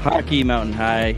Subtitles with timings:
[0.00, 1.14] Hockey Mountain High,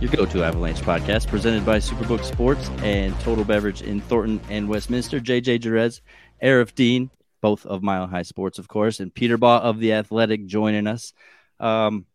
[0.00, 4.68] your go to Avalanche podcast, presented by Superbook Sports and Total Beverage in Thornton and
[4.68, 5.18] Westminster.
[5.18, 6.00] JJ Jerez,
[6.40, 10.46] Aarif Deen, both of Mile High Sports, of course, and Peter Baugh of The Athletic
[10.46, 11.12] joining us.
[11.58, 12.06] Um,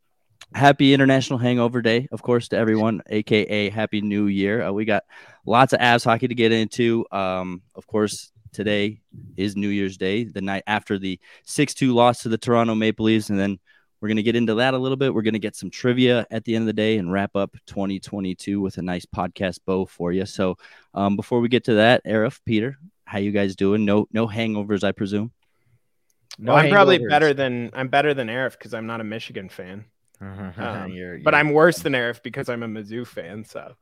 [0.53, 4.63] happy International Hangover Day, of course, to everyone, aka Happy New Year.
[4.63, 5.03] Uh, we got
[5.45, 7.05] lots of Avs hockey to get into.
[7.11, 9.01] Um, of course, today
[9.35, 13.07] is New Year's Day, the night after the 6 2 loss to the Toronto Maple
[13.07, 13.59] Leafs, and then
[14.05, 15.15] we're going to get into that a little bit.
[15.15, 17.57] We're going to get some trivia at the end of the day and wrap up
[17.65, 20.27] 2022 with a nice podcast bow for you.
[20.27, 20.59] So,
[20.93, 23.83] um, before we get to that, Aarif, Peter, how you guys doing?
[23.83, 25.31] No, no hangovers, I presume.
[26.37, 29.49] No, well, I'm probably better than I'm better than Aarif because I'm not a Michigan
[29.49, 29.85] fan.
[30.21, 33.43] Um, you're, you're, but I'm worse than Aarif because I'm a Mizzou fan.
[33.43, 33.73] So.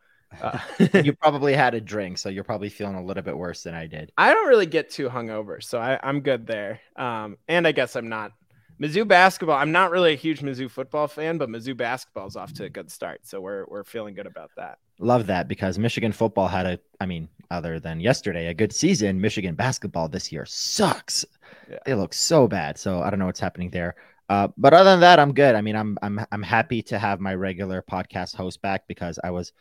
[0.41, 0.57] Uh,
[1.03, 3.87] you probably had a drink, so you're probably feeling a little bit worse than I
[3.87, 4.13] did.
[4.17, 6.79] I don't really get too hungover, so I, I'm good there.
[6.95, 8.31] Um, and I guess I'm not
[8.79, 9.57] Mizzou basketball.
[9.57, 12.69] I'm not really a huge Mizzou football fan, but Mizzou basketball is off to a
[12.69, 14.79] good start, so we're we're feeling good about that.
[14.99, 19.19] Love that because Michigan football had a, I mean, other than yesterday, a good season.
[19.19, 21.25] Michigan basketball this year sucks.
[21.69, 21.79] Yeah.
[21.85, 22.77] They look so bad.
[22.77, 23.95] So I don't know what's happening there.
[24.29, 25.55] Uh, but other than that, I'm good.
[25.55, 29.31] I mean, I'm I'm I'm happy to have my regular podcast host back because I
[29.31, 29.51] was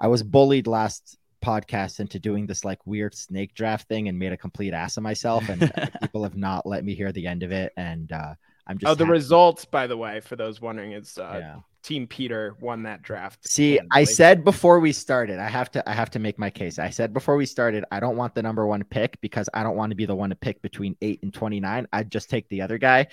[0.00, 4.32] I was bullied last podcast into doing this like weird snake draft thing and made
[4.32, 5.72] a complete ass of myself and
[6.02, 8.34] people have not let me hear the end of it and uh
[8.66, 9.12] I'm just Oh, the happy.
[9.12, 11.56] results by the way for those wondering is uh yeah.
[11.84, 13.48] Team Peter won that draft.
[13.48, 16.78] See, I said before we started, I have to I have to make my case.
[16.78, 19.76] I said before we started, I don't want the number 1 pick because I don't
[19.76, 21.86] want to be the one to pick between 8 and 29.
[21.92, 23.06] I'd just take the other guy.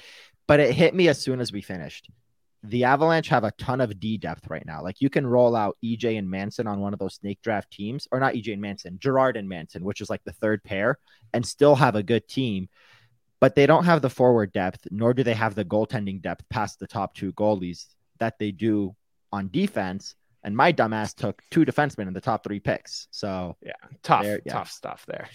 [0.48, 2.10] But it hit me as soon as we finished
[2.70, 4.82] the Avalanche have a ton of D depth right now.
[4.84, 8.08] Like you can roll out EJ and Manson on one of those snake draft teams,
[8.12, 11.00] or not EJ and Manson, Gerard and Manson, which is like the third pair,
[11.34, 12.70] and still have a good team.
[13.40, 16.80] But they don't have the forward depth, nor do they have the goaltending depth past
[16.80, 17.86] the top two goalies
[18.20, 18.96] that they do
[19.32, 20.16] on defense.
[20.44, 23.08] And my dumbass took two defensemen in the top three picks.
[23.12, 23.74] So yeah,
[24.04, 24.38] tough, yeah.
[24.48, 25.28] tough stuff there.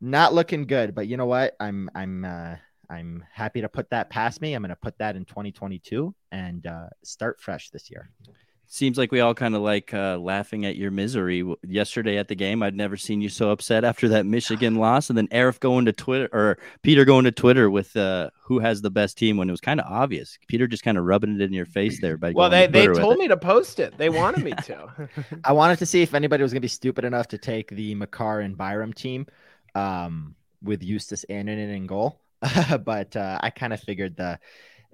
[0.00, 1.54] Not looking good, but you know what?
[1.60, 2.56] I'm I'm uh
[2.90, 4.54] I'm happy to put that past me.
[4.54, 8.10] I'm going to put that in 2022 and uh, start fresh this year.
[8.66, 12.34] Seems like we all kind of like uh, laughing at your misery yesterday at the
[12.34, 12.62] game.
[12.62, 15.92] I'd never seen you so upset after that Michigan loss, and then Aarif going to
[15.92, 19.52] Twitter or Peter going to Twitter with uh, who has the best team when it
[19.52, 20.38] was kind of obvious.
[20.48, 22.16] Peter just kind of rubbing it in your face there.
[22.16, 23.98] By well, they, they told me to post it.
[23.98, 25.08] They wanted me to.
[25.44, 27.94] I wanted to see if anybody was going to be stupid enough to take the
[27.94, 29.26] Makar and Byram team
[29.74, 32.23] um, with Justus Annunen in goal.
[32.84, 34.38] but uh, I kind of figured the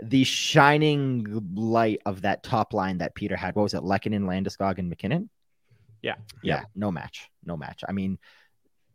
[0.02, 3.54] the shining light of that top line that Peter had.
[3.54, 3.82] What was it?
[3.82, 5.28] Lehkonen, Landeskog, and MacKinnon.
[6.02, 6.14] Yeah.
[6.42, 7.84] yeah, no match, no match.
[7.86, 8.18] I mean,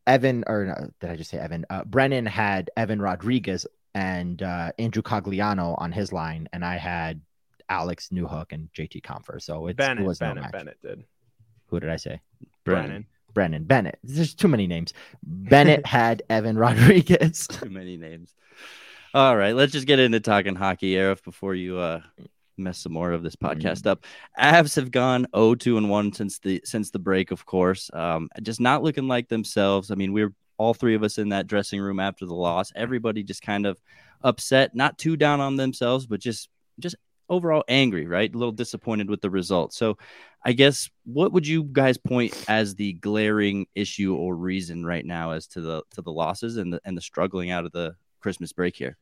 [0.07, 1.65] Evan or no, did I just say Evan?
[1.69, 7.21] Uh, Brennan had Evan Rodrigues and uh, Andrew Cogliano on his line, and I had
[7.69, 9.39] Alex Newhook and JT Compher.
[9.39, 10.51] So it was Bennett, no match.
[10.51, 11.03] Bennett did.
[11.67, 12.21] Who did I say?
[12.63, 12.87] Brennan.
[12.87, 13.99] Brennan Bennett.
[14.03, 14.93] There's too many names.
[15.23, 17.47] Bennett had Evan Rodrigues.
[17.51, 18.33] too many names.
[19.13, 22.01] All right, let's just get into talking hockey, Aarif, before you uh,
[22.57, 23.89] mess some more of this podcast mm-hmm.
[23.89, 24.05] up.
[24.39, 27.89] Avs have gone 0-2 and 1 since the since the break, of course.
[27.93, 29.91] Um, just not looking like themselves.
[29.91, 32.71] I mean, we are all three of us in that dressing room after the loss.
[32.75, 33.79] Everybody just kind of
[34.21, 36.95] upset, not too down on themselves, but just just
[37.29, 38.33] overall angry, right?
[38.33, 39.77] A little disappointed with the results.
[39.77, 39.97] So,
[40.43, 45.31] I guess what would you guys point as the glaring issue or reason right now
[45.31, 48.53] as to the to the losses and the and the struggling out of the Christmas
[48.53, 48.97] break here?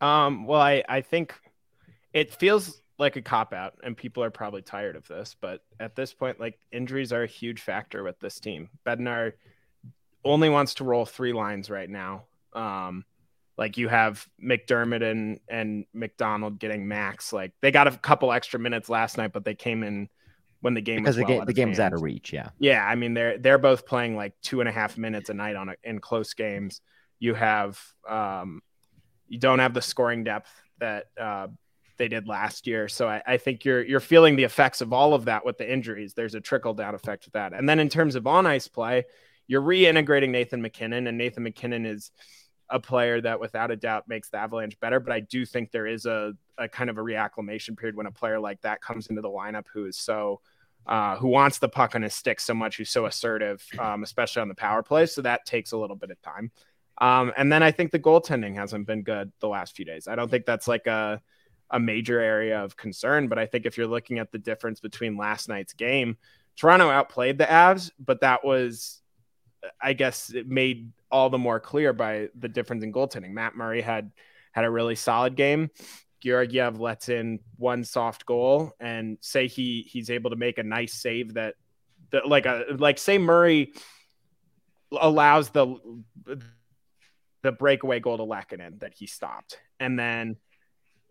[0.00, 1.34] Um, well, I, I think
[2.12, 5.96] it feels like a cop out, and people are probably tired of this, but at
[5.96, 8.68] this point, like injuries are a huge factor with this team.
[8.86, 9.32] Bednar
[10.24, 12.24] only wants to roll three lines right now.
[12.52, 13.04] Um,
[13.56, 17.32] like you have MacDermid and and MacDonald getting max.
[17.32, 20.08] Like they got a couple extra minutes last night, but they came in
[20.60, 22.32] when the game because the well game the game's out of reach.
[22.32, 22.84] Yeah, yeah.
[22.84, 25.68] I mean they're they're both playing like two and a half minutes a night on
[25.68, 26.80] a, in close games.
[27.18, 28.60] You have um,
[29.28, 31.46] you don't have the scoring depth that uh,
[31.96, 32.88] they did last year.
[32.88, 35.70] So I, I, think you're you're feeling the effects of all of that with the
[35.70, 36.14] injuries.
[36.14, 37.52] There's a trickle down effect with that.
[37.52, 39.04] And then in terms of on ice play,
[39.46, 42.10] you're reintegrating Nathan MacKinnon, and Nathan MacKinnon is
[42.74, 45.00] a player that without a doubt makes the Avalanche better.
[45.00, 48.10] But I do think there is a, a kind of a reacclimation period when a
[48.10, 50.40] player like that comes into the lineup who is so
[50.86, 54.42] uh, who wants the puck on his stick so much, who's so assertive, um, especially
[54.42, 55.06] on the power play.
[55.06, 56.50] So that takes a little bit of time.
[56.98, 60.06] Um, and then I think the goaltending hasn't been good the last few days.
[60.06, 61.22] I don't think that's like a
[61.70, 65.16] a major area of concern, but I think if you're looking at the difference between
[65.16, 66.18] last night's game,
[66.56, 69.00] Toronto outplayed the Avs, but that was,
[69.80, 73.32] I guess, it made all the more clear by the difference in goaltending.
[73.32, 74.10] Matt Murray had
[74.52, 75.70] had a really solid game.
[76.20, 80.94] Georgiev lets in one soft goal, and say he he's able to make a nice
[80.94, 81.54] save that,
[82.10, 83.72] that like a like say Murray
[84.92, 85.76] allows the
[87.42, 89.58] the breakaway goal to Lehkonen that he stopped.
[89.78, 90.36] And then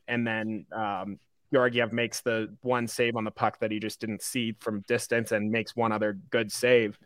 [0.08, 1.20] and then um
[1.54, 5.32] Georgiev makes the one save on the puck that he just didn't see from distance
[5.32, 6.98] and makes one other good save,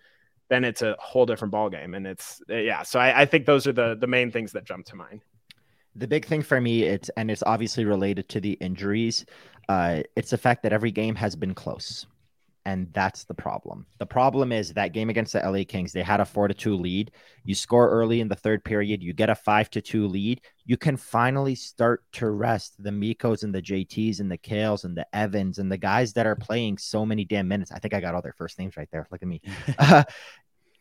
[0.49, 1.93] then it's a whole different ball game.
[1.93, 4.85] And it's yeah, so I, I think those are the the main things that jump
[4.87, 5.21] to mind.
[5.95, 9.25] The big thing for me, it's and it's obviously related to the injuries.
[9.67, 12.05] Uh, it's the fact that every game has been close
[12.67, 13.85] and that's the problem.
[13.97, 16.75] The problem is that game against the LA Kings, they had a 4 to 2
[16.75, 17.11] lead.
[17.45, 20.41] You score early in the third period, you get a 5 to 2 lead.
[20.65, 24.97] You can finally start to rest the Mikkos and the JTs and the Cales and
[24.97, 27.71] the Evans and the guys that are playing so many damn minutes.
[27.71, 29.07] I think I got all their first names right there.
[29.11, 29.41] Look at me.
[29.79, 30.03] uh,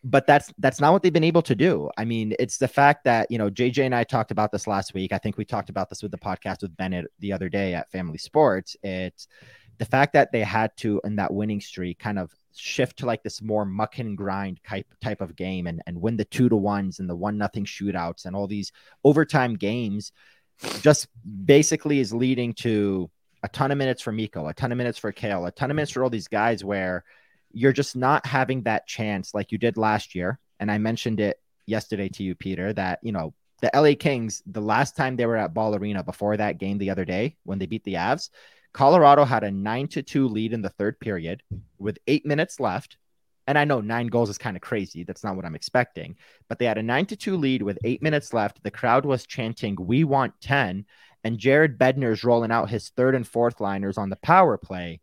[0.02, 1.88] but that's that's not what they've been able to do.
[1.96, 4.92] I mean, it's the fact that you know JJ and I talked about this last
[4.92, 5.12] week.
[5.12, 7.90] I think we talked about this with the podcast with Bennett the other day at
[7.92, 8.76] Family Sports.
[8.82, 9.28] It's
[9.78, 13.22] the fact that they had to in that winning streak kind of shift to like
[13.22, 16.56] this more muck and grind type type of game and and win the two to
[16.56, 18.72] ones and the one nothing shootouts and all these
[19.04, 20.12] overtime games
[20.80, 21.08] just
[21.44, 23.10] basically is leading to
[23.42, 25.76] a ton of minutes for Mikko, a ton of minutes for Cale, a ton of
[25.76, 27.04] minutes for all these guys where
[27.52, 30.38] you're just not having that chance like you did last year.
[30.58, 34.60] And I mentioned it yesterday to you, Peter, that you know the LA Kings, the
[34.60, 37.66] last time they were at Ball Arena before that game the other day when they
[37.66, 38.30] beat the Avs,
[38.72, 41.42] Colorado had a nine to two lead in the third period
[41.78, 42.96] with eight minutes left.
[43.46, 45.04] And I know nine goals is kind of crazy.
[45.04, 46.16] That's not what I'm expecting.
[46.48, 48.62] But they had a nine to two lead with eight minutes left.
[48.62, 50.84] The crowd was chanting, We want 10.
[51.24, 55.00] And Jared Bednar's rolling out his third and fourth liners on the power play,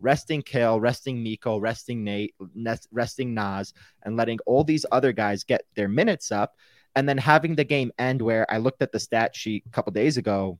[0.00, 2.34] resting Cale, resting Mikko, resting Nate,
[2.92, 6.54] resting Naz, and letting all these other guys get their minutes up.
[6.94, 9.92] And then having the game end where I looked at the stat sheet a couple
[9.92, 10.58] days ago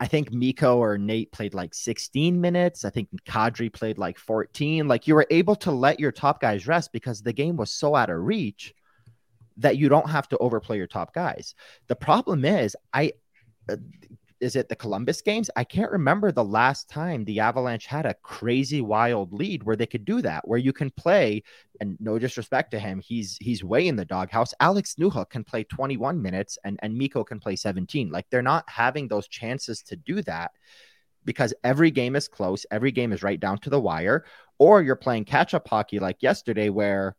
[0.00, 2.84] I think Mikko or Nate played like 16 minutes.
[2.84, 4.88] I think Kadri played like 14.
[4.88, 7.94] Like you were able to let your top guys rest because the game was so
[7.94, 8.74] out of reach
[9.58, 11.54] that you don't have to overplay your top guys.
[11.86, 13.12] The problem is, I
[13.68, 13.76] uh,
[14.40, 15.50] is it the Columbus games?
[15.56, 19.86] I can't remember the last time the Avalanche had a crazy wild lead where they
[19.86, 21.42] could do that, where you can play.
[21.80, 24.52] And no disrespect to him, he's he's way in the doghouse.
[24.60, 28.10] Alex Newhook can play 21 minutes, and and Mikko can play 17.
[28.10, 30.52] Like they're not having those chances to do that
[31.24, 34.24] because every game is close, every game is right down to the wire,
[34.58, 37.16] or you're playing catch up hockey like yesterday where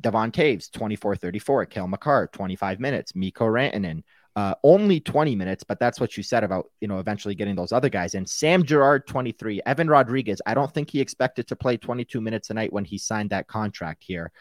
[0.00, 4.02] Devon Toews 24 34, Cale Makar 25 minutes, Mikko Rantanen
[4.34, 7.72] uh, only 20 minutes, but that's what you said about, you know, eventually getting those
[7.72, 8.24] other guys in.
[8.26, 9.60] Sam Girard, 23.
[9.66, 10.40] Evan Rodrigues.
[10.46, 13.46] I don't think he expected to play 22 minutes a night when he signed that
[13.46, 14.32] contract here.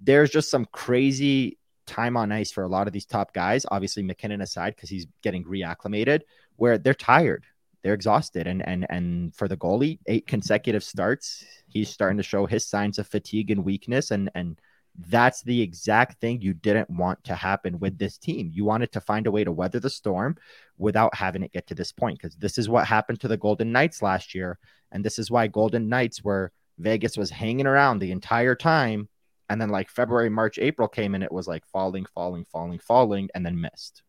[0.00, 4.02] There's just some crazy time on ice for a lot of these top guys, obviously
[4.02, 6.22] MacKinnon aside, because he's getting reacclimated,
[6.56, 7.44] where they're tired.
[7.82, 8.46] They're exhausted.
[8.46, 12.98] And and and for the goalie, eight consecutive starts, he's starting to show his signs
[12.98, 14.10] of fatigue and weakness.
[14.10, 14.58] And and
[14.98, 18.04] that's the exact thing you didn't want to happen with mm-hmm.
[18.04, 18.50] this team.
[18.52, 20.36] You wanted to find a way to weather the storm
[20.78, 23.72] without having it get to this point because this is what happened to the Golden
[23.72, 24.58] Knights last year.
[24.92, 29.08] And this is why Golden Knights were Vegas was hanging around the entire time.
[29.48, 33.28] And then like February, March, April came and it was like falling, falling, falling, falling,
[33.34, 34.02] and then missed.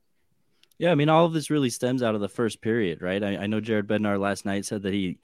[0.80, 3.24] Yeah, I mean, all of this really stems out of the first period, right?
[3.24, 5.18] I, I know Jared Bednar last night said that he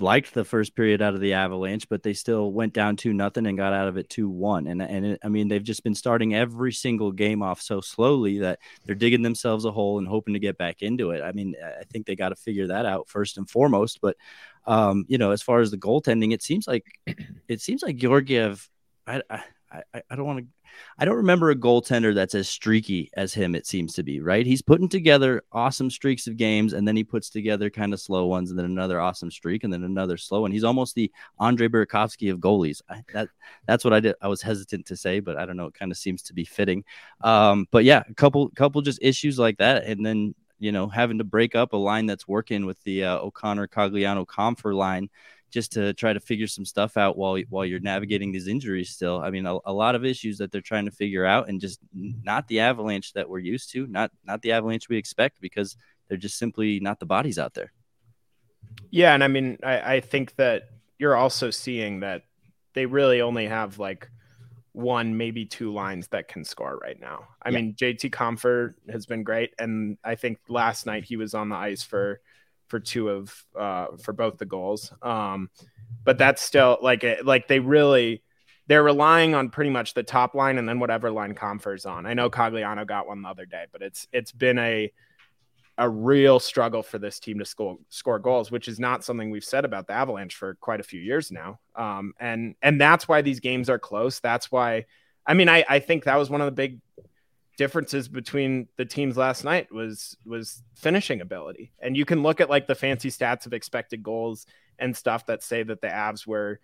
[0.00, 3.46] liked the first period out of the Avalanche, but they still went down two nothing
[3.46, 4.66] and got out of it two one.
[4.66, 8.38] And and it, I mean, they've just been starting every single game off so slowly
[8.38, 11.22] that they're digging themselves a hole and hoping to get back into it.
[11.22, 14.00] I mean, I think they got to figure that out first and foremost.
[14.00, 14.16] But
[14.66, 16.86] um, you know, as far as the goaltending, it seems like
[17.48, 18.70] it seems like Georgiev.
[19.06, 19.42] I, I,
[19.94, 20.46] I don't want to
[20.98, 24.46] I don't remember a goaltender that's as streaky as him, it seems to be, right?
[24.46, 28.26] He's putting together awesome streaks of games and then he puts together kind of slow
[28.26, 30.52] ones and then another awesome streak and then another slow one.
[30.52, 32.80] He's almost the Andre Burakovsky of goalies.
[32.88, 33.28] I, that
[33.66, 34.16] that's what I did.
[34.20, 35.66] I was hesitant to say, but I don't know.
[35.66, 36.84] It kind of seems to be fitting.
[37.22, 39.84] Um, but yeah, a couple couple just issues like that.
[39.84, 43.18] And then you know, having to break up a line that's working with the uh,
[43.18, 45.10] O'Connor Cogliano Compher line
[45.54, 49.20] just to try to figure some stuff out while while you're navigating these injuries still.
[49.20, 51.78] I mean, a, a, lot of issues that they're trying to figure out and just
[51.94, 55.76] not the avalanche that we're used to, not not the avalanche we expect because
[56.08, 57.72] they're just simply not the bodies out there.
[58.90, 62.22] Yeah, and I mean, I, I think that you're also seeing that
[62.72, 64.10] they really only have like
[64.72, 67.28] one, maybe two lines that can score right now.
[67.40, 67.58] I yeah.
[67.58, 71.54] mean, JT Compher has been great, and I think last night he was on the
[71.54, 72.20] ice for
[72.68, 74.92] for two of uh, for both the goals.
[75.02, 75.50] Um,
[76.04, 78.22] but that's still like like they really
[78.66, 82.06] they're relying on pretty much the top line and then whatever line Compher's on.
[82.06, 84.92] I know Cogliano got one the other day, but it's it's been a
[85.76, 89.44] a real struggle for this team to score score goals, which is not something we've
[89.44, 91.58] said about the Avalanche for quite a few years now.
[91.74, 94.20] Um, and and that's why these games are close.
[94.20, 94.86] That's why,
[95.26, 96.80] I mean, I I think that was one of the big
[97.56, 101.72] differences between the teams last night was was finishing ability.
[101.80, 104.46] And you can look at like the fancy stats of expected goals
[104.78, 106.60] and stuff that say that the Avs were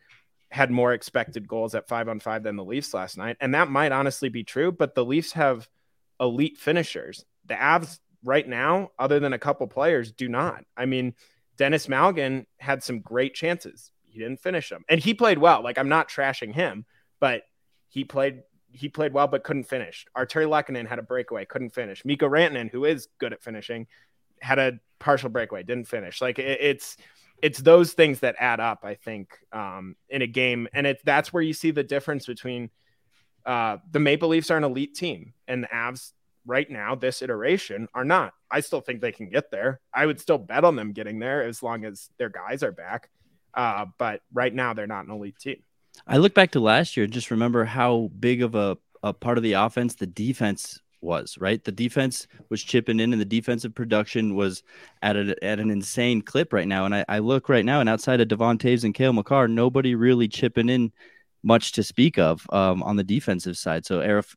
[0.51, 3.71] had more expected goals at 5 on 5 than the Leafs last night, and that
[3.71, 5.69] might honestly be true, but the Leafs have
[6.19, 7.25] elite finishers.
[7.47, 10.65] The Avs right now, other than a couple players, do not.
[10.77, 11.15] I mean,
[11.57, 13.93] Denis Malgin had some great chances.
[14.03, 14.85] He didn't finish them.
[14.89, 15.63] And he played well.
[15.63, 16.85] Like I'm not trashing him,
[17.21, 17.43] but
[17.89, 20.07] he played he played well but couldn't finish.
[20.17, 22.05] Artturi Lehkonen had a breakaway, couldn't finish.
[22.05, 23.87] Mikko Rantanen, who is good at finishing,
[24.41, 26.21] had a partial breakaway, didn't finish.
[26.21, 26.97] Like it, it's
[27.43, 31.33] it's those things that add up, I think, um, in a game, and it's that's
[31.33, 32.71] where you see the difference between
[33.47, 36.13] uh, the Maple Leafs are an elite team, and the Avs
[36.47, 38.35] right now, this iteration, are not.
[38.51, 39.81] I still think they can get there.
[39.93, 43.11] I would still bet on them getting there as long as their guys are back.
[43.55, 45.63] Uh, but right now, they're not an elite team.
[46.07, 49.39] I look back to last year and just remember how big of a, a part
[49.39, 51.63] of the offense the defense was, right?
[51.63, 54.63] The defense was chipping in and the defensive production was
[55.03, 56.85] at, a, at an insane clip right now.
[56.85, 59.95] And I, I look right now and outside of Devon Toews and Cale Makar, nobody
[59.95, 60.93] really chipping in
[61.43, 63.87] much to speak of um, on the defensive side.
[63.87, 64.35] So, Aarif,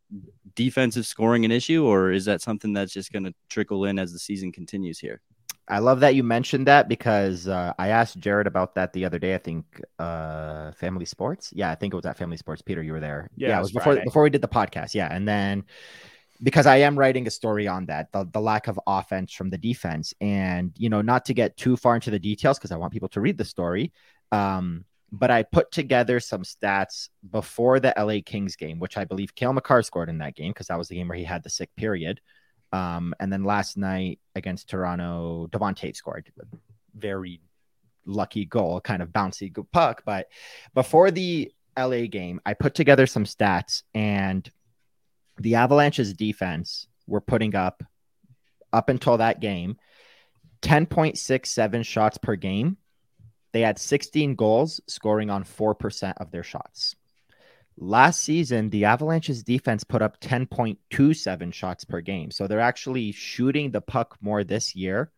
[0.56, 4.14] defensive scoring an issue, or is that something that's just going to trickle in as
[4.14, 5.22] the season continues here?
[5.68, 9.18] I love that you mentioned that because uh, I asked Jared about that the other
[9.18, 9.34] day.
[9.34, 11.54] I think uh, Family Sports.
[11.56, 12.62] Yeah, I think it was at Family Sports.
[12.62, 13.30] Peter, you were there.
[13.38, 14.94] Yeah, yeah it was before before we did the podcast.
[14.94, 15.64] Yeah, and then
[16.42, 19.58] because I am writing a story on that the, the lack of offense from the
[19.58, 22.92] defense, and you know, not to get too far into the details because I want
[22.92, 23.94] people to read the story.
[24.34, 29.36] Um, but I put together some stats before the LA Kings game, which I believe
[29.36, 31.52] Cale Makar scored in that game because that was the game where he had the
[31.52, 32.20] sick period.
[32.74, 36.58] Um, and then last night against Toronto, Devon Toews scored a
[36.96, 37.40] very
[38.06, 40.02] lucky goal, kind of bouncy puck.
[40.06, 40.28] But
[40.74, 44.50] before the LA game, I put together some stats, and
[45.38, 47.84] the Avalanche's defense were putting up,
[48.74, 49.78] up until that game,
[50.64, 52.78] 10.67 shots per game.
[53.52, 56.96] They had 16 goals, scoring on 4% of their shots.
[57.78, 62.30] Last season, the Avalanche's defense put up 10.27 shots per game.
[62.32, 65.12] So they're actually shooting the puck more this year.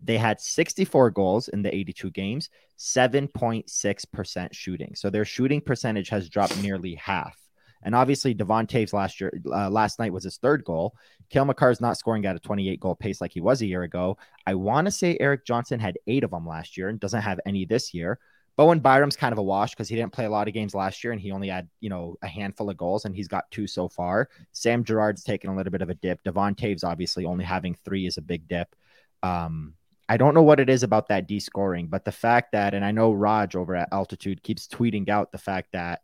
[0.00, 4.94] They had 64 goals in the 82 games, 7.6% shooting.
[4.94, 7.36] So their shooting percentage has dropped nearly half.
[7.82, 10.94] And obviously, Devon Toews last year, uh, last night was his third goal.
[11.30, 13.82] Cale Makar is not scoring at a 28 goal pace like he was a year
[13.82, 14.18] ago.
[14.46, 17.40] I want to say Erik Johnson had eight of them last year and doesn't have
[17.46, 18.18] any this year.
[18.58, 21.04] Bowen Byram's kind of a wash because he didn't play a lot of games last
[21.04, 23.68] year and he only had, you know, a handful of goals and he's got two
[23.68, 24.28] so far.
[24.50, 26.24] Sam Girard's taken a little bit of a dip.
[26.24, 28.74] Devon Toews obviously only having three is a big dip.
[29.22, 29.74] Um,
[30.08, 32.84] I don't know what it is about that D scoring, but the fact that, and
[32.84, 36.00] I know Raj over at Altitude keeps tweeting out the fact that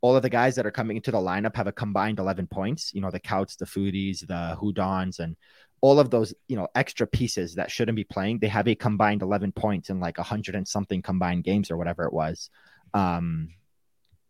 [0.00, 2.92] all of the guys that are coming into the lineup have a combined 11 points.
[2.92, 5.36] You know, the Kauts, the Foudys, the Hudons, and
[5.82, 9.20] all of those, you know, extra pieces that shouldn't be playing, they have a combined
[9.20, 12.48] 11 points in like a hundred and something combined games or whatever it was.
[12.94, 13.50] Um,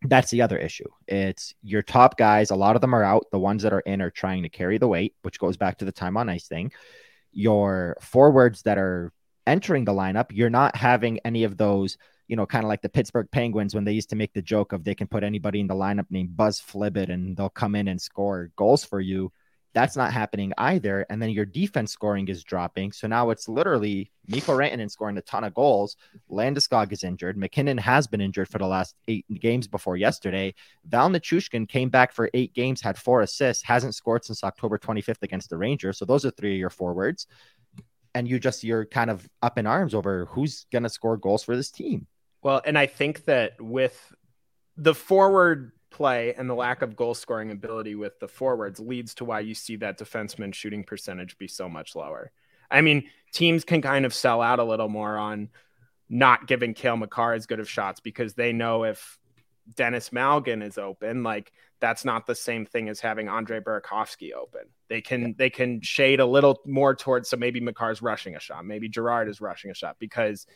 [0.05, 0.89] that's the other issue.
[1.07, 2.51] It's your top guys.
[2.51, 3.27] A lot of them are out.
[3.31, 5.85] The ones that are in are trying to carry the weight, which goes back to
[5.85, 6.73] the time on ice thing.
[7.33, 9.13] Your forwards that are
[9.47, 12.89] entering the lineup, you're not having any of those, you know, kind of like the
[12.89, 15.67] Pittsburgh Penguins when they used to make the joke of they can put anybody in
[15.67, 19.31] the lineup named Buzz Flibbit and they'll come in and score goals for you.
[19.75, 21.07] That's not happening either.
[21.09, 22.93] And then your defense scoring is dropping.
[22.93, 25.97] So now it's literally Mikko Rantanen scoring a ton of goals.
[26.31, 27.37] Landeskog is injured.
[27.37, 30.55] MacKinnon has been injured for the last eight games before yesterday.
[30.85, 35.23] Val Nichushkin came back for eight games, had four assists, hasn't scored since October 25th
[35.23, 35.99] against the Rangers.
[35.99, 37.27] So those are three of your forwards.
[38.15, 41.45] And you just, you're kind of up in arms over who's going to score goals
[41.45, 42.07] for this team.
[42.43, 44.13] Well, and I think that with
[44.77, 49.25] the forward play and the lack of goal scoring ability with the forwards leads to
[49.25, 52.33] why you see that defenseman shooting percentage be so much lower.
[52.71, 55.51] I mean, teams can kind of sell out a little more on
[56.09, 59.19] not giving Cale Makar as good of shots because they know if
[59.75, 64.63] Denis Malgin is open, like that's not the same thing as having Andre Burakovsky open.
[64.89, 65.29] They can yeah.
[65.37, 69.29] they can shade a little more towards so maybe Makar's rushing a shot, maybe Girard
[69.29, 70.47] is rushing a shot because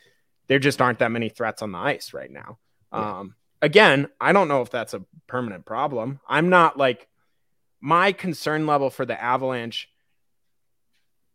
[0.49, 2.59] there just aren't that many threats on the ice right now.
[2.93, 3.19] Yeah.
[3.19, 6.21] Um, again, I don't know if that's a permanent problem.
[6.29, 7.09] I'm not like
[7.81, 9.89] my concern level for the Avalanche.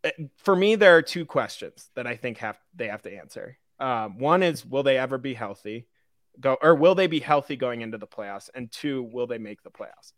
[0.03, 3.57] Eh, for me, there are two questions that I think have they have to answer.
[3.79, 5.87] Um, one is, will they ever be healthy?
[6.39, 8.49] Go or will they be healthy going into the playoffs?
[8.53, 10.13] And two, will they make the playoffs?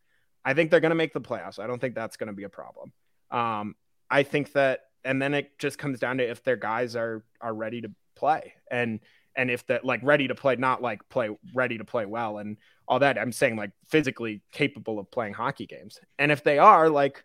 [0.45, 1.59] I think they're going to make the playoffs.
[1.59, 2.91] I don't think that's going to be a problem.
[3.31, 3.75] Um,
[4.09, 7.53] I think that, and then it just comes down to if their guys are are
[7.53, 8.99] ready to play and
[9.35, 12.57] and if that like ready to play, not like play ready to play well and
[12.87, 13.17] all that.
[13.17, 15.99] I'm saying like physically capable of playing hockey games.
[16.19, 17.23] And if they are, like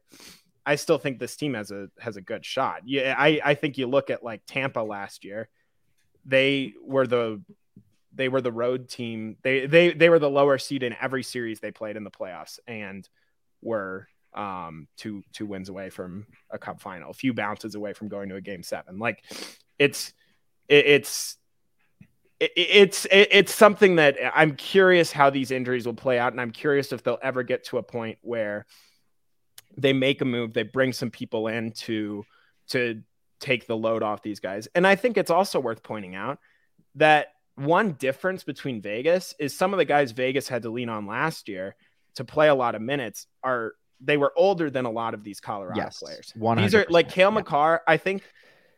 [0.65, 2.83] I still think this team has a has a good shot.
[2.85, 5.49] Yeah, I I think you look at like Tampa last year,
[6.25, 7.43] they were the
[8.13, 9.37] they were the road team.
[9.43, 12.59] They they they were the lower seed in every series they played in the playoffs
[12.67, 13.09] and
[13.63, 18.09] were um two two wins away from a cup final, a few bounces away from
[18.09, 18.99] going to a game seven.
[18.99, 19.25] Like
[19.79, 20.13] it's
[20.69, 21.39] it, it's
[22.41, 26.41] it, it's it, it's something that I'm curious how these injuries will play out, and
[26.41, 28.67] I'm curious if they'll ever get to a point where
[29.77, 32.25] they make a move, they bring some people in to
[32.71, 33.03] to
[33.41, 34.69] take the load off these guys.
[34.75, 36.39] And I think it's also worth pointing out
[36.97, 41.07] that one difference between Vegas is some of the guys Vegas had to lean on
[41.07, 41.77] last year
[42.17, 45.41] to play a lot of minutes are they were older than a lot of these
[45.41, 46.33] Colorado yes, players.
[46.57, 47.35] These are like Cale yeah.
[47.35, 47.83] Makar.
[47.87, 48.23] I think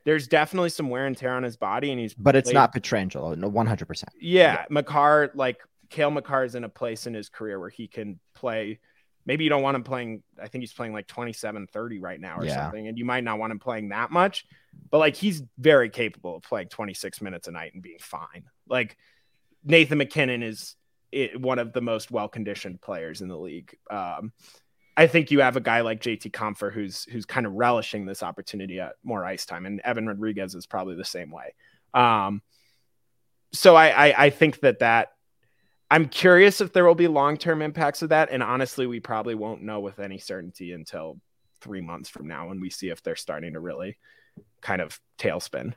[0.04, 2.54] there's definitely some wear and tear on his body, and he's but it's played...
[2.54, 4.12] not Pietrangelo, no, one hundred percent.
[4.21, 8.19] Yeah, Makar, like Cale Makar, is in a place in his career where he can
[8.35, 8.78] play.
[9.26, 10.23] Maybe you don't want him playing.
[10.40, 12.54] I think he's playing like 27, 30 right now or yeah.
[12.54, 14.47] something, and you might not want him playing that much.
[14.90, 18.45] But like he's very capable of playing 26 minutes a night and being fine.
[18.66, 18.97] Like
[19.62, 20.75] Nathan MacKinnon is
[21.12, 23.76] it, one of the most well conditioned players in the league.
[23.90, 24.33] Um,
[25.00, 28.23] I think you have a guy like JT Compher who's who's kind of relishing this
[28.23, 31.55] opportunity at more ice time, and Evan Rodrigues is probably the same way.
[31.94, 32.42] Um,
[33.55, 35.12] so I, I, I think that that
[35.90, 39.35] I'm curious if there will be long term impacts of that, and honestly, we probably
[39.35, 41.18] won't know with any certainty until
[41.62, 43.96] three months from now when we see if they're starting to really
[44.61, 45.72] kind of tailspin.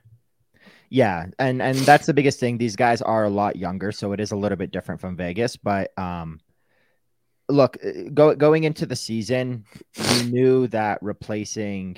[0.89, 2.58] Yeah, and and that's the biggest thing.
[2.58, 5.56] These guys are a lot younger, so it is a little bit different from Vegas,
[5.56, 6.41] but um
[7.54, 9.66] look, uh, go, going into the season,
[9.98, 11.98] we knew that replacing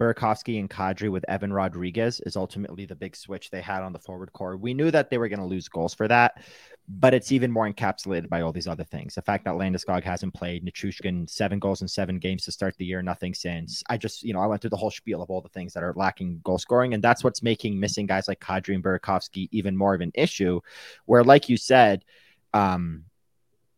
[0.00, 3.98] Burakovsky and Kadri with Evan Rodrigues is ultimately the big switch they had on the
[3.98, 4.56] forward core.
[4.56, 6.42] We knew that they were going to lose goals for that,
[6.88, 9.14] but it's even more encapsulated by all these other things.
[9.14, 12.84] The fact that Landeskog hasn't played, Nichushkin seven goals in seven games to start the
[12.84, 13.82] year, nothing since.
[13.88, 15.82] I just, you know, I went through the whole spiel of all the things that
[15.82, 19.76] are lacking goal scoring, and that's what's making missing guys like Kadri and Burakovsky even
[19.76, 20.60] more of an issue.
[21.06, 22.04] Where, like you said,
[22.52, 23.04] um,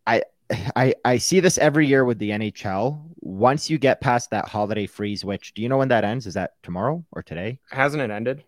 [0.06, 0.22] I
[0.76, 3.02] I, I see this every year with the NHL.
[3.20, 6.26] Once you get past that holiday freeze, which do you know when that ends?
[6.26, 7.58] Is that tomorrow or today?
[7.70, 8.44] Hasn't it ended?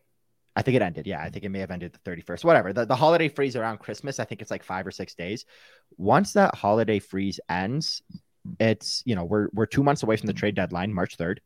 [0.56, 1.06] I think it ended.
[1.06, 2.44] Yeah, I think it may have ended the 31st.
[2.44, 2.72] Whatever.
[2.72, 5.44] The, the holiday freeze around Christmas, I think it's like five or six days.
[5.96, 8.02] Once that holiday freeze ends,
[8.58, 11.38] it's you know, we're we're two months away from the trade deadline, March 3rd.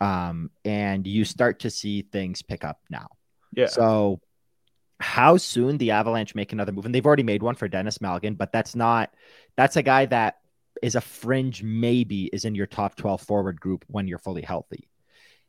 [0.00, 3.08] Um, and you start to see things pick up now.
[3.54, 3.66] Yeah.
[3.66, 4.20] So
[5.00, 8.36] how soon the Avalanche make another move, and they've already made one for Denis Malgin,
[8.36, 9.14] but that's not
[9.56, 10.38] that's a guy that
[10.82, 14.88] is a fringe maybe is in your top 12 forward group when you're fully healthy.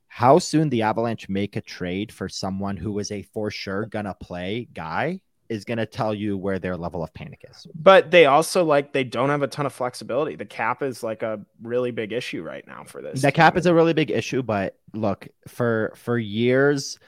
[0.08, 4.16] How soon the Avalanche make a trade for someone who is a for sure gonna
[4.16, 7.66] play guy is gonna tell you where their level of panic is.
[7.74, 10.36] But they also like they don't have a ton of flexibility.
[10.36, 13.22] The cap is like a really big issue right now for this.
[13.22, 17.00] The cap is a really big issue, but look, for for years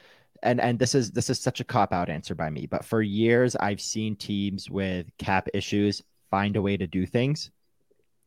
[0.43, 3.01] and and this is this is such a cop out answer by me, but for
[3.01, 7.51] years I've seen teams with cap issues find a way to do things.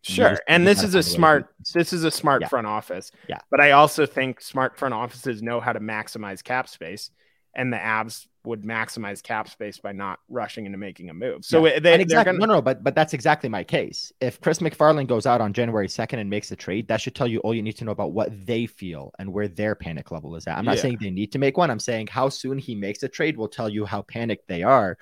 [0.03, 3.11] Sure, and this is a smart this is a smart front office.
[3.29, 7.11] Yeah, but I also think smart front offices know how to maximize cap space,
[7.56, 11.44] and the Avs would maximize cap space by not rushing into making a move.
[11.44, 11.78] So yeah.
[11.78, 12.46] they, exactly, gonna...
[12.46, 14.12] no, no, but but that's exactly my case.
[14.20, 17.26] If Chris MacFarland goes out on January second and makes a trade, that should tell
[17.26, 20.36] you all you need to know about what they feel and where their panic level
[20.36, 20.58] is at.
[20.58, 20.82] I'm not yeah.
[20.82, 21.70] saying they need to make one.
[21.70, 24.98] I'm saying how soon he makes a trade will tell you how panicked they are.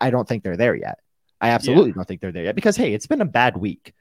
[0.00, 0.98] I don't think they're there yet.
[1.40, 1.94] I absolutely yeah.
[1.94, 3.94] don't think they're there yet because hey, it's been a bad week.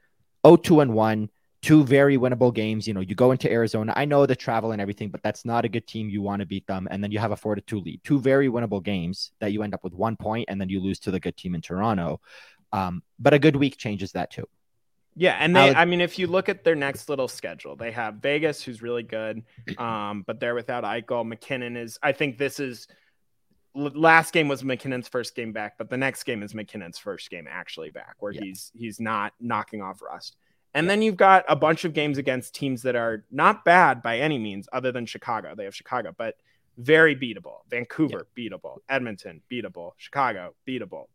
[0.45, 1.29] 0-2 and one
[1.63, 2.87] two very winnable games.
[2.87, 3.93] You know, you go into Arizona.
[3.95, 6.09] I know the travel and everything, but that's not a good team.
[6.09, 8.03] You want to beat them, and then you have a four to two lead.
[8.03, 10.99] Two very winnable games that you end up with one point, and then you lose
[10.99, 12.21] to the good team in Toronto.
[12.71, 14.47] Um, but a good week changes that too.
[15.15, 18.15] Yeah, and they I mean if you look at their next little schedule, they have
[18.15, 19.43] Vegas who's really good.
[19.77, 21.25] Um, but they're without Eichel.
[21.25, 22.87] MacKinnon is I think this is
[23.75, 27.47] last game was MacKinnon's first game back, but the next game is MacKinnon's first game
[27.49, 28.41] actually back, where Yeah.
[28.41, 30.35] he's he's not knocking off rust.
[30.75, 34.19] And then you've got a bunch of games against teams that are not bad by
[34.19, 35.53] any means, other than Chicago.
[35.55, 36.35] They have Chicago, but
[36.77, 37.57] very beatable.
[37.69, 38.79] Vancouver, beatable.
[38.89, 39.91] Edmonton, beatable.
[39.97, 41.05] Chicago, beatable.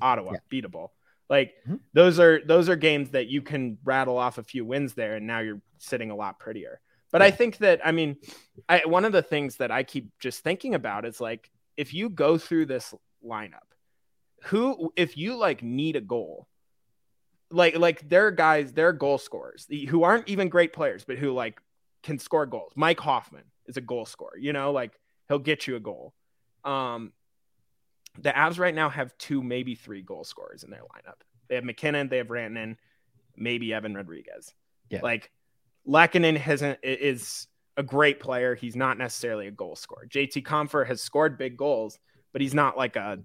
[0.00, 0.90] Ottawa, beatable.
[1.28, 1.80] Like Mhm.
[1.92, 5.26] those are those are games that you can rattle off a few wins there, and
[5.26, 6.80] now you're sitting a lot prettier.
[7.10, 8.16] But I think that I mean,
[8.68, 12.08] I one of the things that I keep just thinking about is like if you
[12.08, 13.74] go through this lineup,
[14.44, 16.46] who if you like need a goal,
[17.50, 21.18] like like there are guys, there are goal scorers who aren't even great players, but
[21.18, 21.60] who like
[22.02, 22.72] can score goals.
[22.76, 26.14] Mike Hoffman is a goal scorer, you know, like he'll get you a goal.
[26.64, 27.12] Um
[28.20, 31.20] the Avs right now have two, maybe three goal scorers in their lineup.
[31.48, 32.76] They have MacKinnon, they have Rantanen,
[33.36, 34.54] maybe Evan Rodrigues.
[34.90, 35.00] Yeah.
[35.02, 35.30] Like
[35.86, 38.54] Lehkonen hasn't is a great player.
[38.54, 40.06] He's not necessarily a goal scorer.
[40.08, 41.98] JT Compher has scored big goals,
[42.32, 43.20] but he's not like a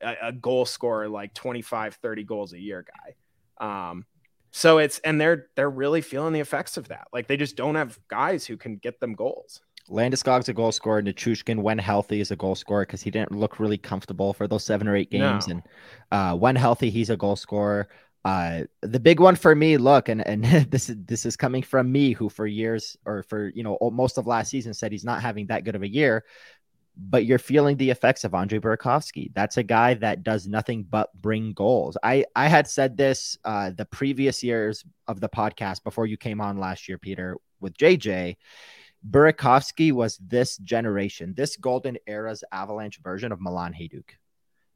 [0.00, 3.14] a, a goal scorer like 25, 30 goals a year guy.
[3.60, 4.06] Um,
[4.52, 7.06] so it's and they're they're really feeling the effects of that.
[7.12, 9.60] Like they just don't have guys who can get them goals.
[9.88, 11.02] Landeskog's a goal scorer.
[11.02, 14.64] Nichushkin, when healthy, is a goal scorer because he didn't look really comfortable for those
[14.64, 15.48] seven or eight games.
[15.48, 15.54] No.
[15.54, 15.62] And
[16.12, 17.88] uh, when healthy, he's a goal scorer.
[18.24, 21.90] Uh, the big one for me, look, and and this is this is coming from
[21.90, 25.22] me, who for years or for you know most of last season said he's not
[25.22, 26.24] having that good of a year.
[26.96, 29.32] But you're feeling the effects of Andre Burakovsky.
[29.34, 31.96] That's a guy that does nothing but bring goals.
[32.02, 36.40] I I had said this uh, the previous years of the podcast before you came
[36.40, 38.36] on last year, Peter, with JJ.
[39.08, 44.10] Burakovsky was this generation, this golden era's Avalanche version of Milan Hejduk.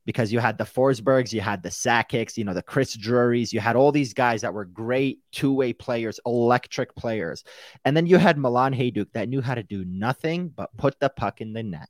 [0.06, 3.60] Because you had the Forsbergs, you had the Sakics, you know, the Chris Drurys, you
[3.60, 7.42] had all these guys that were great two-way players, electric players.
[7.86, 11.08] And then you had Milan Hejduk that knew how to do nothing but put the
[11.08, 11.88] puck in the net.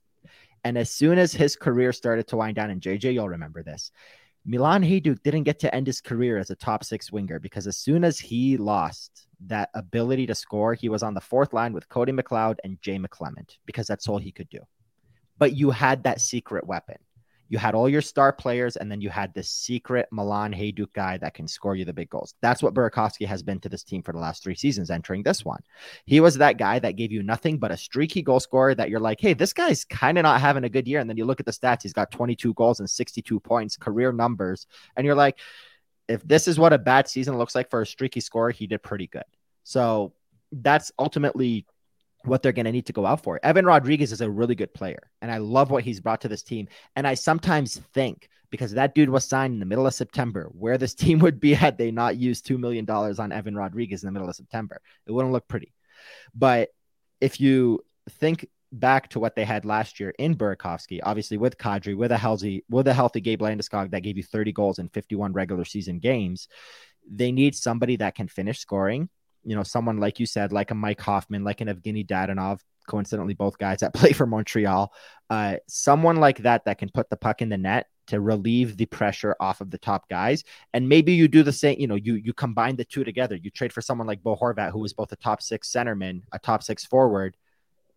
[0.65, 3.91] And as soon as his career started to wind down, and JJ, you'll remember this,
[4.45, 7.77] Milan Hejduk didn't get to end his career as a top six winger because as
[7.77, 11.87] soon as he lost that ability to score, he was on the fourth line with
[11.87, 14.59] Cody McLeod and Jay McClement because that's all he could do.
[15.37, 16.97] But you had that secret weapon.
[17.47, 21.17] You had all your star players, and then you had this secret Milan Hejduk guy
[21.17, 22.33] that can score you the big goals.
[22.41, 25.45] That's what Burakovsky has been to this team for the last three seasons, entering this
[25.45, 25.61] one.
[26.05, 28.99] He was that guy that gave you nothing but a streaky goal scorer that you're
[28.99, 30.99] like, hey, this guy's kind of not having a good year.
[30.99, 34.11] And then you look at the stats, he's got 22 goals and 62 points, career
[34.11, 34.67] numbers.
[34.95, 35.37] And you're like,
[36.07, 38.83] if this is what a bad season looks like for a streaky scorer, he did
[38.83, 39.23] pretty good.
[39.63, 40.13] So
[40.51, 41.65] that's ultimately
[42.27, 43.39] what they're going to need to go out for.
[43.43, 46.43] Evan Rodrigues is a really good player, and I love what he's brought to this
[46.43, 46.67] team.
[46.95, 50.77] And I sometimes think because that dude was signed in the middle of September, where
[50.77, 54.11] this team would be had they not used $2 million on Evan Rodrigues in the
[54.11, 54.81] middle of September.
[55.05, 55.73] It wouldn't look pretty.
[56.33, 56.69] But
[57.21, 61.95] if you think back to what they had last year in Burakovsky, obviously with Kadri,
[61.95, 65.33] with a healthy, with a healthy Gabe Landeskog that gave you 30 goals in 51
[65.33, 66.47] regular season games,
[67.09, 69.09] they need somebody that can finish scoring.
[69.45, 73.33] You know, someone like you said, like a Mike Hoffman, like an Evgeny Dadonov, coincidentally,
[73.33, 74.91] both guys that play for Montreal.
[75.29, 78.85] Uh, someone like that that can put the puck in the net to relieve the
[78.85, 80.43] pressure off of the top guys.
[80.73, 83.35] And maybe you do the same, you know, you you combine the two together.
[83.35, 86.39] You trade for someone like Bo Horvat, who is both a top six centerman, a
[86.39, 87.35] top six forward,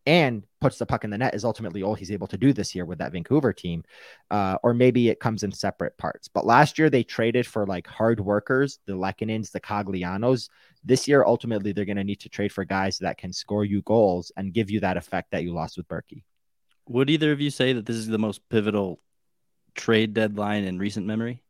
[0.08, 2.74] and puts the puck in the net is ultimately all he's able to do this
[2.74, 3.84] year with that Vancouver team.
[4.30, 6.28] Uh, or maybe it comes in separate parts.
[6.28, 10.48] But last year they traded for like hard workers, the Lehkonens, the Coglianos.
[10.82, 13.82] This year, ultimately, they're going to need to trade for guys that can score you
[13.82, 16.22] goals and give you that effect that you lost with Berkey.
[16.88, 19.00] Would either of you say that this is the most pivotal
[19.74, 21.42] trade deadline in recent memory?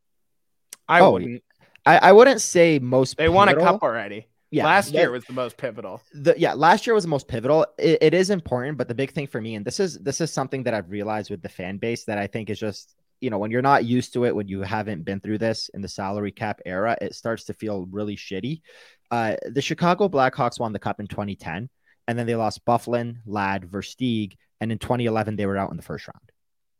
[0.88, 1.44] I Oh, wouldn't.
[1.86, 3.16] I, I wouldn't say most.
[3.18, 4.26] They won a cup already.
[4.50, 6.00] Yeah, Last that- year was the most pivotal.
[6.14, 7.66] the yeah last year was the most pivotal.
[7.78, 10.32] It, it is important but the big thing for me and this is this is
[10.32, 13.36] something that i've realized with the fan base that i think is just you know
[13.38, 16.32] when you're not used to it when you haven't been through this in the salary
[16.32, 18.62] cap era it starts to feel really shitty.
[19.10, 21.68] Uh the chicago blackhawks won the cup in 2010
[22.06, 25.82] and then they lost Byfuglien Ladd versteeg and in 2011 they were out in the
[25.82, 26.32] first round.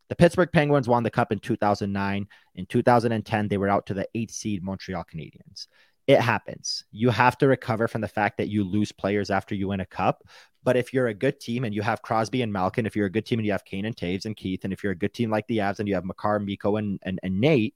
[0.09, 4.07] The pittsburgh penguins won the cup in 2009 in 2010 they were out to the
[4.15, 5.67] eight seed montreal canadiens
[6.09, 6.85] it happens.
[6.91, 9.85] You have to recover from the fact that you lose players after you win a
[9.85, 10.23] cup.
[10.63, 13.11] But if you're a good team and you have Crosby and Malkin, if you're a
[13.11, 15.13] good team and you have Kane and Toews and Keith, and if you're a good
[15.13, 17.75] team like the Avs and you have Makar, Mikko, and, and, and Nate,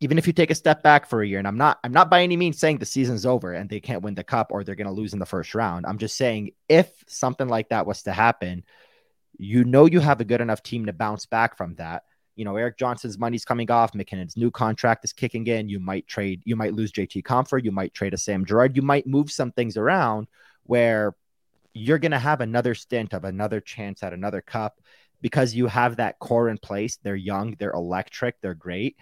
[0.00, 2.10] even if you take a step back for a year, and I'm not I'm not
[2.10, 4.74] by any means saying the season's over and they can't win the cup or they're
[4.74, 5.86] gonna lose in the first round.
[5.86, 8.64] I'm just saying if something like that was to happen,
[9.38, 12.02] you know you have a good enough team to bounce back from that
[12.38, 13.96] you know, Erik Johnson's money's coming off.
[13.96, 15.68] MacKinnon's new contract is kicking in.
[15.68, 17.62] You might trade, you might lose JT Compher.
[17.62, 18.76] You might trade a Sam Girard.
[18.76, 20.28] You might move some things around
[20.62, 21.16] where
[21.74, 24.80] you're going to have another stint of another chance at another cup.
[25.20, 26.96] because you have that core in place.
[27.02, 28.96] They're young, they're electric, they're great.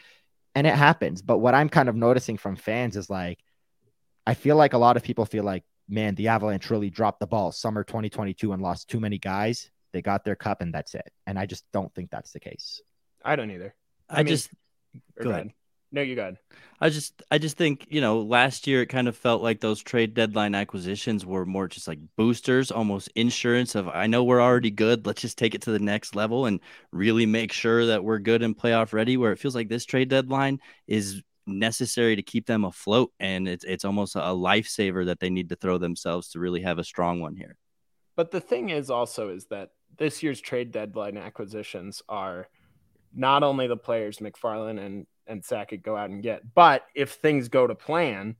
[0.54, 1.20] And it happens.
[1.20, 3.38] But what I'm kind of noticing from fans is like,
[4.26, 7.26] I feel like a lot of people feel like, man, the Avalanche really dropped the
[7.26, 9.70] ball summer 2022 and lost too many guys.
[9.92, 11.12] They got their cup and that's it.
[11.26, 12.80] And I just don't think that's the case.
[13.26, 13.74] I don't either.
[14.08, 14.50] I, mean, just
[15.20, 15.52] go ahead.
[15.92, 16.34] No, you got.
[16.80, 19.82] I just I just think, you know, last year it kind of felt like those
[19.82, 24.70] trade deadline acquisitions were more just like boosters, almost insurance of I know we're already
[24.70, 26.60] good, let's just take it to the next level and
[26.92, 30.08] really make sure that we're good and playoff ready where it feels like this trade
[30.08, 35.30] deadline is necessary to keep them afloat and it's it's almost a lifesaver that they
[35.30, 37.56] need to throw themselves to really have a strong one here.
[38.16, 42.48] But the thing is also is that this year's trade deadline acquisitions are
[43.16, 46.54] not only the players MacFarland and and Sakic go out and get.
[46.54, 48.36] But if things go to plan,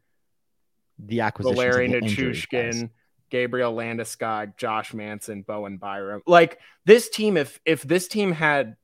[0.99, 2.91] the acquisition, Larry Nichushkin,
[3.31, 8.77] Gabriel Landeskog, Josh Manson, Bowen Byram, like this team, if if this team had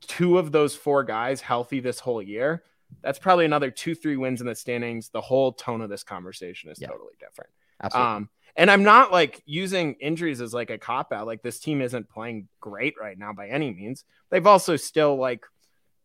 [0.00, 2.62] two of those four guys healthy this whole year,
[3.02, 5.10] that's probably another two, three wins in the standings.
[5.10, 6.88] The whole tone of this conversation is yeah.
[6.88, 7.50] totally different.
[7.82, 8.12] Absolutely.
[8.12, 11.26] Um, and I'm not like using injuries as like a cop out.
[11.26, 14.04] Like this team isn't playing great right now by any means.
[14.30, 15.44] They've also still like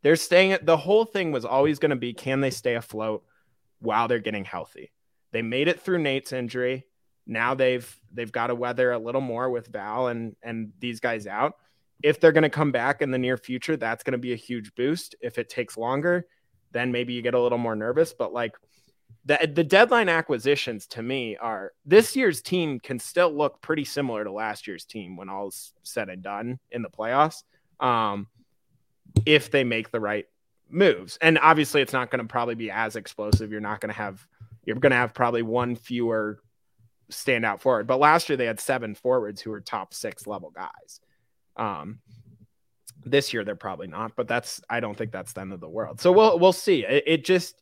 [0.03, 3.23] they're staying the whole thing was always going to be can they stay afloat
[3.79, 4.91] while they're getting healthy?
[5.31, 6.85] They made it through Nate's injury.
[7.27, 11.27] Now they've they've got to weather a little more with Val and and these guys
[11.27, 11.55] out.
[12.03, 14.37] If they're going to come back in the near future, that's going to be a
[14.37, 15.15] huge boost.
[15.21, 16.27] If it takes longer,
[16.71, 18.53] then maybe you get a little more nervous, but like
[19.25, 24.23] the the deadline acquisitions to me are this year's team can still look pretty similar
[24.23, 27.43] to last year's team when all's said and done in the playoffs.
[27.79, 28.27] Um,
[29.25, 30.25] if they make the right
[30.69, 31.17] moves.
[31.21, 33.51] And obviously, it's not going to probably be as explosive.
[33.51, 34.25] You're not going to have,
[34.65, 36.39] you're going to have probably one fewer
[37.11, 37.87] standout forward.
[37.87, 40.99] But last year, they had seven forwards who were top six level guys.
[41.55, 41.99] Um,
[43.03, 45.69] this year, they're probably not, but that's, I don't think that's the end of the
[45.69, 46.01] world.
[46.01, 46.83] So we'll, we'll see.
[46.83, 47.61] It, it just,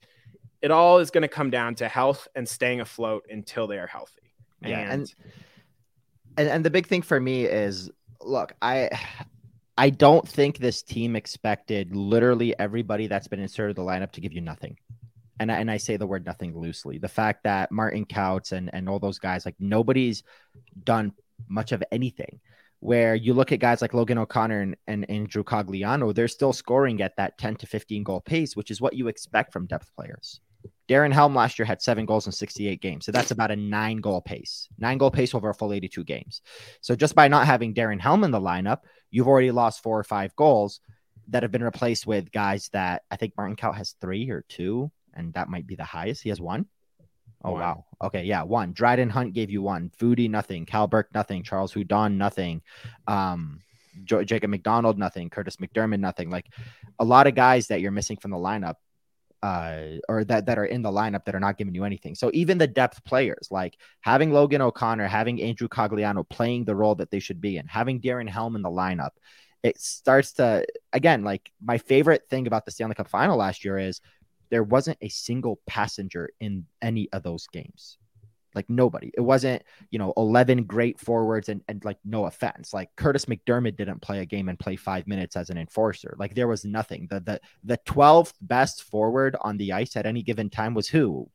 [0.63, 3.86] it all is going to come down to health and staying afloat until they are
[3.86, 4.34] healthy.
[4.62, 4.80] Yeah.
[4.80, 5.13] And,
[6.38, 8.89] and, and, the big thing for me is, look, I,
[9.78, 14.32] I don't think this team expected literally everybody that's been inserted the lineup to give
[14.32, 14.78] you nothing.
[15.38, 16.97] And I, and I say the word nothing loosely.
[16.97, 20.23] The fact that Martin Kaut and, and all those guys, like nobody's
[20.82, 21.12] done
[21.49, 22.39] much of anything.
[22.80, 27.02] Where you look at guys like Logan O'Connor and, and Andrew Cogliano, they're still scoring
[27.02, 30.39] at that 10 to 15 goal pace, which is what you expect from depth players.
[30.89, 33.05] Darren Helm last year had seven goals in 68 games.
[33.05, 36.41] So that's about a nine goal pace, nine goal pace over a full 82 games.
[36.81, 40.03] So just by not having Darren Helm in the lineup, you've already lost four or
[40.03, 40.81] five goals
[41.29, 44.91] that have been replaced with guys that I think Martin Kaut has three or two,
[45.13, 46.21] and that might be the highest.
[46.21, 46.65] He has one.
[47.43, 47.61] Oh one.
[47.61, 47.85] wow.
[48.01, 48.73] Okay, yeah, one.
[48.73, 49.91] Dryden Hunt gave you one.
[49.97, 50.65] Foudy, nothing.
[50.65, 51.43] Cal Burke nothing.
[51.43, 52.61] Charles Hudon nothing.
[53.07, 53.61] Um,
[54.05, 55.29] Jacob MacDonald, nothing.
[55.29, 56.29] Curtis MacDermid, nothing.
[56.29, 56.47] Like
[56.99, 58.75] a lot of guys that you're missing from the lineup
[59.43, 62.15] uh, or that that are in the lineup that are not giving you anything.
[62.15, 66.95] So even the depth players, like having Logan O'Connor, having Andrew Cogliano playing the role
[66.95, 69.12] that they should be in, having Darren Helm in the lineup,
[69.62, 73.77] it starts to again like my favorite thing about the Stanley Cup final last year
[73.77, 73.99] is
[74.49, 77.97] there wasn't a single passenger in any of those games.
[78.55, 79.11] Like nobody.
[79.15, 82.73] It wasn't, you know, 11 great forwards and, and like no offense.
[82.73, 86.15] Like Kurtis MacDermid didn't play a game and play five minutes as an enforcer.
[86.17, 87.07] Like there was nothing.
[87.09, 91.29] The the the 12th best forward on the ice at any given time was who?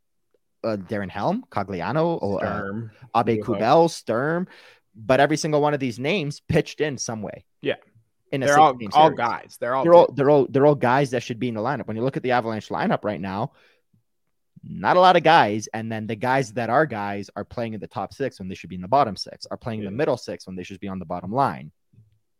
[0.64, 4.48] Uh, Darren Helm, Cogliano, or Sturm, uh, Aube-Kubel, Sturm.
[4.96, 7.44] But every single one of these names pitched in some way.
[7.62, 7.76] Yeah.
[8.33, 9.57] In they're all, all guys.
[9.61, 11.87] They're all they're all they're all they're all guys that should be in the lineup.
[11.87, 13.52] When you look at the Avalanche lineup right now,
[14.62, 15.68] not a lot of guys.
[15.75, 18.55] And then the guys that are guys are playing in the top six when they
[18.55, 19.88] should be in the bottom six, are playing yeah.
[19.88, 21.73] in the middle six when they should be on the bottom line,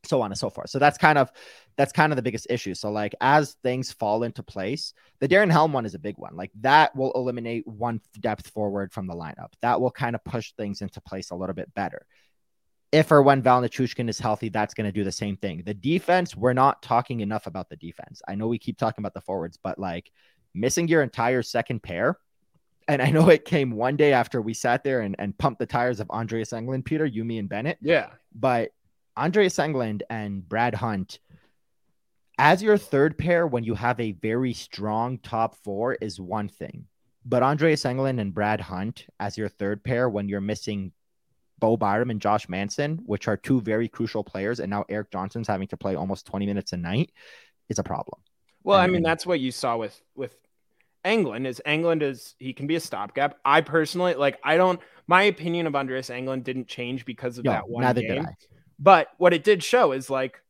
[0.05, 0.71] so on and so forth.
[0.71, 1.31] So that's kind of
[1.77, 2.75] that's kind of the biggest issue.
[2.75, 6.37] So like as things fall into place, the Darren Helm one is a big one.
[6.37, 9.53] Like that will eliminate one depth forward from the lineup.
[9.63, 12.07] That will kind of push things into place a little bit better.
[12.91, 15.63] If or when Val Nichushkin is healthy, that's going to do the same thing.
[15.67, 18.23] The defense, we're not talking enough about the defense.
[18.27, 20.11] I know we keep talking about the forwards, but like
[20.55, 22.19] missing your entire second pair.
[22.87, 25.67] And I know it came one day after we sat there and, and pumped the
[25.67, 27.79] tires of Andreas Englund, Peter, you, me, and Bennett.
[27.81, 28.09] Yeah.
[28.35, 28.71] But
[29.17, 31.19] Andreas Englund and Brad Hunt,
[32.39, 36.87] as your third pair, when you have a very strong top four, is one thing.
[37.25, 40.93] But Andreas Englund and Brad Hunt as your third pair, when you're missing
[41.59, 45.49] Bo Byram and Josh Manson, which are two very crucial players, and now Erik Johnson's
[45.49, 47.13] having to play almost 20 minutes a night,
[47.69, 48.21] is a problem.
[48.69, 50.37] Well, I mean, that's what you saw with with
[51.03, 53.39] Englund is Englund is he can be a stopgap.
[53.43, 57.69] I personally like I don't my opinion of Andreas Englund didn't change because of that
[57.69, 58.27] one game.
[58.79, 60.43] But what it did show is like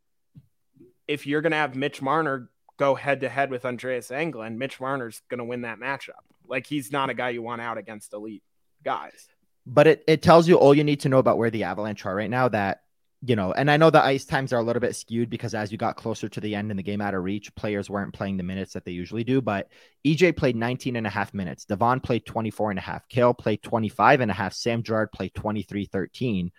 [1.06, 4.80] if you're going to have Mitch Marner go head to head with Andreas Englund, Mitch
[4.80, 6.24] Marner's going to win that matchup.
[6.46, 8.42] Like he's not a guy you want out against elite
[8.84, 9.28] guys.
[9.64, 12.16] But it, it tells you all you need to know about where the Avalanche are
[12.16, 12.82] right now that
[13.20, 15.72] you know, and I know the ice times are a little bit skewed because as
[15.72, 18.36] you got closer to the end and the game out of reach, players weren't playing
[18.36, 19.40] the minutes that they usually do.
[19.40, 19.68] But
[20.06, 21.64] EJ played 19 and a half minutes.
[21.64, 23.08] Devon played 24 and a half.
[23.08, 24.52] Cale played 25 and a half.
[24.54, 26.52] Sam Girard played 23 13.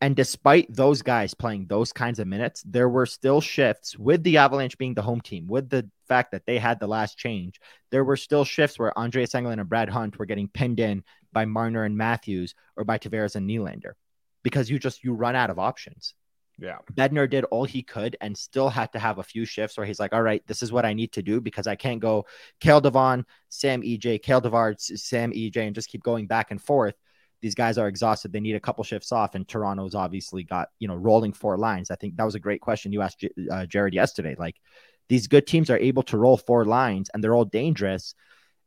[0.00, 4.38] And despite those guys playing those kinds of minutes, there were still shifts with the
[4.38, 7.60] Avalanche being the home team, with the fact that they had the last change.
[7.90, 11.44] There were still shifts where Andreas Englund and Brad Hunt were getting pinned in by
[11.44, 13.92] Marner and Matthews or by Tavares and Nylander
[14.46, 16.14] because you just you run out of options.
[16.56, 16.78] Yeah.
[16.94, 19.98] Bednar did all he could and still had to have a few shifts where he's
[19.98, 22.26] like, all right, this is what I need to do because I can't go
[22.60, 26.94] Cale Devon, Sam EJ, Cale Devard, Sam EJ, and just keep going back and forth.
[27.42, 28.32] These guys are exhausted.
[28.32, 29.34] They need a couple shifts off.
[29.34, 31.90] And Toronto's obviously got, you know, rolling four lines.
[31.90, 34.36] I think that was a great question you asked uh, Jared yesterday.
[34.38, 34.54] Like
[35.08, 38.14] these good teams are able to roll four lines and they're all dangerous.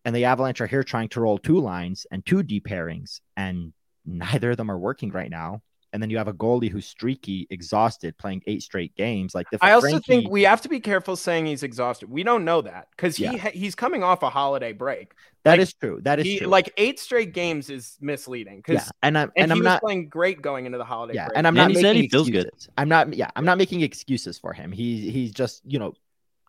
[0.04, 3.22] And the Avalanche are here trying to roll two lines and two deep pairings.
[3.38, 3.72] And
[4.06, 7.48] neither of them are working right now and then you have a goalie who's streaky,
[7.50, 9.34] exhausted, playing eight straight games.
[9.34, 10.06] Like the I also Frankie...
[10.08, 12.10] think we have to be careful saying he's exhausted.
[12.10, 13.50] We don't know that because he yeah.
[13.50, 15.14] he's coming off a holiday break.
[15.44, 16.00] That like, is true.
[16.04, 16.48] That is he, true.
[16.48, 18.92] Like eight straight games is misleading because yeah.
[19.04, 21.16] and I'm and, and I'm not playing great going into the holiday.
[21.16, 21.38] Yeah, break.
[21.38, 21.68] and I'm not.
[21.68, 22.50] And he said he feels good.
[22.78, 23.14] I'm not.
[23.14, 24.72] Yeah, I'm not making excuses for him.
[24.72, 25.94] He he's just you know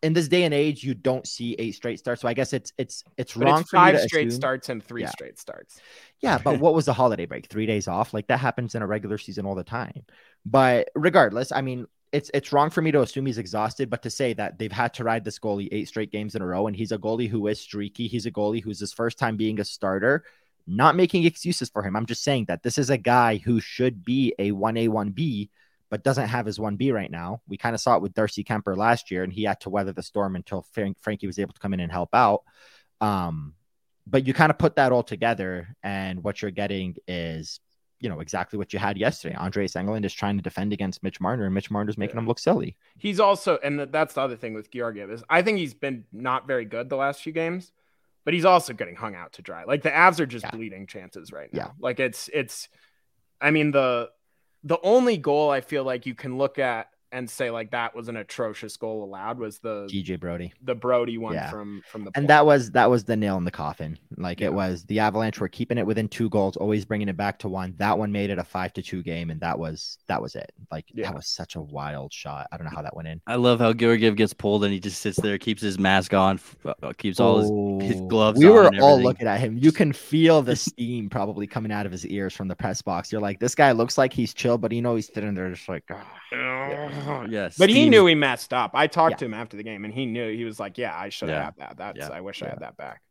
[0.02, 2.22] in this day and age, you don't see eight straight starts.
[2.22, 3.60] So I guess it's it's it's but wrong.
[3.60, 4.38] It's five straight assume.
[4.38, 5.10] starts and three yeah.
[5.10, 5.80] straight starts.
[6.20, 7.46] Yeah, but what was the holiday break?
[7.46, 8.14] Three days off?
[8.14, 10.04] Like that happens in a regular season all the time.
[10.46, 14.10] But regardless, I mean, it's it's wrong for me to assume he's exhausted, but to
[14.10, 16.74] say that they've had to ride this goalie eight straight games in a row, and
[16.74, 18.08] he's a goalie who is streaky.
[18.08, 20.24] He's a goalie who's his first time being a starter.
[20.66, 21.96] Not making excuses for him.
[21.96, 25.48] I'm just saying that this is a guy who should be a 1A, 1B
[25.90, 27.42] but doesn't have his 1B right now.
[27.48, 29.92] We kind of saw it with Darcy Kuemper last year, and he had to weather
[29.92, 32.44] the storm until Frank- Frankie was able to come in and help out.
[33.00, 33.54] Um,
[34.06, 37.60] but you kind of put that all together, and what you're getting is,
[37.98, 39.34] you know, exactly what you had yesterday.
[39.34, 42.22] Andreas Englund is trying to defend against Mitch Marner, and Mitch Marner's making yeah.
[42.22, 42.76] him look silly.
[42.96, 46.46] He's also, and that's the other thing with Georgiev is I think he's been not
[46.46, 47.72] very good the last few games,
[48.24, 49.64] but he's also getting hung out to dry.
[49.64, 50.50] Like the Avs are just yeah.
[50.52, 51.58] bleeding chances right now.
[51.58, 51.70] Yeah.
[51.80, 52.68] Like it's it's,
[53.40, 54.10] I mean the
[54.62, 58.08] the only goal I feel like you can look at and say like that was
[58.08, 61.50] an atrocious goal allowed was the TJ Brodie, the Brodie one yeah.
[61.50, 63.98] from from the and that was that was the nail in the coffin.
[64.16, 64.46] Like yeah.
[64.46, 67.48] it was the Avalanche were keeping it within two goals, always bringing it back to
[67.48, 67.74] one.
[67.78, 70.52] That one made it a five to two game, and that was that was it.
[70.70, 71.06] Like yeah.
[71.06, 72.46] that was such a wild shot.
[72.52, 73.20] I don't know how that went in.
[73.26, 76.40] I love how Georgiev gets pulled and he just sits there, keeps his mask on,
[76.64, 78.38] uh, keeps all his, his gloves.
[78.38, 79.58] We were all looking at him.
[79.58, 83.10] You can feel the steam probably coming out of his ears from the press box.
[83.10, 85.68] You're like, this guy looks like he's chill, but you know he's sitting there just
[85.68, 85.84] like.
[85.90, 86.99] Oh.
[87.30, 88.72] yes, but he knew he messed up.
[88.74, 89.16] I talked yeah.
[89.18, 91.38] to him after the game, and he knew he was like, "Yeah, I should have
[91.38, 91.44] yeah.
[91.44, 91.76] had that.
[91.76, 92.16] That's yeah.
[92.16, 93.02] I wish I had that back."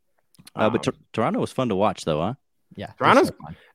[0.56, 2.34] Uh, but t- Toronto was fun to watch, though, huh?
[2.76, 3.32] Yeah, Toronto's.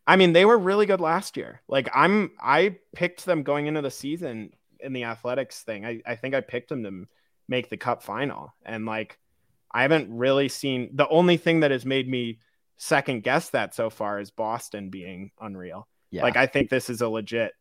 [0.06, 1.62] I mean, they were really good last year.
[1.68, 4.50] Like I'm, I picked them going into the season
[4.80, 5.84] in the athletics thing.
[5.84, 7.06] I, I think I picked them to
[7.48, 9.18] make the cup final, and like
[9.70, 12.38] I haven't really seen the only thing that has made me
[12.76, 15.88] second guess that so far is Boston being unreal.
[16.10, 16.22] Yeah.
[16.22, 17.52] Like I think this is a legit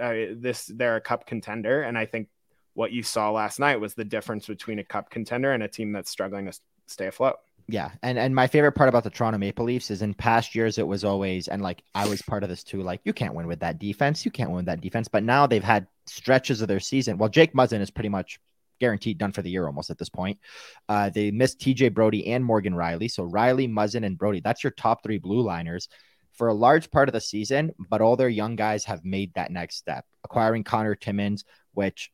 [0.00, 2.28] uh, this they're a cup contender, and I think
[2.74, 5.92] what you saw last night was the difference between a cup contender and a team
[5.92, 7.36] that's struggling to stay afloat.
[7.68, 10.78] Yeah, and and my favorite part about the Toronto Maple Leafs is in past years
[10.78, 12.82] it was always and like I was part of this too.
[12.82, 15.08] Like you can't win with that defense, you can't win with that defense.
[15.08, 17.16] But now they've had stretches of their season.
[17.16, 18.40] Well, Jake Muzzin is pretty much
[18.80, 20.38] guaranteed done for the year almost at this point.
[20.88, 24.40] Uh, they missed TJ Brodie and Morgan Rielly, so Rielly, Muzzin, and Brodie.
[24.40, 25.88] That's your top three blue liners
[26.40, 27.70] for a large part of the season.
[27.90, 32.10] But all their young guys have made that next step, acquiring Connor Timmins, which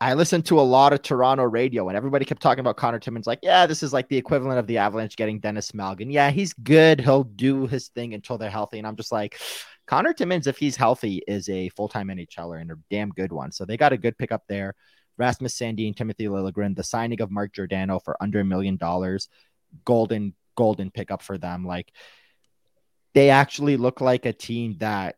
[0.00, 3.28] I listened to a lot of Toronto radio and everybody kept talking about Connor Timmins
[3.28, 6.12] like, yeah, this is like the equivalent of the Avalanche getting Denis Malgin.
[6.12, 7.00] Yeah, he's good.
[7.00, 8.78] He'll do his thing until they're healthy.
[8.78, 9.38] And I'm just like,
[9.86, 13.52] Connor Timmins, if he's healthy, is a full time NHLer and a damn good one.
[13.52, 14.74] So they got a good pickup there.
[15.16, 19.28] Rasmus Sandin, Timothy Liljegren, the signing of Mark Giordano for under a million dollars,
[19.84, 21.64] golden, golden pickup for them.
[21.64, 21.92] Like
[23.14, 25.16] they actually look like a team that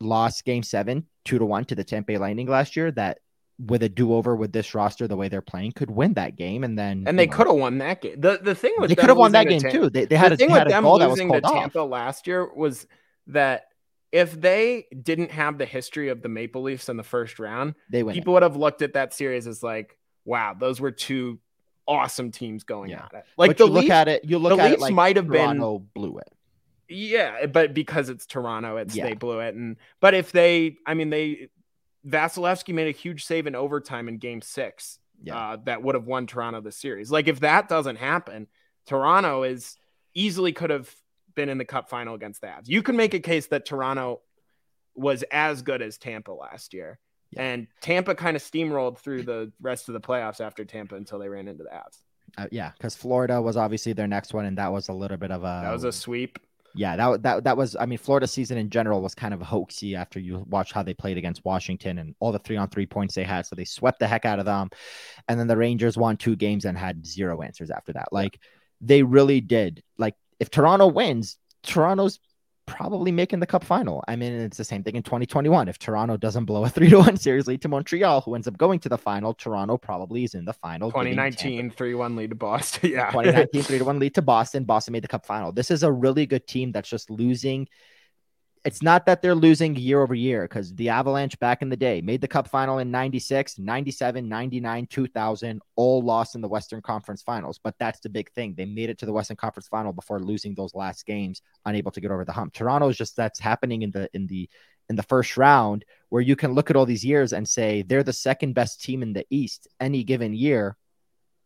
[0.00, 3.18] lost game seven, two to one to the Tampa Bay Lightning last year that
[3.58, 6.64] with a do over with this roster, the way they're playing, could win that game,
[6.64, 8.20] and then and they could have won that game.
[8.20, 9.90] The the thing with they could have won that game too.
[9.90, 11.90] They, they had the a, thing with them losing to Tampa off.
[11.90, 12.86] last year was
[13.28, 13.66] that
[14.10, 18.02] if they didn't have the history of the Maple Leafs in the first round, they
[18.02, 18.34] win people it.
[18.34, 21.38] would have looked at that series as like, wow, those were two
[21.86, 23.04] awesome teams going yeah.
[23.04, 23.24] at it.
[23.36, 25.16] Like but the you Leafs, look at it, you look at Leafs it like might
[25.16, 25.58] have been
[25.94, 26.32] blew it.
[26.92, 29.04] Yeah, but because it's Toronto, it's yeah.
[29.04, 29.54] they blew it.
[29.54, 31.48] And but if they, I mean, they
[32.06, 35.36] Vasilevskiy made a huge save in overtime in game six yeah.
[35.36, 37.10] uh, that would have won Toronto the series.
[37.10, 38.48] Like if that doesn't happen,
[38.86, 39.76] Toronto is
[40.14, 40.92] easily could have
[41.34, 42.68] been in the cup final against the Avs.
[42.68, 44.20] You can make a case that Toronto
[44.94, 46.98] was as good as Tampa last year.
[47.30, 47.42] Yeah.
[47.42, 51.28] And Tampa kind of steamrolled through the rest of the playoffs after Tampa until they
[51.28, 51.98] ran into the Avs.
[52.36, 55.30] Uh, yeah, because Florida was obviously their next one, and that was a little bit
[55.30, 56.38] of a that was a sweep.
[56.74, 57.76] Yeah, that that that was.
[57.78, 60.94] I mean, Florida season in general was kind of hoaxy after you watch how they
[60.94, 63.46] played against Washington and all the three on three points they had.
[63.46, 64.70] So they swept the heck out of them,
[65.28, 68.08] and then the Rangers won two games and had zero answers after that.
[68.10, 68.38] Like
[68.80, 69.82] they really did.
[69.98, 72.18] Like if Toronto wins, Toronto's
[72.66, 74.02] probably making the cup final.
[74.08, 75.68] I mean, it's the same thing in 2021.
[75.68, 78.56] If Toronto doesn't blow a three to one series lead to Montreal, who ends up
[78.56, 80.90] going to the final, Toronto probably is in the final.
[80.90, 82.90] 2019 3 1 lead to Boston.
[82.92, 83.10] Yeah.
[83.10, 84.64] 2019 3 1 lead to Boston.
[84.64, 85.52] Boston made the cup final.
[85.52, 87.68] This is a really good team that's just losing
[88.64, 92.00] it's not that they're losing year over year because the Avalanche back in the day
[92.00, 97.22] made the cup final in 96, 97, 99, 2000, all lost in the Western Conference
[97.22, 97.58] finals.
[97.62, 98.54] But that's the big thing.
[98.56, 102.00] They made it to the Western Conference final before losing those last games, unable to
[102.00, 102.52] get over the hump.
[102.52, 104.48] Toronto is just that's happening in the, in the,
[104.88, 108.04] in the first round where you can look at all these years and say they're
[108.04, 110.76] the second best team in the East any given year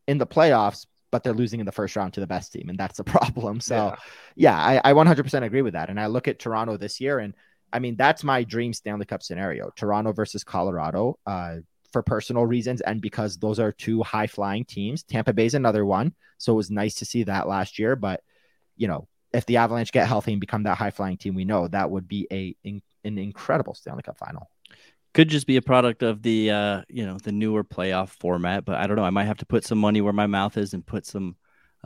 [0.06, 2.78] in the playoffs, but they're losing in the first round to the best team, and
[2.78, 3.61] that's the problem.
[3.61, 3.94] So,
[4.36, 5.90] yeah, yeah I, I 100% agree with that.
[5.90, 7.34] And I look at Toronto this year, and
[7.72, 11.18] I mean that's my dream Stanley Cup scenario: Toronto versus Colorado.
[11.26, 11.57] Uh,
[11.92, 15.02] for personal reasons and because those are two high flying teams.
[15.02, 16.12] Tampa Bay's another one.
[16.36, 17.96] So it was nice to see that last year.
[17.96, 18.22] But,
[18.76, 21.68] you know, if the Avalanche get healthy and become that high flying team, we know
[21.68, 24.50] that would be a in, an incredible Stanley Cup final
[25.16, 28.66] could just be a product of the uh, you know the newer playoff format.
[28.66, 29.02] But I don't know.
[29.02, 31.36] I might have to put some money where my mouth is and put some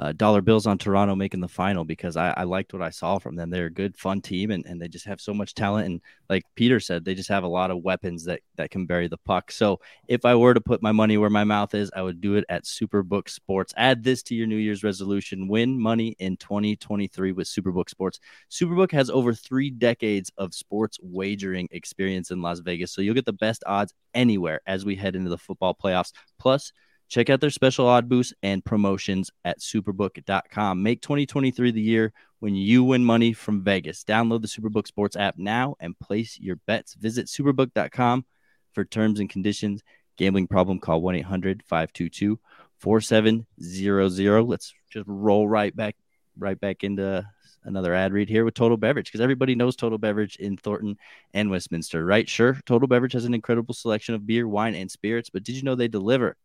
[0.00, 3.18] uh, dollar bills on Toronto making the final because I, I, liked what I saw
[3.18, 3.50] from them.
[3.50, 5.86] They're a good, fun team, and, and they just have so much talent.
[5.86, 9.08] And like Peter said, they just have a lot of weapons that that can bury
[9.08, 9.52] the puck.
[9.52, 9.78] So
[10.08, 12.46] if I were to put my money where my mouth is, I would do it
[12.48, 13.74] at Superbook Sports.
[13.76, 18.20] Add this to your New Year's resolution: win money in 2023 with Superbook Sports.
[18.50, 23.26] Superbook has over three decades of sports wagering experience in Las Vegas, so you'll get
[23.26, 26.12] the best odds anywhere as we head into the football playoffs.
[26.38, 26.72] Plus
[27.10, 30.80] Check out their special odd boosts and promotions at superbook.com.
[30.80, 34.04] Make 2023 the year when you win money from Vegas.
[34.04, 36.94] Download the Superbook Sports app now and place your bets.
[36.94, 38.24] Visit superbook.com
[38.72, 39.82] for terms and conditions.
[40.18, 42.38] Gambling problem, call 1 800 522
[42.78, 44.42] 4700.
[44.44, 45.96] Let's just roll right back
[46.38, 47.26] right back into
[47.64, 50.96] another ad read here with Total Beverage because everybody knows Total Beverage in Thornton
[51.34, 52.28] and Westminster, right?
[52.28, 55.64] Sure, Total Beverage has an incredible selection of beer, wine, and spirits, but did you
[55.64, 56.36] know they deliver?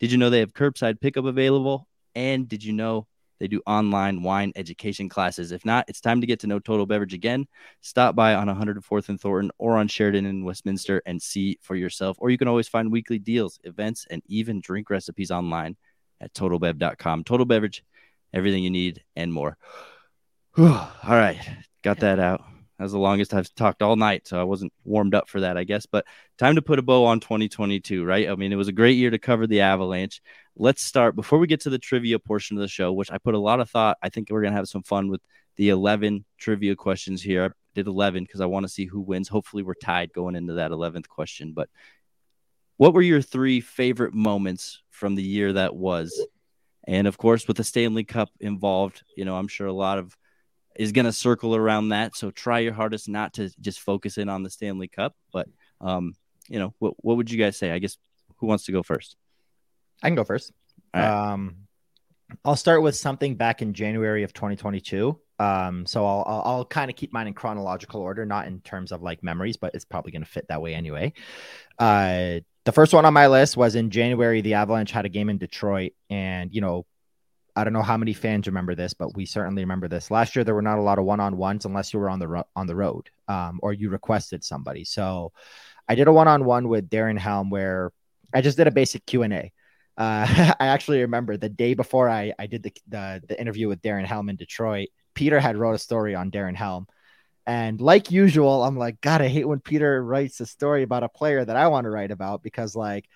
[0.00, 1.88] Did you know they have curbside pickup available?
[2.14, 3.06] And did you know
[3.40, 5.52] they do online wine education classes?
[5.52, 7.46] If not, it's time to get to know Total Beverage again.
[7.80, 12.16] Stop by on 104th and Thornton or on Sheridan in Westminster and see for yourself.
[12.20, 15.76] Or you can always find weekly deals, events, and even drink recipes online
[16.20, 17.24] at totalbev.com.
[17.24, 17.84] Total Beverage,
[18.32, 19.56] everything you need and more.
[20.58, 21.38] All right,
[21.82, 22.42] got that out.
[22.78, 25.56] That was the longest I've talked all night, so I wasn't warmed up for that,
[25.56, 25.86] I guess.
[25.86, 26.06] But
[26.38, 28.28] time to put a bow on 2022, right?
[28.28, 30.22] I mean, it was a great year to cover the Avalanche.
[30.56, 33.34] Let's start before we get to the trivia portion of the show, which I put
[33.34, 33.98] a lot of thought.
[34.00, 35.20] I think we're gonna have some fun with
[35.56, 37.44] the 11 trivia questions here.
[37.44, 39.28] I did 11 because I want to see who wins.
[39.28, 41.52] Hopefully, we're tied going into that 11th question.
[41.54, 41.68] But
[42.76, 46.16] what were your three favorite moments from the year that was?
[46.86, 50.16] And of course, with the Stanley Cup involved, you know, I'm sure a lot of
[50.78, 52.16] is going to circle around that.
[52.16, 55.14] So try your hardest not to just focus in on the Stanley Cup.
[55.32, 55.48] But,
[55.80, 56.14] um,
[56.48, 57.72] you know, what, what would you guys say?
[57.72, 57.98] I guess
[58.36, 59.16] who wants to go first?
[60.02, 60.52] I can go first.
[60.94, 61.04] Right.
[61.04, 61.56] Um,
[62.44, 65.18] I'll start with something back in January of 2022.
[65.40, 68.92] Um, so I'll, I'll, I'll kind of keep mine in chronological order, not in terms
[68.92, 71.12] of like memories, but it's probably going to fit that way anyway.
[71.78, 74.40] Uh, the first one on my list was in January.
[74.40, 76.84] The Avalanche had a game in Detroit, and you know,
[77.58, 80.10] I don't know how many fans remember this, but we certainly remember this.
[80.10, 82.48] Last year, there were not a lot of one-on-ones unless you were on the ro-
[82.54, 84.84] on the road um, or you requested somebody.
[84.84, 85.32] So,
[85.88, 87.92] I did a one-on-one with Darren Helm where
[88.32, 89.52] I just did a basic Q and A.
[89.96, 93.82] Uh, I actually remember the day before I, I did the, the the interview with
[93.82, 94.88] Darren Helm in Detroit.
[95.14, 96.86] Peter had wrote a story on Darren Helm,
[97.46, 101.08] and like usual, I'm like, God, I hate when Peter writes a story about a
[101.08, 103.08] player that I want to write about because like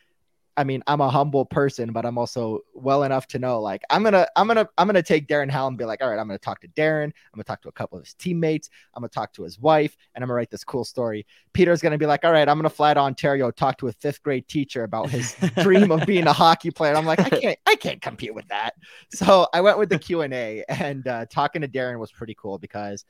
[0.57, 4.03] I mean, I'm a humble person, but I'm also well enough to know like I'm
[4.03, 6.39] gonna I'm gonna I'm gonna take Darren Howell and be like, all right, I'm gonna
[6.39, 7.05] talk to Darren.
[7.05, 8.69] I'm gonna talk to a couple of his teammates.
[8.95, 11.27] I'm gonna talk to his wife, and I'm gonna write this cool story.
[11.53, 14.23] Peter's gonna be like, all right, I'm gonna fly to Ontario, talk to a fifth
[14.23, 16.95] grade teacher about his dream of being a hockey player.
[16.95, 18.75] I'm like, I can't I can't compete with that.
[19.11, 22.35] So I went with the Q and A, and uh, talking to Darren was pretty
[22.35, 23.05] cool because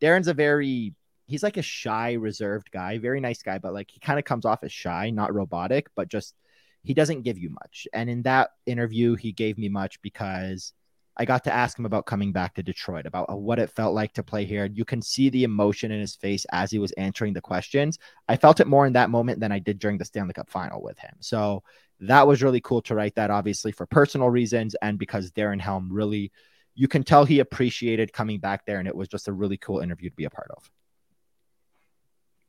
[0.00, 0.94] Darren's a very
[1.30, 4.44] he's like a shy, reserved guy, very nice guy, but like he kind of comes
[4.44, 6.34] off as shy, not robotic, but just
[6.82, 7.86] he doesn't give you much.
[7.92, 10.72] And in that interview, he gave me much because
[11.16, 14.14] I got to ask him about coming back to Detroit, about what it felt like
[14.14, 14.64] to play here.
[14.72, 17.98] You can see the emotion in his face as he was answering the questions.
[18.28, 20.82] I felt it more in that moment than I did during the Stanley Cup final
[20.82, 21.14] with him.
[21.20, 21.62] So
[22.00, 25.92] that was really cool to write that, obviously, for personal reasons and because Darren Helm
[25.92, 26.32] really,
[26.74, 28.78] you can tell he appreciated coming back there.
[28.78, 30.70] And it was just a really cool interview to be a part of.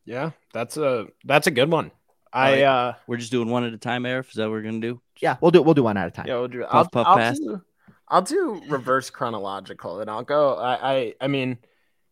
[0.05, 1.91] Yeah, that's a that's a good one.
[2.33, 4.29] I uh We're just doing one at a time, Aarif.
[4.29, 5.01] Is that what we're gonna do?
[5.19, 6.27] Yeah, we'll do we'll do one at a time.
[6.27, 7.39] yeah, we'll do, Puff, I'll, puff, I'll pass.
[7.39, 7.61] do
[8.07, 11.57] I'll do reverse chronological and I'll go I, I I mean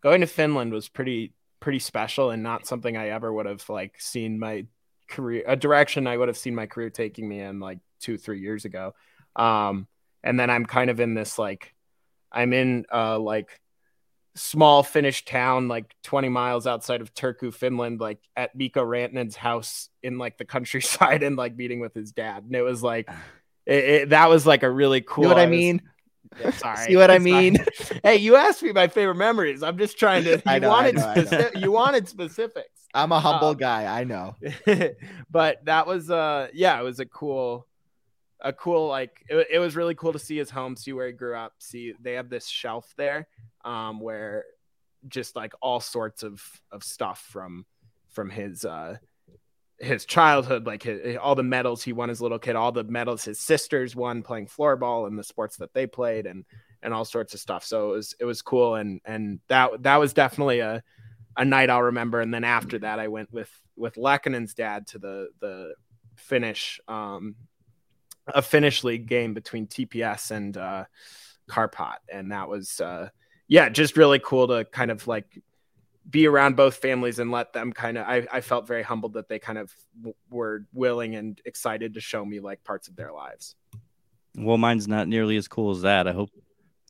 [0.01, 3.99] going to Finland was pretty pretty special and not something I ever would have like
[3.99, 4.65] seen my
[5.09, 8.39] career a direction I would have seen my career taking me in like two, three
[8.39, 8.93] years ago.
[9.35, 9.87] Um
[10.23, 11.73] and then I'm kind of in this like
[12.31, 13.59] I'm in uh like
[14.35, 19.89] small Finnish town, like 20 miles outside of Turku, Finland, like at Mikko Rantanen's house
[20.03, 22.43] in like the countryside and like meeting with his dad.
[22.45, 23.09] And it was like,
[23.65, 25.23] it, it- that was like a really cool.
[25.25, 25.81] See what I was- mean?
[26.39, 26.77] Yeah, sorry.
[26.87, 27.57] See what I not- mean?
[28.03, 29.63] hey, you asked me my favorite memories.
[29.63, 30.31] I'm just trying to.
[30.37, 31.21] You I know, I wanted know, I know.
[31.23, 32.69] speci- you wanted specifics.
[32.93, 33.85] I'm a humble Um, guy.
[33.99, 34.35] I know.
[35.29, 37.67] but that was uh yeah, it was a cool
[38.41, 41.13] a cool like it, it was really cool to see his home, see where he
[41.13, 43.27] grew up, see they have this shelf there
[43.65, 44.45] um where
[45.07, 47.65] just like all sorts of of stuff from
[48.09, 48.95] from his uh
[49.79, 52.83] his childhood like his, all the medals he won as a little kid all the
[52.85, 56.45] medals his sisters won playing floorball and the sports that they played and
[56.81, 59.97] and all sorts of stuff so it was it was cool and and that that
[59.97, 60.81] was definitely a
[61.39, 62.19] a night I'll remember.
[62.21, 65.73] And then after that, I went with with Lehkonen's dad to the the
[66.15, 67.35] Finnish um
[68.35, 70.85] a Finnish league game between TPS and uh
[71.49, 73.09] Karpat, and that was uh
[73.47, 75.41] yeah, just really cool to kind of like
[76.09, 79.27] be around both families and let them kind of I, I felt very humbled that
[79.29, 83.11] they kind of w- were willing and excited to show me like parts of their
[83.11, 83.55] lives
[84.35, 86.07] Well, mine's not nearly as cool as that.
[86.07, 86.29] I hope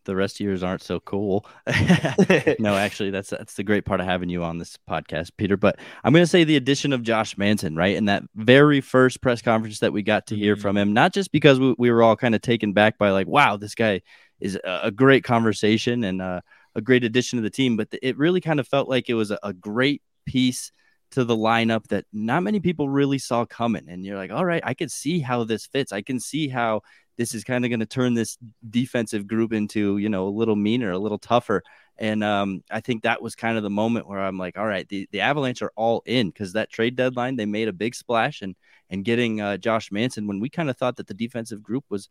[0.09, 1.45] the rest of yours aren't so cool.
[2.59, 5.55] no, actually, that's that's the great part of having you on this podcast, Peter.
[5.55, 7.95] But I'm going to say the addition of Josh Manson, right?
[7.95, 11.31] In that very first press conference that we got to hear from him, not just
[11.31, 14.01] because we, we were all kind of taken back by like, wow, this guy
[14.39, 16.41] is a, a great conversation and uh,
[16.75, 19.31] a great addition to the team, but it really kind of felt like it was
[19.31, 20.71] a, a great piece
[21.11, 23.85] to the lineup that not many people really saw coming.
[23.87, 25.91] And you're like, all right, I can see how this fits.
[25.91, 26.81] I can see how
[27.17, 28.37] this is kind of going to turn this
[28.69, 31.63] defensive group into, you know, a little meaner, a little tougher.
[31.97, 34.87] And um, I think that was kind of the moment where I'm like, all right,
[34.87, 38.41] the, the Avalanche are all in because that trade deadline, they made a big splash
[38.41, 38.55] and
[38.89, 42.09] and getting uh, Josh Manson when we kind of thought that the defensive group was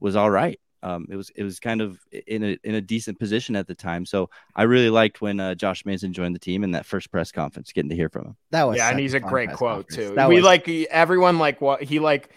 [0.00, 0.58] was all right.
[0.82, 3.74] Um, it was it was kind of in a in a decent position at the
[3.74, 4.06] time.
[4.06, 7.32] So I really liked when uh, Josh Manson joined the team in that first press
[7.32, 8.36] conference, getting to hear from him.
[8.50, 10.10] That was yeah and he's a great quote conference.
[10.10, 12.30] too That we was- like everyone like what he like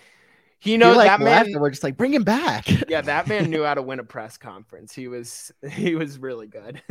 [0.62, 2.68] he he knows like that left man and we're just like bring him back.
[2.88, 4.94] yeah, that man knew how to win a press conference.
[4.94, 6.82] He was he was really good.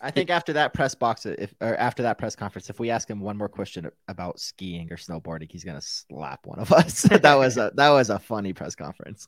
[0.00, 3.10] I think after that press box, if or after that press conference, if we ask
[3.10, 7.02] him one more question about skiing or snowboarding, he's gonna slap one of us.
[7.02, 9.26] that was a that was a funny press conference.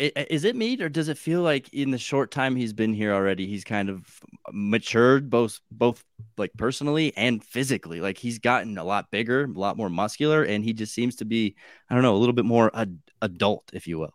[0.00, 2.92] I- Is it me or does it feel like in the short time he's been
[2.92, 4.20] here already, he's kind of
[4.52, 6.04] matured both both
[6.36, 8.00] like personally and physically?
[8.00, 11.24] Like he's gotten a lot bigger, a lot more muscular, and he just seems to
[11.24, 11.56] be,
[11.88, 14.14] I don't know, a little bit more ad- adult, if you will.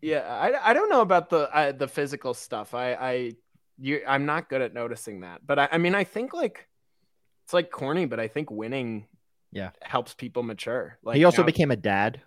[0.00, 2.74] yeah, I, I don't know about the uh, the physical stuff.
[2.74, 3.32] I I
[3.78, 5.46] you I'm not good at noticing that.
[5.46, 6.68] But I, I mean I think like
[7.44, 9.06] it's like corny, but I think winning
[9.52, 9.70] Yeah.
[9.82, 10.96] helps people mature.
[11.02, 12.20] Like he also now- became a dad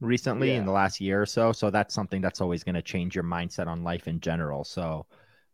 [0.00, 1.52] recently in the last year or so.
[1.52, 4.64] So that's something that's always going to change your mindset on life in general.
[4.64, 5.06] So,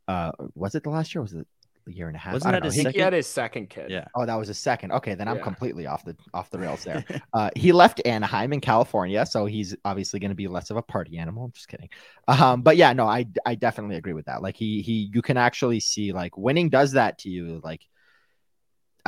[0.08, 1.22] uh, was it the last year?
[1.22, 1.46] Was it
[1.86, 2.32] a year and a half?
[2.34, 2.66] Wasn't I don't that know.
[2.70, 3.90] his He- he, second- had his second kid.
[3.90, 4.04] Yeah.
[4.14, 4.92] Oh, that was a second.
[4.92, 5.42] Okay, then I'm Yeah.
[5.42, 7.04] completely off the off the rails there.
[7.32, 10.82] uh, he left Anaheim in California, so he's obviously going to be less of a
[10.82, 11.44] party animal.
[11.44, 11.88] I'm just kidding.
[12.28, 14.42] Um, but yeah, no, I I definitely agree with that.
[14.42, 17.60] Like he he, you can actually see like winning does that to you.
[17.62, 17.86] Like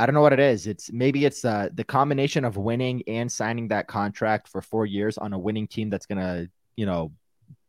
[0.03, 0.67] I don't know what it is.
[0.67, 5.17] It's maybe it's uh, the combination of winning and signing that contract for four years
[5.17, 7.13] on a winning team that's gonna you know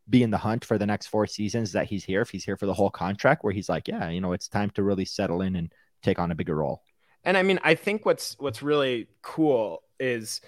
[0.09, 2.19] be in the hunt for the next four seasons that he's here.
[2.19, 4.69] If he's here for the whole contract, where he's like, yeah, you know, it's time
[4.71, 5.71] to really settle in and
[6.03, 6.83] take on a bigger role.
[7.23, 10.41] And I mean, I think what's what's really cool is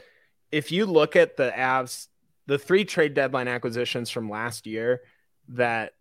[0.51, 2.07] if you look at the Avs,
[2.47, 5.03] the three trade deadline acquisitions from last year
[5.47, 5.93] that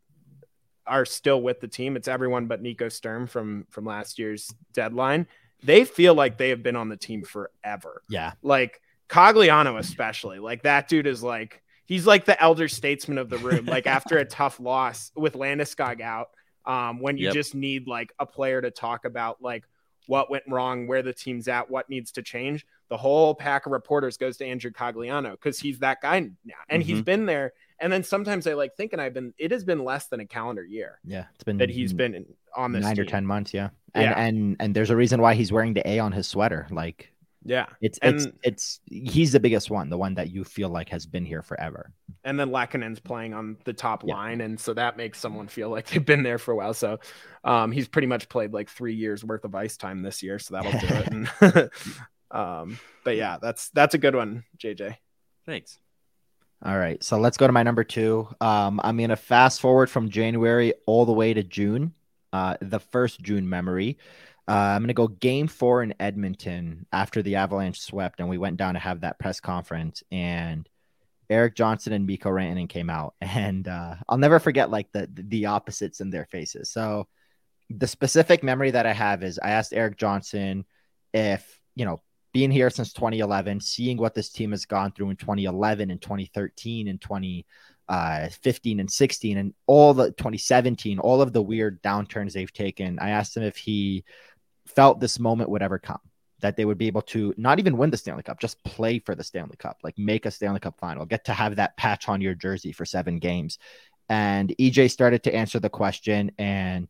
[0.85, 1.95] are still with the team.
[1.95, 5.29] It's everyone but Nico Sturm from from last year's deadline.
[5.63, 8.03] They feel like they have been on the team forever.
[8.09, 8.33] Yeah.
[8.43, 10.39] Like Cogliano, especially.
[10.39, 13.67] Like that dude is like he's like the elder statesman of the room.
[13.67, 16.29] Like after a tough loss with Landeskog out,
[16.65, 17.35] um, when you Yep.
[17.35, 19.65] just need like a player to talk about like
[20.07, 23.73] what went wrong, where the team's at, what needs to change, the whole pack of
[23.73, 26.55] reporters goes to Andrew Cogliano because he's that guy now.
[26.69, 26.93] And mm-hmm.
[26.93, 27.53] he's been there.
[27.79, 30.65] And then sometimes I like thinking I've been, it has been less than a calendar
[30.65, 30.99] year.
[31.05, 31.25] Yeah.
[31.35, 32.25] It's been that he's been
[32.57, 33.05] on this nine team.
[33.05, 33.53] or 10 months.
[33.53, 33.71] Yeah.
[33.97, 34.21] And, yeah.
[34.21, 36.67] and, and there's a reason why he's wearing the A on his sweater.
[36.71, 37.13] Like,
[37.47, 37.67] yeah.
[37.81, 41.07] It's and, it's it's he's the biggest one, the one that you feel like has
[41.07, 41.93] been here forever.
[42.25, 44.15] And then Lehkonen's playing on the top yeah.
[44.15, 46.75] line, and so that makes someone feel like they've been there for a while.
[46.75, 46.99] So
[47.45, 50.55] um, he's pretty much played like three years worth of ice time this year, so
[50.55, 51.07] that'll do it.
[51.51, 51.71] And,
[52.33, 54.97] um, but yeah, that's that's a good one, JJ.
[55.47, 55.79] Thanks.
[56.65, 58.27] All right, so let's go to my number two.
[58.41, 61.93] Um, I'm gonna fast forward from January all the way to June.
[62.33, 63.99] Uh, the first June memory.
[64.49, 68.39] Uh, I'm going to go game four in Edmonton after the Avalanche swept, and we
[68.39, 70.05] went down to have that press conference.
[70.13, 70.69] And
[71.29, 75.47] Erik Johnson and Mikko Rantanen came out, and uh, I'll never forget like the the
[75.47, 76.71] opposites in their faces.
[76.71, 77.09] So
[77.71, 80.65] the specific memory that I have is I asked Erik Johnson
[81.13, 82.01] if you know
[82.33, 86.87] being here since 2011, seeing what this team has gone through in 2011 and 2013
[86.87, 87.45] and 2015
[87.89, 92.99] uh, 15 and 16 and all the 2017, all of the weird downturns they've taken.
[92.99, 94.05] I asked him if he
[94.67, 96.01] felt this moment would ever come
[96.41, 99.15] that they would be able to not even win the Stanley Cup, just play for
[99.15, 102.21] the Stanley Cup, like make a Stanley Cup final, get to have that patch on
[102.21, 103.59] your jersey for seven games.
[104.09, 106.89] And EJ started to answer the question and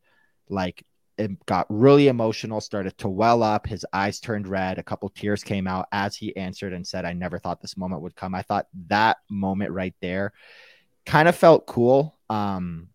[0.49, 0.85] like
[1.17, 3.67] it got really emotional, started to well up.
[3.67, 4.79] His eyes turned red.
[4.79, 8.03] A couple tears came out as he answered and said, I never thought this moment
[8.03, 8.35] would come.
[8.35, 10.33] I thought that moment right there
[11.07, 12.19] kind of felt cool.
[12.29, 12.89] Um,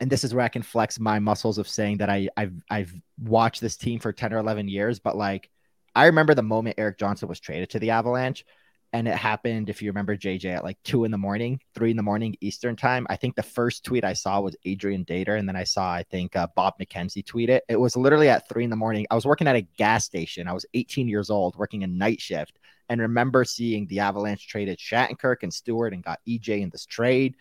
[0.00, 2.94] and this is where I can flex my muscles of saying that I I've I've
[3.18, 5.48] watched this team for 10 or 11 years, but like
[5.94, 8.44] I remember the moment Erik Johnson was traded to the Avalanche
[8.92, 11.96] and it happened if you remember JJ at like 2 in the morning, 3 in
[11.96, 13.06] the morning Eastern time.
[13.10, 16.04] I think the first tweet I saw was Adrian Dater and then I saw I
[16.04, 17.64] think uh, Bob McKenzie tweet it.
[17.68, 19.06] It was literally at 3 in the morning.
[19.10, 20.48] I was working at a gas station.
[20.48, 22.58] I was 18 years old working a night shift
[22.88, 27.36] and remember seeing the Avalanche traded Shattenkirk and Stewart and got EJ in this trade.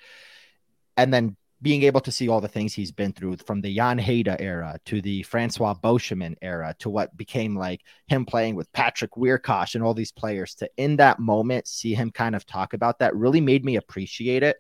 [0.98, 3.98] And then being able to see all the things he's been through from the Jan
[3.98, 9.12] Hejda era to the Francois Beauchemin era to what became like him playing with Patrick
[9.12, 13.00] Wiercioch and all these players to in that moment see him kind of talk about
[13.00, 14.58] that really made me appreciate it.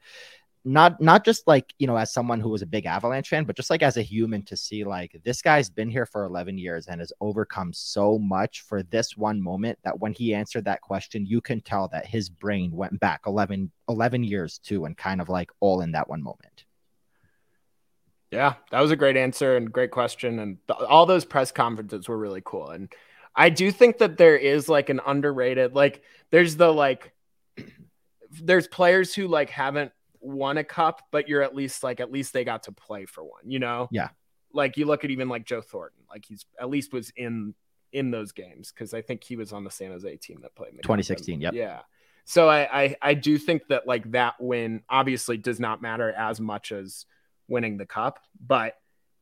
[0.67, 3.55] Not not just like, you know, as someone who was a big Avalanche fan, but
[3.55, 6.87] just like as a human to see like this guy's been here for 11 years
[6.87, 11.23] and has overcome so much for this one moment that when he answered that question,
[11.25, 15.29] you can tell that his brain went back 11 11 years too and kind of
[15.29, 16.64] like all in that one moment.
[18.31, 20.39] Yeah, that was a great answer and great question.
[20.39, 22.69] And th- all those press conferences were really cool.
[22.69, 22.91] And
[23.35, 26.01] I do think that there is like an underrated, like,
[26.31, 27.13] there's the like,
[28.31, 32.33] there's players who like haven't won a cup, but you're at least like, at least
[32.33, 33.87] they got to play for one, you know?
[33.91, 34.09] Yeah.
[34.51, 37.53] Like you look at even like Joe Thornton, like he's at least was in
[37.91, 40.71] in those games because I think he was on the San Jose team that played
[40.81, 41.41] 2016.
[41.41, 41.53] Yep.
[41.53, 41.81] Yeah.
[42.25, 46.41] So I, I I do think that like that win obviously does not matter as
[46.41, 47.05] much as
[47.47, 48.75] winning the cup, but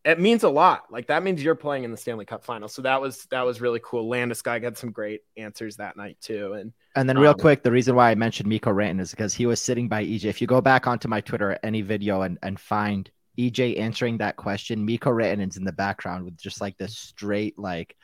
[0.05, 0.91] it means a lot.
[0.91, 2.67] Like that means you're playing in the Stanley Cup final.
[2.67, 4.09] So that was that was really cool.
[4.09, 6.53] Landeskog got some great answers that night too.
[6.53, 9.33] And and then real um, quick, the reason why I mentioned Mikko Rantanen is because
[9.33, 10.25] he was sitting by EJ.
[10.25, 13.09] If you go back onto my Twitter any video and, and find
[13.39, 17.95] EJ answering that question, Mikko Rantanen's in the background with just like this straight like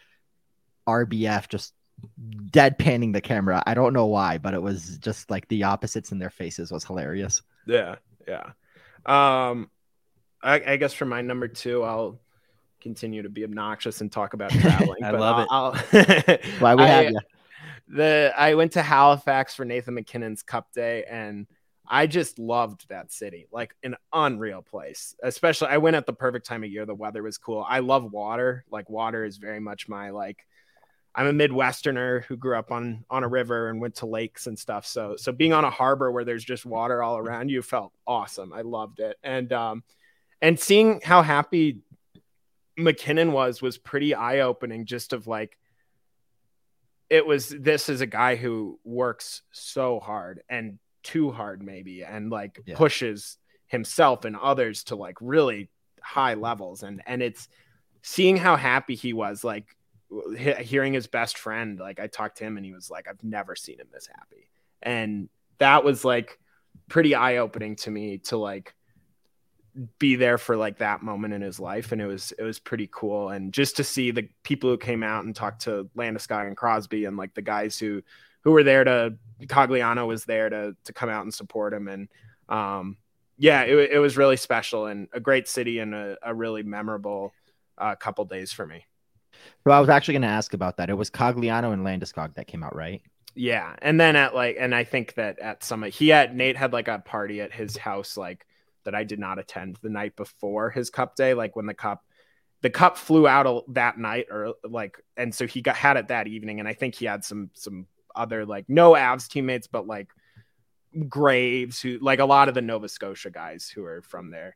[0.87, 1.73] RBF just
[2.45, 3.61] deadpanning the camera.
[3.67, 6.85] I don't know why, but it was just like the opposites in their faces was
[6.85, 7.41] hilarious.
[7.67, 7.95] Yeah,
[8.25, 8.51] yeah.
[9.05, 9.69] Um
[10.41, 12.19] I, I, guess for my number two, I'll
[12.81, 15.03] continue to be obnoxious and talk about traveling.
[15.03, 16.17] I love I'll, it.
[16.27, 17.19] I'll, Why we have you?
[17.89, 21.47] The I went to Halifax for Nathan MacKinnon's Cup Day, and
[21.87, 25.15] I just loved that city, like an unreal place.
[25.23, 26.85] Especially, I went at the perfect time of year.
[26.85, 27.65] The weather was cool.
[27.67, 28.63] I love water.
[28.71, 30.45] Like water is very much my like.
[31.15, 34.57] I'm a Midwesterner who grew up on on a river and went to lakes and
[34.57, 34.85] stuff.
[34.85, 38.53] So so being on a harbor where there's just water all around you felt awesome.
[38.53, 39.83] I loved it, and um,
[40.41, 41.79] and seeing how happy
[42.77, 44.85] MacKinnon was was pretty eye opening.
[44.85, 45.57] Just of like,
[47.09, 52.29] it was this is a guy who works so hard and too hard, maybe, and
[52.29, 52.75] like yeah.
[52.75, 53.37] pushes
[53.67, 55.69] himself and others to like really
[56.01, 56.83] high levels.
[56.83, 57.47] And and it's
[58.01, 59.75] seeing how happy he was, like
[60.37, 61.79] hearing his best friend.
[61.79, 64.49] Like I talked to him, and he was like, "I've never seen him this happy,"
[64.81, 66.39] and that was like
[66.87, 68.73] pretty eye opening to me to like
[69.97, 72.89] be there for like that moment in his life and it was it was pretty
[72.91, 76.57] cool and just to see the people who came out and talked to Landeskog and
[76.57, 78.01] Crosby and like the guys who
[78.43, 82.09] who were there to Cogliano was there to to come out and support him and
[82.49, 82.97] um
[83.37, 87.33] yeah it, it was really special and a great city and a, a really memorable
[87.77, 88.85] uh, couple days for me
[89.63, 90.89] So I was actually going to ask about that.
[90.89, 93.01] It was Cogliano and Landeskog that came out, right?
[93.35, 96.73] Yeah, and then at like, and I think that at Summit, he had Nate had
[96.73, 98.45] like a party at his house, like
[98.85, 102.03] that I did not attend the night before his cup day, like when the cup,
[102.61, 106.27] the cup flew out that night, or like, and so he got had it that
[106.27, 110.09] evening, and I think he had some some other like no Avs teammates, but like
[111.07, 114.55] Graves, who like a lot of the Nova Scotia guys who are from there.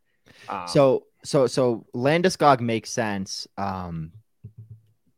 [0.49, 3.47] Um, so so so Landeskog makes sense.
[3.57, 4.11] Um,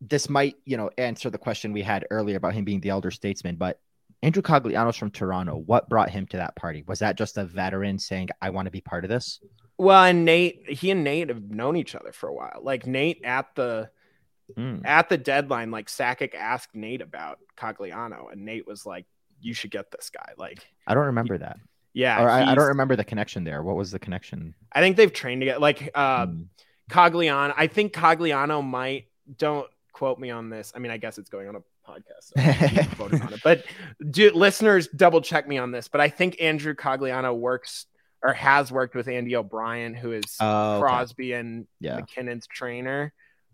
[0.02, 3.12] this might, you know, answer the question we had earlier about him being the elder
[3.12, 3.80] statesman, but
[4.26, 5.56] Andrew Cogliano's from Toronto.
[5.56, 6.84] What brought him to that party?
[6.88, 9.40] Was that just a veteran saying, I want to be part of this?
[9.78, 12.60] Well, and Nate, he and Nate have known each other for a while.
[12.64, 13.92] Like Nate at the
[14.58, 14.82] mm.
[14.84, 19.06] at the deadline, like Sakic asked Nate about Cogliano, and Nate was like,
[19.42, 20.34] You should get this guy.
[20.38, 21.58] Like I don't remember that.
[21.94, 22.24] Yeah.
[22.24, 23.62] Or I, I, don't remember the connection there.
[23.62, 24.56] What was the connection?
[24.72, 25.60] I think they've trained together.
[25.60, 26.48] Like uh mm.
[26.90, 29.06] Cogliano, I think Cogliano might
[29.38, 30.74] don't quote me on this.
[30.76, 33.42] I mean, I guess it's going on a podcast, so on it.
[33.44, 33.66] But
[34.12, 35.88] do, listeners double check me on this.
[35.88, 37.86] But I think Andrew Cogliano works
[38.22, 41.98] or has worked with Andy O'Brien, who is oh, Crosby and yeah.
[41.98, 43.14] MacKinnon's trainer.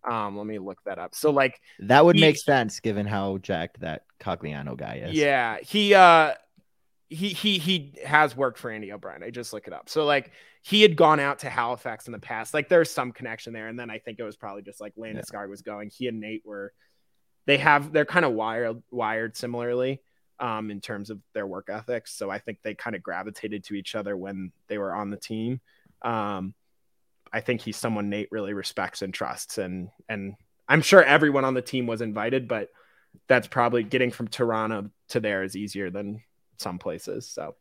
[0.09, 1.13] Um, let me look that up.
[1.13, 5.13] So like that would he, make sense given how jacked that Cogliano guy is.
[5.13, 6.33] Yeah, he uh
[7.09, 9.21] he he he has worked for Andy O'Brien.
[9.21, 9.89] I just look it up.
[9.89, 10.31] So like
[10.63, 12.53] he had gone out to Halifax in the past.
[12.53, 13.67] Like there's some connection there.
[13.67, 15.45] And then I think it was probably just like Landeskog yeah.
[15.47, 15.89] was going.
[15.89, 16.71] He and Nate were
[17.45, 20.01] they have they're kind of wired wired similarly
[20.39, 22.13] um, in terms of their work ethics.
[22.13, 25.17] So I think they kind of gravitated to each other when they were on the
[25.17, 25.61] team.
[26.01, 26.53] Um,
[27.31, 30.35] I think he's someone Nate really respects and trusts, and and
[30.67, 32.69] I'm sure everyone on the team was invited, but
[33.27, 36.23] that's probably getting from Toronto to there is easier than
[36.57, 37.29] some places.
[37.29, 37.55] So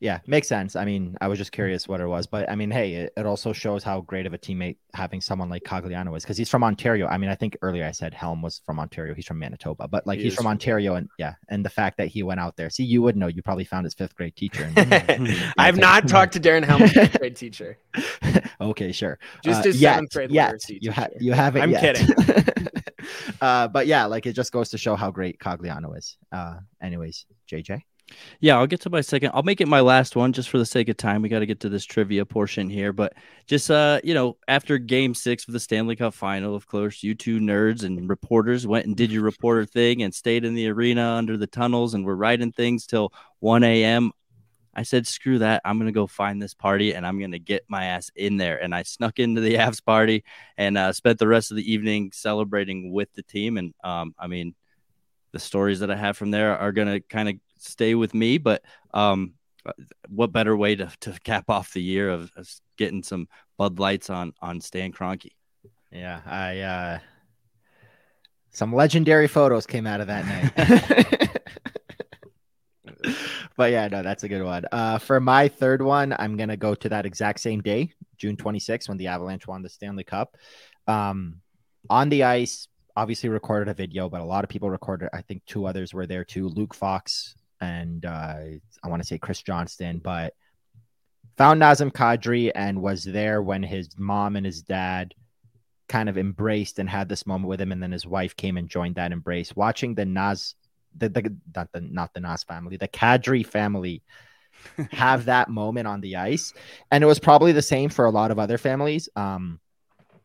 [0.00, 0.76] yeah, makes sense.
[0.76, 3.26] I mean, I was just curious what it was, but I mean, hey, it, it
[3.26, 6.62] also shows how great of a teammate having someone like Cogliano is because he's from
[6.62, 7.08] Ontario.
[7.08, 9.14] I mean, I think earlier I said Helm was from Ontario.
[9.14, 12.08] He's from Manitoba, but like he he's from Ontario, and yeah, and the fact that
[12.08, 12.70] he went out there.
[12.70, 13.26] See, you would know.
[13.26, 14.72] You probably found his fifth grade teacher.
[14.76, 17.78] I have not talked to Darren Helm, fifth grade teacher.
[18.60, 19.18] okay, sure.
[19.42, 20.60] Just uh, his yet, seventh grade yet.
[20.68, 21.62] You have you haven't.
[21.62, 21.96] I'm yet.
[21.96, 22.68] kidding.
[23.40, 26.16] uh, but yeah, like it just goes to show how great Cogliano is.
[26.30, 27.82] Uh, anyways, JJ.
[28.40, 29.32] Yeah, I'll get to my second.
[29.34, 31.22] I'll make it my last one just for the sake of time.
[31.22, 33.14] We got to get to this trivia portion here, but
[33.46, 37.14] just uh, you know, after Game Six of the Stanley Cup Final, of course, you
[37.14, 41.14] two nerds and reporters went and did your reporter thing and stayed in the arena
[41.14, 44.12] under the tunnels and were writing things till 1 a.m.
[44.74, 45.62] I said, screw that.
[45.64, 48.62] I'm gonna go find this party and I'm gonna get my ass in there.
[48.62, 50.24] And I snuck into the Avs party
[50.56, 53.56] and uh, spent the rest of the evening celebrating with the team.
[53.56, 54.54] And um, I mean,
[55.32, 58.38] the stories that I have from there are gonna kind of stay with me.
[58.38, 59.34] But um,
[60.08, 64.10] what better way to, to cap off the year of, of getting some Bud Lights
[64.10, 65.32] on on Stan Kroenke?
[65.92, 66.98] Yeah, I uh,
[68.50, 71.28] some legendary photos came out of that night.
[73.56, 74.64] but yeah, no, that's a good one.
[74.70, 78.88] Uh, for my third one, I'm gonna go to that exact same day, June 26th,
[78.88, 80.36] when the Avalanche won the Stanley Cup.
[80.86, 81.40] Um,
[81.90, 85.08] on the ice, obviously recorded a video, but a lot of people recorded.
[85.12, 86.48] I think two others were there too.
[86.48, 88.36] Luke Fox and uh,
[88.82, 90.34] I want to say Chris Johnston, but
[91.36, 95.14] found Nazem Kadri and was there when his mom and his dad
[95.88, 98.68] kind of embraced and had this moment with him, and then his wife came and
[98.68, 99.54] joined that embrace.
[99.56, 100.54] Watching the Naz,
[100.96, 104.02] the, the not the not the Naz family, the Kadri family
[104.90, 106.52] have that moment on the ice,
[106.90, 109.08] and it was probably the same for a lot of other families.
[109.16, 109.60] Um,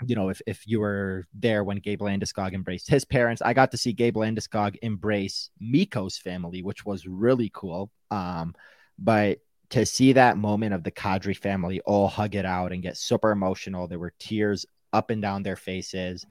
[0.08, 3.72] you know, if, if you were there when Gabe Landeskog embraced his parents, I got
[3.72, 7.89] to see Gabe Landeskog embrace Mikko's family, which was really cool.
[8.12, 8.56] Um,
[8.97, 9.39] but
[9.72, 13.32] to see that moment of the Kadri family all hug it out and get super
[13.32, 16.26] emotional, there were tears up and down their faces.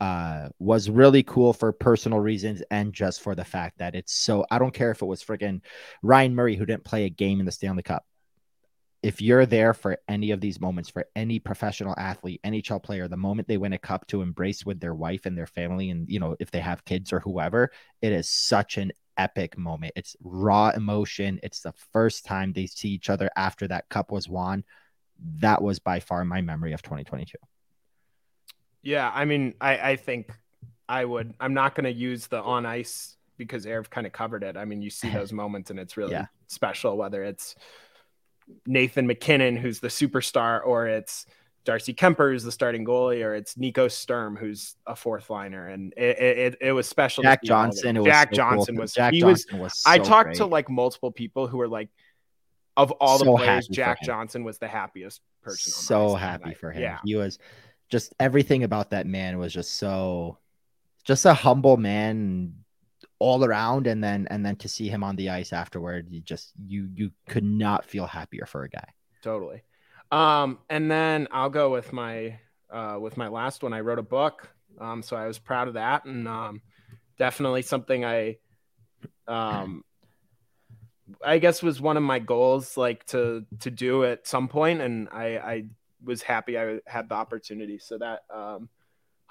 [0.00, 4.44] Uh, was really cool for personal reasons and just for the fact that it's so.
[4.50, 5.60] I don't care if it was friggin'
[6.02, 8.04] Ryan Murray who didn't play a game in the Stanley Cup
[9.04, 13.18] if you're there for any of these moments for any professional athlete, NHL player, the
[13.18, 16.18] moment they win a cup to embrace with their wife and their family, and you
[16.18, 19.92] know, if they have kids or whoever, it is such an epic moment.
[19.94, 21.38] It's raw emotion.
[21.42, 24.64] It's the first time they see each other after that cup was won.
[25.36, 27.36] That was by far my memory of 2022.
[28.80, 30.32] Yeah, I mean, I, I think
[30.88, 31.34] I would.
[31.40, 34.56] I'm not going to use the on ice because Aarif kind of covered it.
[34.56, 36.26] I mean, you see those moments, and it's really yeah.
[36.46, 36.96] special.
[36.96, 37.54] Whether it's
[38.66, 41.26] Nathan MacKinnon, who's the superstar, or it's
[41.64, 45.68] Darcy Kuemper, who's the starting goalie, or it's Nico Sturm, who's a fourth liner.
[45.68, 47.22] And it, it, it was special.
[47.22, 48.04] Jack Johnson.
[48.04, 48.82] Jack so Johnson cool.
[48.82, 50.36] was, Jack he Johnson was, was so I talked great.
[50.36, 51.88] to like multiple people who were like,
[52.76, 55.72] of all so the players, Jack Johnson was the happiest person.
[55.72, 56.82] so happy for him.
[56.82, 56.98] Yeah.
[57.04, 57.38] He was
[57.88, 60.38] just everything about that man was just so
[61.04, 62.63] just a humble man
[63.18, 66.52] all around and then and then to see him on the ice afterward you just
[66.66, 68.88] you you could not feel happier for a guy.
[69.22, 69.62] Totally.
[70.10, 72.38] Um and then i'll go with my
[72.70, 73.72] uh with my last one.
[73.72, 74.48] I wrote a book
[74.80, 76.04] um so i was proud of that.
[76.04, 76.60] And um
[77.18, 78.36] definitely something i
[79.28, 79.84] um
[81.24, 84.80] i guess was one of my goals like to to do at some point.
[84.80, 85.64] And i i
[86.02, 87.78] was happy i had the opportunity.
[87.78, 88.68] So that um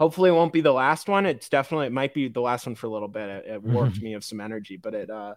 [0.03, 1.25] hopefully it won't be the last one.
[1.25, 3.29] It's definitely it might be the last one for a little bit.
[3.29, 5.35] It, it warped me of some energy, but it uh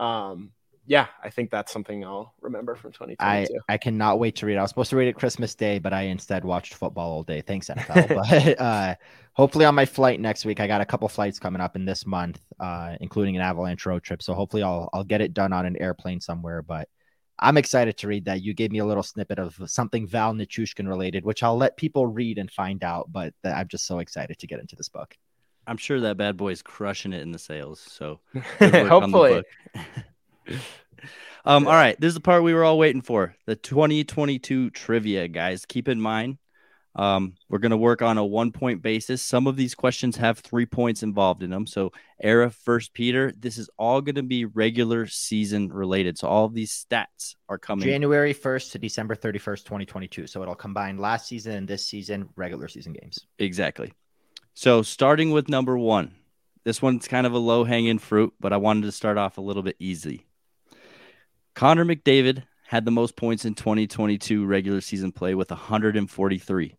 [0.00, 0.52] um
[0.88, 3.58] yeah, I think that's something I'll remember from 2022.
[3.68, 4.56] I, I cannot wait to read.
[4.56, 7.40] I was supposed to read it Christmas Day, but I instead watched football all day.
[7.40, 8.54] Thanks, NFL.
[8.56, 8.94] but uh,
[9.32, 12.06] hopefully on my flight next week, I got a couple flights coming up in this
[12.06, 14.22] month, uh, including an avalanche road trip.
[14.22, 16.62] So hopefully I'll I'll get it done on an airplane somewhere.
[16.62, 16.88] But
[17.38, 18.42] I'm excited to read that.
[18.42, 22.06] You gave me a little snippet of something Val Nichushkin related, which I'll let people
[22.06, 23.12] read and find out.
[23.12, 25.16] But I'm just so excited to get into this book.
[25.66, 27.80] I'm sure that bad boy is crushing it in the sales.
[27.80, 28.20] So
[28.58, 29.42] hopefully.
[31.44, 32.00] um, all right.
[32.00, 35.66] This is the part we were all waiting for the 2022 trivia, guys.
[35.66, 36.38] Keep in mind,
[36.96, 39.20] um, we're going to work on a one point basis.
[39.20, 41.66] Some of these questions have three points involved in them.
[41.66, 41.92] So,
[42.24, 46.16] Aarif first Peter, this is all going to be regular season related.
[46.16, 50.26] So, all of these stats are coming January 1st to December 31st, 2022.
[50.26, 53.26] So, it'll combine last season and this season regular season games.
[53.38, 53.92] Exactly.
[54.54, 56.14] So, starting with number one,
[56.64, 59.42] this one's kind of a low hanging fruit, but I wanted to start off a
[59.42, 60.24] little bit easy.
[61.54, 66.74] Connor McDavid had the most points in 2022 regular season play with 143.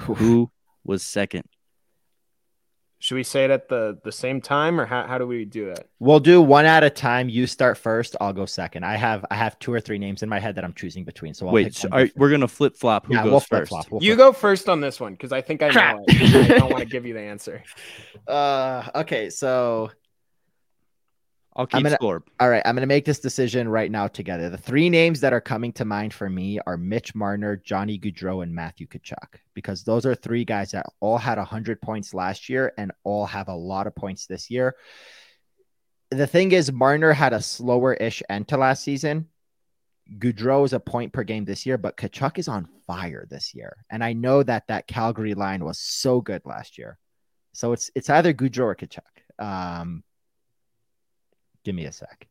[0.00, 0.50] Who
[0.84, 1.44] was second?
[3.04, 5.68] Should we say it at the the same time, or how, how do we do
[5.68, 5.90] it?
[5.98, 7.28] We'll do one at a time.
[7.28, 8.16] You start first.
[8.18, 8.84] I'll go second.
[8.84, 11.34] I have I have two or three names in my head that I'm choosing between.
[11.34, 13.04] So I'll wait, so are, we're gonna flip flop.
[13.04, 13.90] Who yeah, goes we'll first?
[13.90, 16.50] We'll you go first on this one because I think I know it.
[16.50, 17.62] I don't want to give you the answer.
[18.26, 19.90] Uh, okay, so
[21.56, 22.24] I'll keep gonna, score.
[22.40, 24.50] All right, I'm going to make this decision right now together.
[24.50, 28.42] The three names that are coming to mind for me are Mitch Marner, Johnny Gaudreau,
[28.42, 32.72] and Matthew Tkachuk, because those are three guys that all had 100 points last year
[32.76, 34.74] and all have a lot of points this year.
[36.10, 39.28] The thing is, Marner had a slower ish end to last season.
[40.18, 43.84] Gaudreau is a point per game this year, but Tkachuk is on fire this year.
[43.90, 46.98] And I know that that Calgary line was so good last year.
[47.52, 49.00] So it's it's either Gaudreau or Tkachuk.
[49.38, 50.02] Um,
[51.64, 52.26] Give me a sec.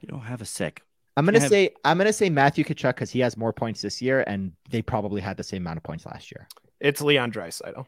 [0.00, 0.82] You don't have a sec.
[1.16, 1.48] I'm gonna have...
[1.48, 4.82] say I'm gonna say Matthew Tkachuk because he has more points this year, and they
[4.82, 6.48] probably had the same amount of points last year.
[6.80, 7.86] It's Leon Draisaitl.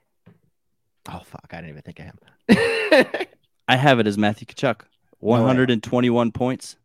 [1.08, 1.48] Oh fuck!
[1.50, 2.18] I didn't even think of him.
[3.68, 4.82] I have it as Matthew Tkachuk,
[5.18, 6.76] 121 no points.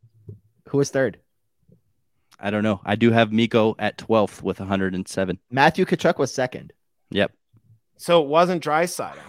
[0.69, 1.19] Who was third?
[2.39, 2.81] I don't know.
[2.83, 5.39] I do have Mikko at 12th with 107.
[5.51, 6.73] Matthew Tkachuk was second.
[7.11, 7.31] Yep.
[7.97, 9.19] So it wasn't Draisaitl.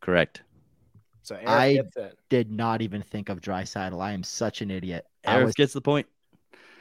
[0.00, 0.42] Correct.
[1.28, 4.00] So Aarif I did not even think of Draisaitl.
[4.00, 5.04] I am such an idiot.
[5.26, 6.06] Aarif was, gets the point.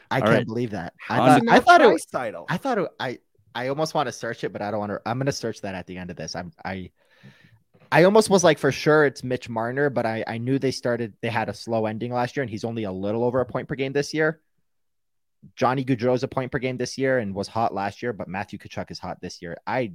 [0.09, 0.45] I All can't right.
[0.47, 0.93] believe that.
[1.09, 2.45] I thought, I thought it was title.
[2.47, 3.19] I thought it, I
[3.53, 5.01] I almost want to search it, but I don't want to.
[5.05, 6.33] I'm going to search that at the end of this.
[6.33, 6.91] I'm I
[7.91, 11.13] I almost was like for sure it's Mitch Marner, but I I knew they started
[11.21, 13.67] they had a slow ending last year, and he's only a little over a point
[13.67, 14.39] per game this year.
[15.57, 18.59] Johnny Gaudreau's a point per game this year and was hot last year, but Matthew
[18.59, 19.57] Tkachuk is hot this year.
[19.67, 19.91] I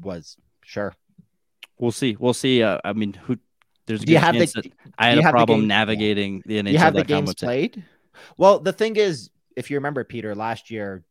[0.00, 0.94] was sure.
[1.78, 2.16] We'll see.
[2.18, 2.62] We'll see.
[2.62, 3.36] Uh, I mean, who
[3.86, 6.72] there's a do you have the, I had a problem navigating the NHL.
[6.72, 7.84] You have the games played.
[8.36, 11.04] Well, the thing is, if you remember, Peter, last year,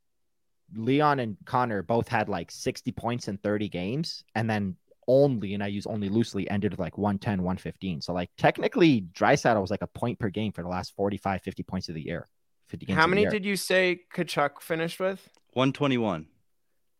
[0.76, 5.64] Leon and Connor both had like 60 points in 30 games, and then only, and
[5.64, 8.02] I use only loosely, ended with like 110, 115.
[8.02, 11.64] So, like, technically, Draisaitl was like a point per game for the last 45, 50
[11.64, 12.30] points of the year.
[12.70, 15.28] 50 games How many did you say Tkachuk finished with?
[15.54, 16.28] 121.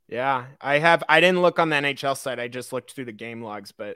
[0.10, 1.04] Yeah, I have.
[1.08, 2.40] I didn't look on the NHL site.
[2.40, 3.96] I just looked through the game logs, but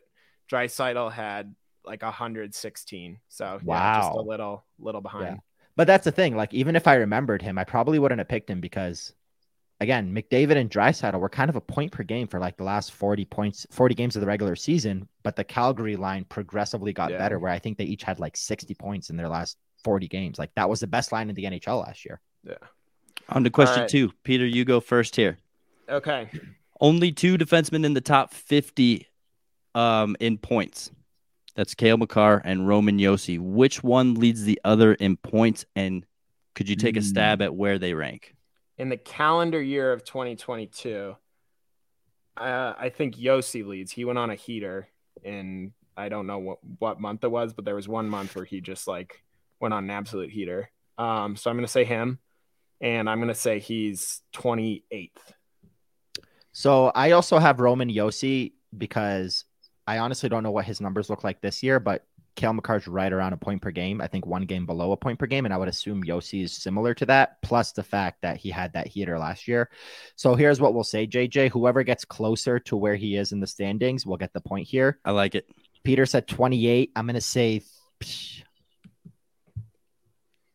[0.50, 1.54] Draisaitl had
[1.86, 3.20] like 116.
[3.30, 5.26] So wow, yeah, just a little little behind.
[5.26, 5.38] Yeah.
[5.76, 6.36] But that's the thing.
[6.36, 9.14] Like even if I remembered him, I probably wouldn't have picked him because
[9.80, 12.92] again, McDavid and Draisaitl were kind of a point per game for like the last
[12.94, 15.08] 40 points, 40 games of the regular season.
[15.24, 17.18] But the Calgary line progressively got yeah.
[17.18, 20.40] better, where I think they each had like 60 points in their last 40 games.
[20.40, 22.22] Like that was the best line in the NHL last year.
[22.44, 22.56] Yeah.
[23.30, 23.90] On to question right.
[23.90, 24.12] two.
[24.24, 25.38] Peter, you go first here.
[25.90, 26.30] Okay.
[26.80, 29.08] Only two defensemen in the top 50
[29.74, 30.92] um, in points.
[31.56, 33.40] That's Cale Makar and Roman Josi.
[33.40, 35.66] Which one leads the other in points?
[35.76, 36.06] And
[36.54, 38.36] could you take a stab at where they rank?
[38.78, 41.16] In the calendar year of 2022,
[42.38, 43.92] uh, I think Josi leads.
[43.92, 44.90] He went on a heater
[45.24, 48.46] in I don't know what, what month it was, but there was one month where
[48.46, 49.24] he just like
[49.60, 50.70] went on an absolute heater.
[50.98, 52.20] Um, so I'm going to say him,
[52.82, 55.12] and I'm going to say he's 28th.
[56.52, 59.46] So I also have Roman Josi because
[59.88, 62.06] I honestly don't know what his numbers look like this year, but
[62.36, 64.02] Kale McCarr's right around a point per game.
[64.02, 66.52] I think one game below a point per game, and I would assume Yossi is
[66.54, 67.42] similar to that.
[67.42, 69.70] Plus the fact that he had that heater last year.
[70.16, 71.52] So here's what we'll say, JJ.
[71.52, 75.00] Whoever gets closer to where he is in the standings will get the point here.
[75.06, 75.50] I like it.
[75.84, 76.92] Peter said 28.
[76.96, 77.62] I'm gonna say.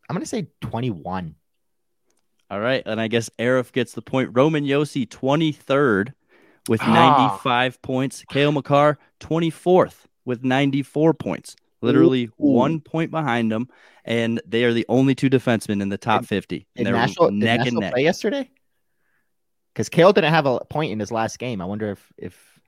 [0.09, 1.35] I'm gonna say 21.
[2.51, 4.31] All right, and I guess Arif gets the point.
[4.33, 6.15] Roman Yossi, 23rd
[6.71, 7.37] with Ah.
[7.43, 8.25] 95 points.
[8.31, 11.57] Cale Makar, 24th with 94 points.
[11.83, 13.69] Literally one point behind them,
[14.05, 16.67] and they are the only two defensemen in the top 50.
[16.77, 17.93] And they're did neck and neck.
[17.95, 18.51] play yesterday?
[19.73, 21.61] Because Cale didn't have a point in his last game.
[21.61, 22.61] I wonder if if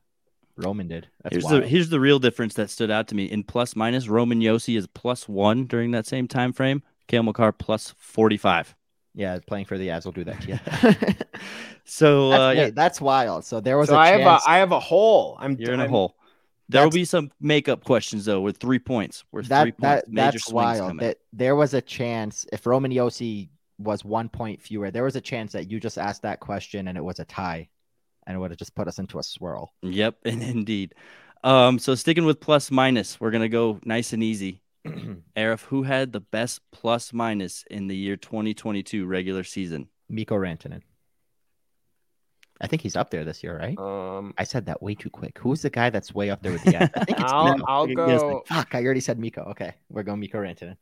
[0.57, 1.07] Roman did.
[1.21, 1.63] That's Here's wild.
[1.63, 4.07] the here's the real difference that stood out to me in plus minus.
[4.07, 6.81] Roman Josi is plus one during that same time frame.
[7.07, 8.73] Cale Makar plus 45.
[9.15, 10.59] Yeah, playing for the Avs will do that Yeah.
[11.85, 13.45] So that's, uh, yeah, that's wild.
[13.45, 15.37] So there was So a I have a I have a hole.
[15.39, 16.15] I'm you're in a I'm- hole.
[16.69, 19.23] There will be some makeup questions though with three points.
[19.31, 19.81] Worth that three points.
[19.81, 20.79] that Major that's swings wild.
[20.89, 21.05] coming.
[21.05, 25.21] That there was a chance if Roman Josi was one point fewer, there was a
[25.21, 27.67] chance that you just asked that question and it was a tie,
[28.25, 29.73] and it would have just put us into a swirl.
[29.83, 30.95] Yep, and indeed.
[31.43, 34.62] Um, so sticking with plus minus, we're gonna go nice and easy.
[35.37, 39.87] Aarif, who had the best plus minus in the year 2022 regular season?
[40.09, 40.81] Mikko Rantanen.
[42.61, 43.77] I think he's up there this year, right?
[43.77, 45.37] Um, I said that way too quick.
[45.39, 46.89] Who's the guy that's way up there with the Avs?
[46.95, 47.65] I think it's I'll Mikko.
[47.67, 48.21] I'll Good guess.
[48.21, 48.43] go.
[48.47, 49.41] Fuck, I already said Mikko.
[49.51, 50.77] Okay, we're going Mikko Rantanen.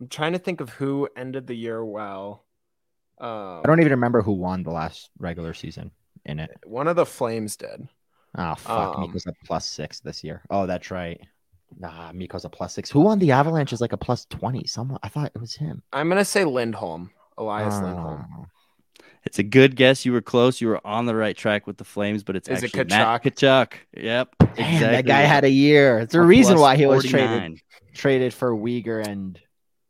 [0.00, 2.44] I'm trying to think of who ended the year well.
[3.18, 5.92] Um, I don't even remember who won the last regular season
[6.24, 6.50] in it.
[6.64, 7.88] One of the Flames did.
[8.36, 10.42] Oh fuck, Um, Mikko's a plus six this year.
[10.50, 11.20] Oh, that's right.
[11.78, 12.90] Nah, Mikko's a plus six.
[12.90, 14.66] Who on the Avalanche is like a plus twenty.
[14.66, 15.82] Someone I thought it was him.
[15.92, 18.24] I'm gonna say Lindholm, Elias Lindholm.
[18.38, 18.46] Oh.
[19.24, 20.04] It's a good guess.
[20.04, 20.60] You were close.
[20.60, 23.22] You were on the right track with the Flames, but it's Is it actually Matt
[23.22, 23.32] Tkachuk?
[23.32, 23.72] Tkachuk.
[24.02, 24.78] Yep, Damn, exactly.
[24.88, 26.00] that guy had a year.
[26.00, 27.60] It's a A reason why he was traded
[27.94, 29.38] traded for Weegar and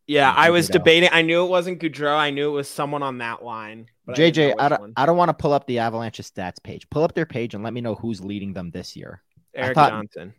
[0.07, 0.73] Yeah, Yeah, I was Gaudreau.
[0.73, 1.09] debating.
[1.13, 2.17] I knew it wasn't Gaudreau.
[2.17, 3.87] I knew it was someone on that line.
[4.07, 4.51] But JJ.
[4.51, 4.93] know I don't, one.
[4.97, 6.89] I don't want to pull up the Avalanche's stats page.
[6.91, 9.23] Pull up their page and let me know who's leading them this year.
[9.55, 10.35] Erik thought- Johnson,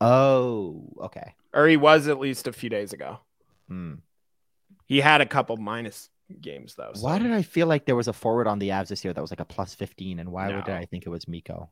[0.00, 1.34] Oh, okay.
[1.52, 3.18] or he was at least a few days ago.
[3.68, 3.94] Hmm.
[4.86, 6.08] He had a couple minus
[6.40, 6.92] games though.
[6.94, 9.12] so- Why did I feel like there was a forward on the Avs this year
[9.12, 10.74] that was like a plus fifteen, and why would No.
[10.74, 11.70] I think it was Mikko?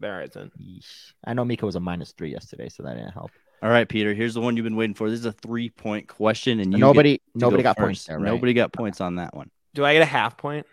[0.00, 0.52] there isn't?
[0.60, 1.12] Yeesh.
[1.24, 3.32] I know Mikko was a minus three yesterday, so that didn't help.
[3.62, 4.14] All right, Peter.
[4.14, 5.10] Here's the one you've been waiting for.
[5.10, 8.24] This is a three point question, and you nobody, nobody go got points there, right?
[8.26, 9.50] Nobody got points on that one.
[9.74, 10.66] Do I get a half point?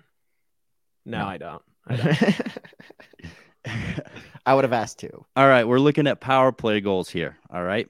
[1.06, 1.26] No, No.
[1.26, 1.62] I don't.
[1.88, 2.42] I don't.
[4.46, 5.26] I would have asked two.
[5.36, 7.38] All right, we're looking at power play goals here.
[7.50, 7.88] All right.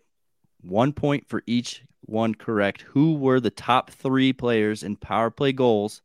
[0.61, 2.81] One point for each one correct.
[2.83, 6.01] Who were the top three players in power play goals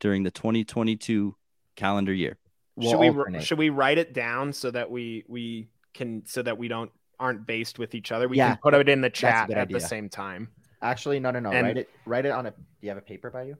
[0.00, 1.34] during the 2022
[1.76, 2.38] calendar year?
[2.76, 3.42] We'll should we alternate.
[3.44, 7.44] should we write it down so that we we can so that we don't aren't
[7.46, 8.28] based with each other?
[8.28, 10.48] We Yeah, can put it in the chat good at the same time.
[10.80, 11.50] Actually, no, no, no.
[11.50, 11.90] And- write it.
[12.06, 12.50] Write it on a.
[12.52, 13.56] Do you have a paper by you?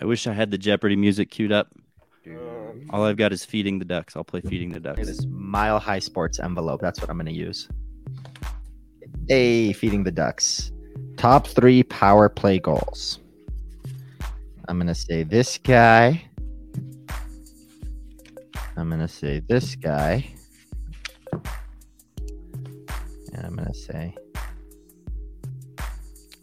[0.00, 1.68] I wish I had the Jeopardy music queued up.
[2.90, 4.16] All I've got is feeding the ducks.
[4.16, 5.06] I'll play feeding the ducks.
[5.06, 6.80] this mile high sports envelope.
[6.80, 7.68] That's what I'm going to use.
[9.28, 10.70] Hey, feeding the ducks.
[11.16, 13.18] Top three power play goals.
[14.68, 16.22] I'm going to say this guy.
[18.76, 20.28] I'm going to say this guy.
[23.32, 24.14] And I'm going to say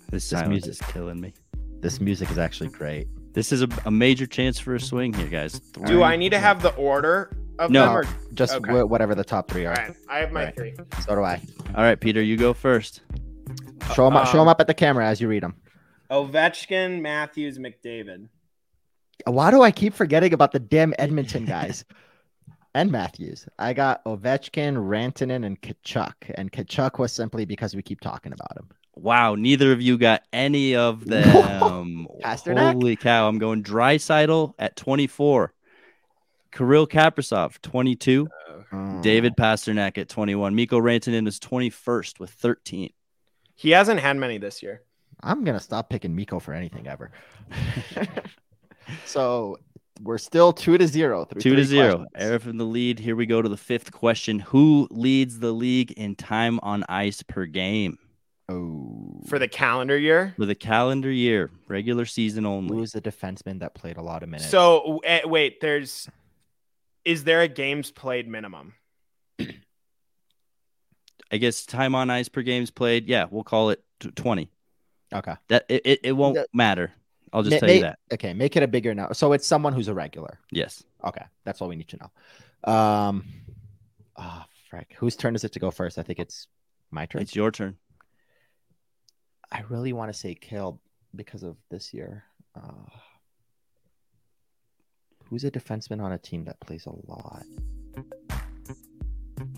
[0.09, 1.33] This music is killing me.
[1.79, 3.07] this music is actually great.
[3.35, 5.59] This is a, a major chance for a swing here, guys.
[5.59, 7.85] do I need to have the order of No.
[7.85, 7.95] them?
[7.97, 8.03] Or...
[8.33, 8.71] Just Okay.
[8.71, 9.73] wh- whatever the top three are.
[9.73, 10.55] right, I have my Right.
[10.55, 10.73] three.
[11.05, 11.41] So do I.
[11.75, 13.01] All right, Peter, you go first.
[13.93, 15.55] Show them, up, show 'em Um, up at the camera as you read them.
[16.09, 18.29] Ovechkin, Matthews, McDavid.
[19.25, 21.85] Why do I keep forgetting about the damn Edmonton guys?
[22.73, 23.47] and Matthews.
[23.57, 26.13] I got Ovechkin, Rantanen, and Tkachuk.
[26.35, 28.67] And Tkachuk was simply because we keep talking about him.
[28.95, 32.07] Wow, neither of you got any of them.
[32.23, 33.27] Holy cow!
[33.27, 35.53] I'm going Draisaitl at 24,
[36.51, 38.27] Kirill Kaprizov 22,
[38.71, 39.01] Mm.
[39.03, 42.89] David Pastrnak at 21, Mikko Rantanen is 21st with 13.
[43.53, 44.81] He hasn't had many this year.
[45.21, 47.11] I'm gonna stop picking Mikko for anything ever.
[49.05, 49.57] so
[50.01, 51.25] we're still two to zero.
[51.39, 52.05] Two to zero.
[52.13, 52.31] questions.
[52.45, 52.99] Aarif in the lead.
[52.99, 54.39] Here we go to the fifth question.
[54.39, 57.97] Who leads the league in time on ice per game
[58.47, 60.33] Oh, For the calendar year.
[60.37, 62.77] for the calendar year, regular season only?
[62.77, 64.49] who's the defenseman that played a lot of minutes?
[64.49, 66.07] So eh, wait, there's
[67.03, 68.73] is there a games played minimum?
[71.31, 73.07] I guess time on ice per games played.
[73.07, 74.49] Yeah, we'll call it t- 20.
[75.13, 76.91] okay, That it, it, it won't That- matter.
[77.33, 77.99] I'll just Ma- tell you that.
[78.13, 79.09] Okay, make it a bigger no.
[79.11, 80.39] So it's someone who's a regular.
[80.51, 80.83] Yes.
[81.03, 82.71] Okay, that's all we need to know.
[82.73, 83.25] Um,
[84.15, 84.95] oh, frick.
[84.99, 85.97] Whose turn is it to go first?
[85.97, 86.47] I think it's
[86.91, 87.21] my turn.
[87.23, 87.75] It's your turn.
[89.51, 90.81] I really want to say Cale
[91.15, 92.23] because of this year.
[92.55, 92.89] Uh,
[95.29, 97.43] who's a defenseman on a team that plays a lot?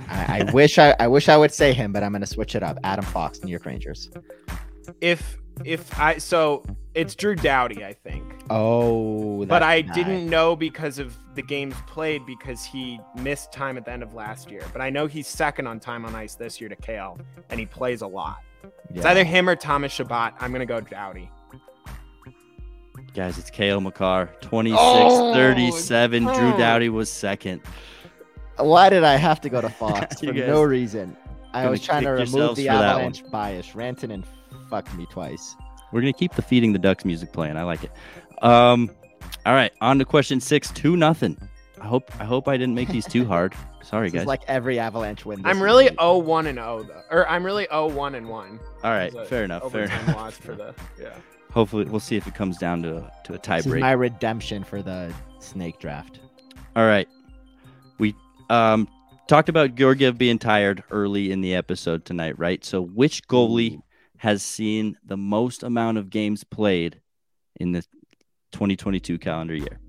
[0.07, 2.63] I, I wish I, I wish I would say him, but I'm gonna switch it
[2.63, 2.77] up.
[2.83, 4.09] Adam Fox, New York Rangers.
[5.01, 6.63] If if I so
[6.93, 8.23] it's Drew Doughty, I think.
[8.49, 9.93] Oh, but I guy.
[9.93, 14.13] didn't know because of the games played because he missed time at the end of
[14.13, 14.63] last year.
[14.71, 17.19] But I know he's second on time on ice this year to Cale,
[17.49, 18.39] and he plays a lot.
[18.93, 20.33] It's either him or Thomas Chabot.
[20.39, 21.29] I'm gonna go Doughty.
[23.13, 24.29] Guys, it's Cale Makar.
[24.41, 26.23] 26 Oh, 37.
[26.23, 27.61] Drew Doughty was second.
[28.57, 31.15] Why did I have to go to Fox for guys no reason?
[31.53, 32.83] I was trying to remove the for that one.
[32.85, 33.67] avalanche bias.
[33.69, 34.23] Rantanen
[34.69, 35.55] fucked me twice.
[35.91, 37.55] We're gonna keep the feeding the ducks music playing.
[37.57, 37.91] I like it.
[38.43, 38.91] Um,
[39.45, 40.69] all right, on to question six.
[40.71, 41.37] Two nothing.
[41.81, 43.53] I hope I hope I didn't make these too hard.
[43.83, 44.27] Sorry, This is guys.
[44.27, 45.41] like every avalanche win.
[45.41, 48.59] this I'm really 0 1 and 0 though, or I'm really 0 1 and 1.
[48.83, 49.71] all right, fair enough.
[49.71, 50.35] Fair enough.
[50.35, 51.13] for the yeah.
[51.51, 53.81] Hopefully, we'll see if it comes down to to a tie This is break.
[53.81, 56.19] my redemption for the snake draft.
[56.75, 57.07] All right.
[57.99, 58.13] We
[58.49, 58.87] um
[59.27, 62.63] talked about Georgiev being tired early in the episode tonight, right?
[62.65, 63.81] So which goalie
[64.17, 67.01] has seen the most amount of games played
[67.59, 67.81] in the
[68.51, 69.79] 2022 calendar year?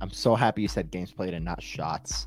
[0.00, 2.26] I'm so happy you said games played and not shots.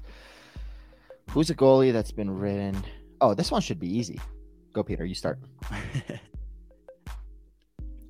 [1.31, 2.83] Who's a goalie that's been ridden?
[3.21, 4.19] Oh, this one should be easy.
[4.73, 5.05] Go, Peter.
[5.05, 5.39] You start.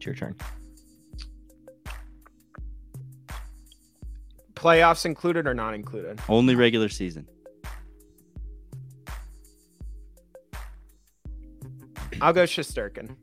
[0.04, 0.36] It's your turn.
[4.54, 6.20] Playoffs included or not included?
[6.28, 7.26] Only regular season.
[12.20, 13.16] I'll go Shesterkin.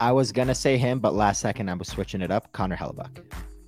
[0.00, 2.50] I was gonna say him, but last second I was switching it up.
[2.52, 3.22] Connor Hellebuyck.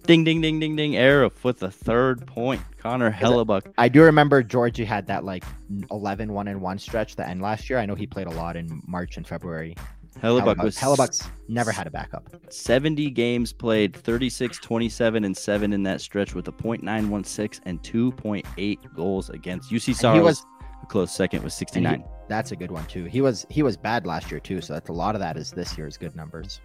[0.04, 0.92] Ding ding ding ding ding.
[0.92, 2.60] Aarif with the third point.
[2.78, 3.72] Connor Hellebuyck.
[3.78, 5.44] I do remember Georgie had that like
[5.90, 7.78] 11 1 and 1 stretch the end last year.
[7.78, 9.76] I know he played a lot in March and February.
[10.20, 12.28] Hellebuyck was Hellebuyck's never had a backup.
[12.50, 18.94] 70 games played, 36, 27, and 7 in that stretch with a .916 and 2.8
[18.94, 19.70] goals against.
[19.70, 20.44] UC he was
[20.82, 22.00] a close second with 69.
[22.00, 23.04] he- that's a good one too.
[23.04, 25.50] He was he was bad last year too, so that's a lot of that is
[25.50, 26.60] this year's good numbers.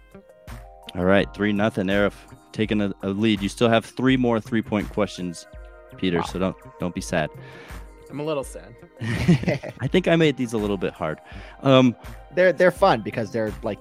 [0.94, 1.86] All right, three nothing.
[1.86, 2.14] Aarif
[2.52, 3.42] taking a, a lead.
[3.42, 5.46] You still have three more three point questions,
[5.96, 6.18] Peter.
[6.18, 6.24] Wow.
[6.24, 7.30] So don't don't be sad.
[8.10, 8.74] I'm a little sad.
[9.80, 11.20] I think I made these a little bit hard.
[11.62, 11.94] Um,
[12.34, 13.78] they're they're fun because they're like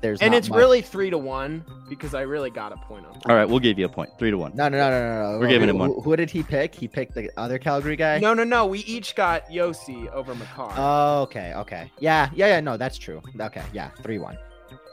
[0.00, 3.20] there's and it's much- really three to one because I really got a point on.
[3.26, 4.10] all right, we'll give you a point.
[4.18, 4.52] Three to one.
[4.54, 5.38] no no no no no.
[5.38, 5.88] We're giving who, him one.
[5.90, 6.74] Who, who did he pick?
[6.74, 8.18] He picked the other Calgary guy.
[8.18, 8.66] No, no, no.
[8.66, 10.74] We each got Josi over Makar.
[10.76, 11.90] Oh, okay, okay.
[12.00, 12.60] Yeah, yeah, yeah.
[12.60, 13.22] No, that's true.
[13.40, 14.36] Okay, yeah, three one.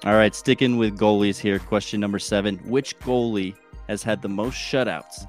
[0.05, 1.59] All right, sticking with goalies here.
[1.59, 3.55] Question number seven: Which goalie
[3.87, 5.25] has had the most shutouts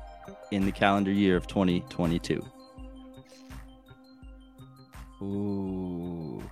[0.50, 2.42] in the calendar year of 2022?
[5.22, 6.42] Ooh,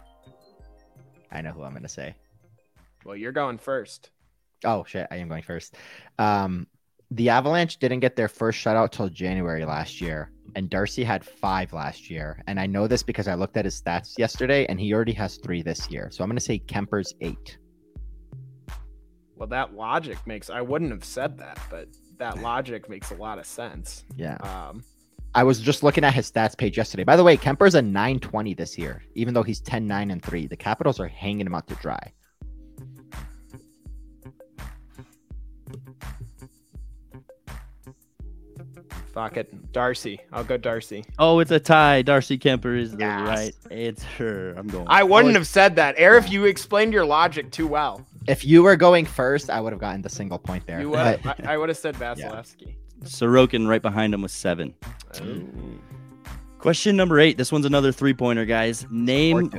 [1.32, 2.14] I know who I'm gonna say.
[3.04, 4.10] well, you're going first.
[4.64, 5.76] Oh shit, I am going first.
[6.18, 6.66] Um,
[7.10, 11.72] the Avalanche didn't get their first shutout till January last year, and Darcy had five
[11.72, 12.42] last year.
[12.46, 15.38] And I know this because I looked at his stats yesterday, and he already has
[15.38, 16.08] three this year.
[16.12, 17.58] So I'm gonna say Kuemper's eight.
[19.40, 20.50] Well, that logic makes.
[20.50, 21.88] I wouldn't have said that, but
[22.18, 24.04] that logic makes a lot of sense.
[24.14, 24.84] Yeah, Um,
[25.34, 27.04] I was just looking at his stats page yesterday.
[27.04, 30.46] By the way, Kuemper's a 920 this year, even though he's 10, 9, and 3.
[30.46, 32.12] The Capitals are hanging him out to dry.
[39.12, 40.20] fuck it, Darcy.
[40.32, 41.04] I'll go Darcy.
[41.18, 42.02] Oh, it's a tie.
[42.02, 43.28] Darcy Kuemper is the Yes.
[43.28, 44.54] right answer.
[44.56, 44.86] I'm going.
[44.88, 46.30] I wouldn't have said that, Aarif.
[46.30, 48.06] You explained your logic too well.
[48.30, 50.80] If you were going first, I would have gotten the single point there.
[50.80, 51.20] You would.
[51.22, 52.76] but- I, I would have said Vasilevskiy.
[53.02, 54.74] Sorokin right behind him with seven.
[56.58, 57.38] Question number eight.
[57.38, 58.86] This one's another three pointer, guys.
[58.90, 59.50] Name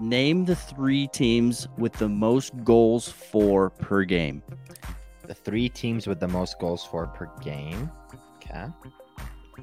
[0.00, 4.42] name the three teams with the most goals for per game.
[5.26, 7.90] The three teams with the most goals for per game.
[8.36, 8.66] Okay.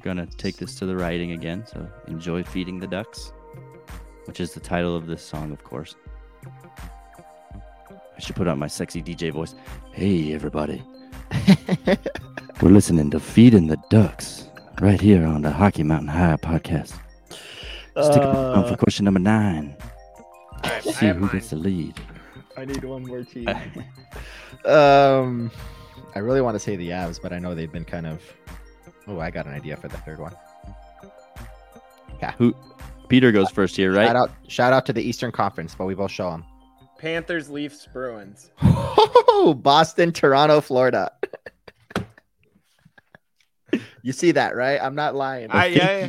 [0.02, 1.66] Gonna take this to the writing again.
[1.66, 3.32] So enjoy feeding the ducks,
[4.24, 5.94] which is the title of this song, of course.
[8.18, 9.54] I should put on my sexy DJ voice.
[9.92, 10.82] Hey, everybody.
[12.60, 14.48] We're listening to Feeding the Ducks
[14.80, 16.94] right here on the Hockey Mountain High podcast.
[17.30, 19.76] Stick around for question number nine.
[19.80, 21.30] All right, I See who mine.
[21.32, 21.94] gets the lead.
[22.56, 23.48] I need one more team.
[24.64, 25.50] um,
[26.16, 28.20] I really want to say the Avs, but I know they've been kind of.
[29.06, 30.34] Oh, I got an idea for the third one.
[32.20, 32.32] Yeah.
[32.32, 32.52] Who?
[33.08, 34.16] Peter goes first here, Shout right?
[34.16, 36.44] out, shout out to the Eastern Conference, but we both show them.
[36.98, 38.50] Panthers, Leafs, Bruins.
[39.56, 41.10] Boston, Toronto, Florida.
[44.02, 44.80] You see that, right?
[44.80, 45.48] I'm not lying.
[45.50, 46.08] I, yeah, yeah.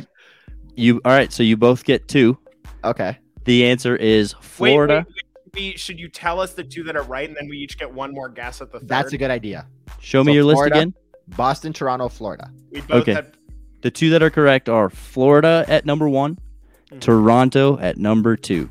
[0.76, 1.30] You all right?
[1.30, 2.38] So you both get two.
[2.84, 3.18] okay.
[3.44, 5.04] The answer is Florida.
[5.06, 5.14] wait,
[5.54, 5.72] wait.
[5.72, 7.92] We, should you tell us the two that are right, and then we each get
[7.92, 8.88] one more guess at the third?
[8.88, 9.66] That's a good idea.
[10.00, 10.94] Show me So your list again.
[11.28, 12.50] Boston, Toronto, Florida.
[12.70, 13.14] We both Okay.
[13.14, 13.36] had
[13.82, 16.38] The two that are correct are Florida at number one,
[16.92, 17.00] Mhm.
[17.00, 18.70] Toronto at number two.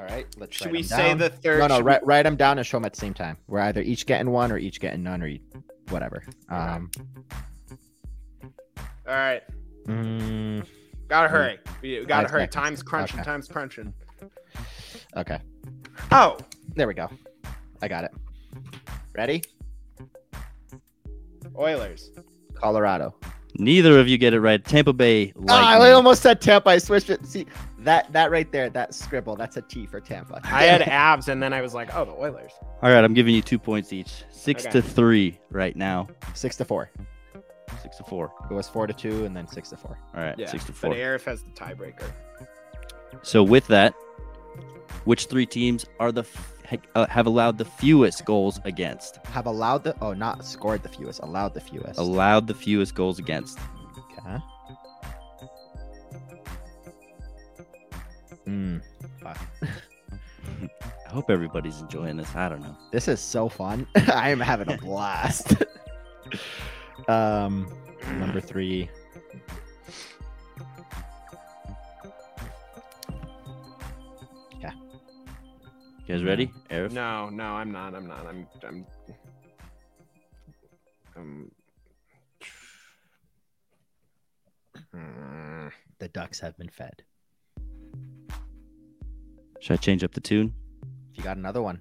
[0.00, 0.26] All right.
[0.38, 1.18] Let's Should write we them say down.
[1.18, 1.58] the third?
[1.58, 1.76] No, no.
[1.76, 3.36] should Write, write them down and show them at the same time.
[3.48, 5.42] We're either each getting one or each getting none or e-
[5.90, 6.24] whatever.
[6.48, 6.90] Um.
[9.06, 9.42] All right.
[9.86, 10.64] mm,
[11.08, 11.58] Gotta hurry.
[11.82, 12.42] We gotta hurry.
[12.42, 12.54] seconds.
[12.54, 13.20] Time's crunching.
[13.20, 13.24] Okay.
[13.26, 13.92] Time's crunching.
[15.16, 15.38] okay.
[16.12, 16.38] Oh,
[16.76, 17.10] There we go.
[17.82, 18.12] I got it.
[19.14, 19.42] Ready?
[21.58, 22.10] Oilers.
[22.54, 23.14] Colorado.
[23.58, 24.64] Neither of you get it right.
[24.64, 25.32] Tampa Bay.
[25.48, 26.70] Ah, I almost said Tampa.
[26.70, 27.26] I switched it.
[27.26, 27.46] See
[27.80, 30.40] that that right there, that scribble, that's a T for Tampa.
[30.44, 32.52] I had Avs, and then I was like, oh, the Oilers.
[32.82, 34.24] All right, I'm giving you two points each.
[34.30, 34.72] Six Okay.
[34.72, 36.08] to three right now.
[36.34, 36.90] six to four.
[37.82, 38.32] Six to four.
[38.50, 39.98] It was four to two, and then six to four.
[40.14, 40.46] All right, Yeah.
[40.46, 40.90] six to four.
[40.90, 41.04] But four.
[41.04, 42.10] Aarif has the tiebreaker.
[43.22, 43.94] So with that,
[45.04, 49.18] which three teams are the f- ha- uh, have allowed the fewest goals against?
[49.26, 51.98] Have allowed the oh, not scored the fewest, allowed the fewest.
[51.98, 53.58] Allowed the fewest goals against.
[54.18, 54.38] Okay.
[58.50, 58.82] Mm.
[59.24, 62.34] I hope everybody's enjoying this.
[62.34, 62.76] I don't know.
[62.90, 63.86] This is so fun.
[64.12, 65.54] I am having a blast.
[67.08, 67.72] um,
[68.18, 68.90] number three.
[76.06, 76.50] You guys ready?
[76.70, 76.90] Aarif?
[76.90, 77.94] No, no, I'm not.
[77.94, 78.26] I'm not.
[78.26, 78.44] I'm.
[78.64, 78.84] I'm.
[81.16, 81.52] I'm.
[86.00, 87.04] The ducks have been fed.
[89.60, 90.52] Should I change up the tune?
[91.12, 91.80] If you got another one,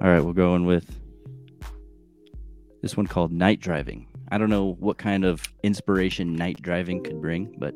[0.00, 1.00] All right, we're going with
[2.82, 4.06] this one called Night Driving.
[4.30, 7.74] I don't know what kind of inspiration night driving could bring, but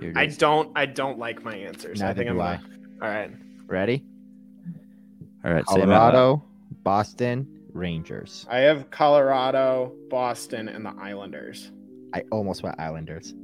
[0.00, 0.70] here it I don't.
[0.76, 2.02] I don't like my answers.
[2.02, 2.36] I Neither think I'm.
[2.36, 2.56] do I.
[2.56, 2.68] gonna-
[3.02, 3.30] All right.
[3.66, 4.04] ready?
[5.44, 6.10] All right, say 'em out loud.
[6.12, 6.44] Colorado,
[6.82, 8.44] Boston, Rangers.
[8.50, 11.70] I have Colorado, Boston, and the Islanders.
[12.12, 13.34] I almost went Islanders.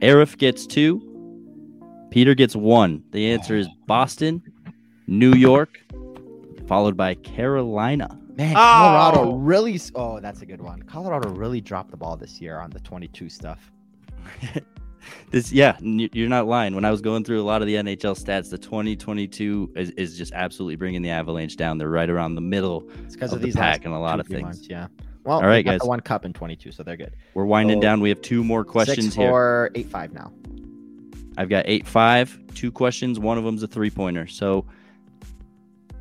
[0.00, 1.00] Aarif gets two.
[2.14, 3.02] Peter gets one.
[3.10, 4.40] The answer is Boston,
[5.08, 5.80] New York,
[6.68, 8.16] followed by Carolina.
[8.36, 8.60] Man, Oh!
[8.60, 9.80] Colorado really.
[9.96, 10.80] Oh, that's a good one.
[10.84, 13.72] Colorado really dropped the ball this year on the 22 stuff.
[15.30, 16.74] This, yeah, you're not lying.
[16.74, 20.16] When I was going through a lot of the NHL stats, the 2022 is, is
[20.16, 21.76] just absolutely bringing the Avalanche down.
[21.76, 22.88] They're right around the middle.
[23.04, 24.42] It's because Of of, the these pack and a lot of things.
[24.42, 24.86] months, yeah.
[25.24, 25.80] Well, all right, they right, got guys.
[25.80, 27.16] The one cup in 22, so they're good.
[27.34, 28.00] We're winding So, down.
[28.00, 29.28] We have two more questions Six, here.
[29.28, 30.32] four, eight, five now.
[31.36, 33.18] I've got eight five, two questions.
[33.18, 34.26] One of them's a three pointer.
[34.26, 34.64] So,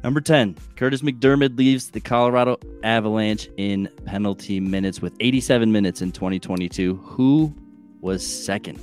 [0.03, 6.11] number 10, Kurtis MacDermid leaves the Colorado Avalanche in penalty minutes with 87 minutes in
[6.11, 6.95] 2022.
[6.97, 7.53] Who
[8.01, 8.77] was second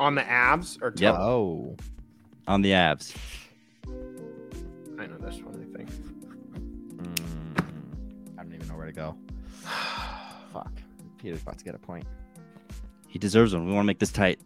[0.00, 1.14] On the Avs or Yep.
[1.18, 1.76] Oh,
[2.46, 3.14] on the Avs.
[4.98, 5.54] I know this one.
[5.54, 5.90] I think.
[6.96, 7.64] Mm,
[8.38, 9.16] I don't even know where to go.
[10.52, 10.72] Fuck.
[11.18, 12.06] Peter's about to get a point.
[13.08, 13.66] He deserves one.
[13.66, 14.40] We want to make this tight.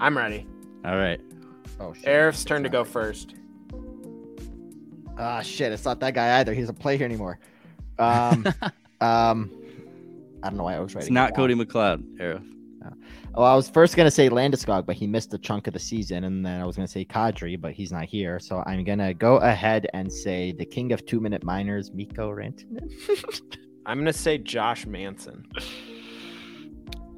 [0.00, 0.46] I'm ready.
[0.84, 1.20] All right.
[1.80, 2.04] Oh shit.
[2.04, 3.34] Aarif's turn to go first.
[5.18, 6.52] Ah shit, it's not that guy either.
[6.52, 7.38] He doesn't play here anymore.
[7.98, 8.46] Um,
[9.00, 9.50] um,
[10.42, 11.08] I don't know why I was writing.
[11.08, 11.36] It's not down.
[11.36, 12.54] Cody McLeod, Aarif.
[13.36, 16.22] Well, I was first gonna say Landeskog, but he missed a chunk of the season,
[16.22, 18.38] and then I was gonna say Kadri, but he's not here.
[18.38, 22.92] So I'm gonna go ahead and say the king of two-minute minors, Mikko Rantanen.
[23.86, 25.46] I'm gonna say Josh Manson.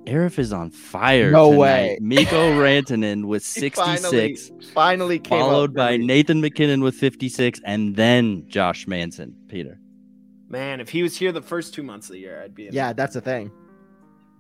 [0.06, 1.30] Aarif is on fire.
[1.30, 1.58] No tonight.
[1.58, 1.98] way.
[2.00, 6.06] Mikko Rantanen with He finally- 66, Finally, came followed for by me.
[6.06, 9.34] Nathan MacKinnon with 56, and then Josh Manson.
[9.48, 9.78] Peter.
[10.48, 12.68] Man, if he was here the first two months of the year, I'd be.
[12.70, 13.50] Yeah, that's the thing.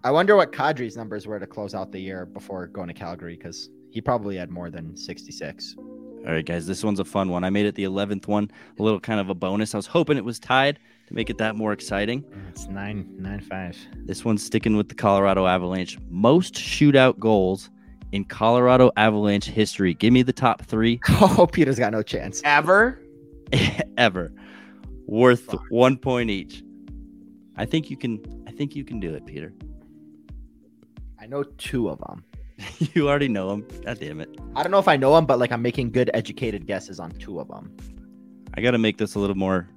[0.04, 3.36] I wonder what Kadri's numbers were to close out the year before going to Calgary,
[3.36, 5.74] because he probably had more than 66.
[5.78, 7.42] All right, guys, this one's a fun one.
[7.42, 9.74] I made it the 11th one, a little kind of a bonus.
[9.74, 12.24] I was hoping it was tied to make it that more exciting.
[12.48, 13.76] It's nine nine five.
[14.04, 15.98] This one's sticking with the Colorado Avalanche.
[16.08, 17.70] Most shootout goals
[18.12, 19.94] in Colorado Avalanche history.
[19.94, 22.40] Give me the top three Oh, Peter's got no chance.
[22.44, 23.02] Ever?
[23.96, 24.32] ever,
[25.06, 25.64] worth Fuck.
[25.68, 26.62] one point each.
[27.56, 28.20] I think you can.
[28.46, 29.54] I think you can do it, Peter.
[31.20, 32.24] I know two of them.
[32.94, 33.66] you already know them.
[33.84, 34.36] God damn it!
[34.54, 37.12] I don't know if I know them, but like I'm making good educated guesses on
[37.12, 37.76] two of them.
[38.54, 39.68] I got to make this a little more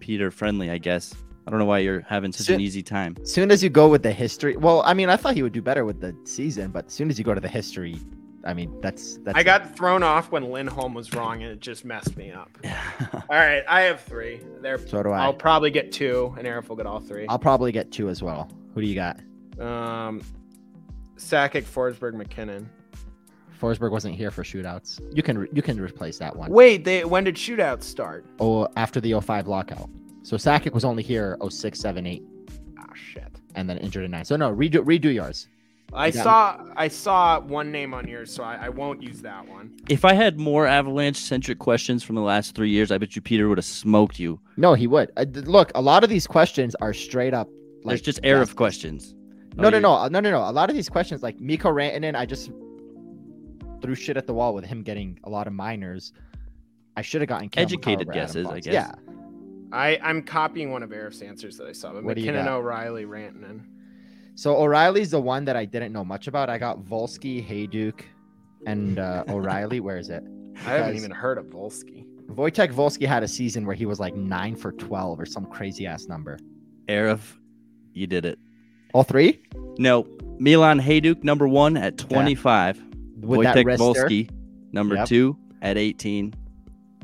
[0.00, 1.14] Peter friendly, I guess.
[1.46, 3.16] I don't know why you're having such So- an easy time.
[3.22, 5.52] As soon as you go with the history, well, I mean, I thought he would
[5.52, 7.96] do better with the season, but as soon as you go to the history,
[8.44, 9.36] I mean, that's that's.
[9.36, 9.44] I it.
[9.44, 12.50] got thrown off when Lindholm was wrong, and it just messed me up.
[13.14, 14.40] All right, I have three.
[14.62, 15.20] There, So do I.
[15.24, 18.22] I'll probably get two, and Aarif will get all 3 I'll probably get two as
[18.22, 18.50] well.
[18.74, 19.18] Who do you got?
[19.60, 20.22] um,
[21.16, 22.68] Sakic, Forsberg, MacKinnon.
[23.60, 25.00] Forsberg wasn't here for shootouts.
[25.14, 26.50] You can re- you can replace that one.
[26.50, 28.24] Wait, they when did shootouts start?
[28.40, 29.90] Oh, after the 05 lockout.
[30.22, 32.22] So Sakic was only here 06, 7, 8,
[32.78, 33.40] Ah, shit.
[33.54, 34.24] and then injured in nine.
[34.24, 35.48] So no, redo redo yours.
[35.92, 39.72] I saw I saw one name on yours, so I, I won't use that one.
[39.88, 43.22] If I had more Avalanche centric questions from the last three years, I bet you
[43.22, 44.38] Peter would have smoked you.
[44.56, 45.10] No, he would.
[45.16, 47.48] Uh, th- look, a lot of these questions are straight up.
[47.82, 49.14] Like, There's just air of questions.
[49.56, 50.48] No, Oh, no, you're- no, no, no, no.
[50.48, 52.52] A lot of these questions, like Miko Rantanen, I just
[53.80, 56.12] threw shit at the wall with him getting a lot of minors.
[56.96, 58.72] I should have gotten Cale Educated Makar guesses, I guess.
[58.72, 58.94] Yeah,
[59.72, 61.92] I I'm copying one of Aarif's answers that I saw.
[61.92, 62.58] But What do you MacKinnon, got?
[62.58, 63.64] O'Reilly, Rantanen.
[64.34, 66.48] So O'Reilly's the one that I didn't know much about.
[66.50, 68.02] I got Wolski, Hejduk,
[68.66, 69.80] and uh, O'Reilly.
[69.80, 70.22] Where is it?
[70.58, 72.06] I haven't even heard of Wolski.
[72.26, 75.86] Wojtek Wolski had a season where he was like nine for twelve or some crazy
[75.86, 76.38] ass number.
[76.88, 77.36] Aarif,
[77.92, 78.38] you did it.
[78.92, 79.40] All three
[79.78, 80.06] No,
[80.38, 82.82] Milan Hejduk, number one at 25.
[83.22, 83.78] With that Wojtek wrister.
[84.08, 84.30] Wolski,
[84.72, 85.08] number Yep.
[85.08, 86.34] two at 18.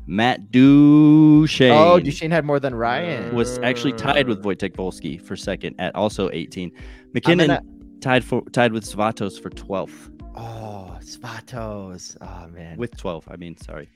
[0.08, 3.34] Matt Duchesne Oh, Duchesne had more than Ryan.
[3.34, 6.70] was actually tied with Wojtek Wolski for second at also 18.
[7.12, 7.62] MacKinnon gonna-
[8.00, 10.10] tied for tied with Svatos for 12th.
[10.36, 12.16] Oh, Svatos.
[12.20, 12.76] Oh man.
[12.76, 13.88] With 12, I mean, sorry.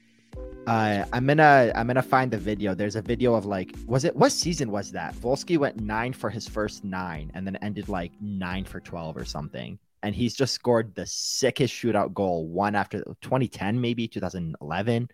[0.67, 2.75] Uh, I'm gonna I'm gonna find the video.
[2.75, 5.15] There's a video of like, was it what season was that?
[5.17, 9.25] Wolski went nine for his first nine, and then ended like nine for twelve or
[9.25, 9.79] something.
[10.03, 15.09] And he's just scored the sickest shootout goal, one after 2010, maybe 2011.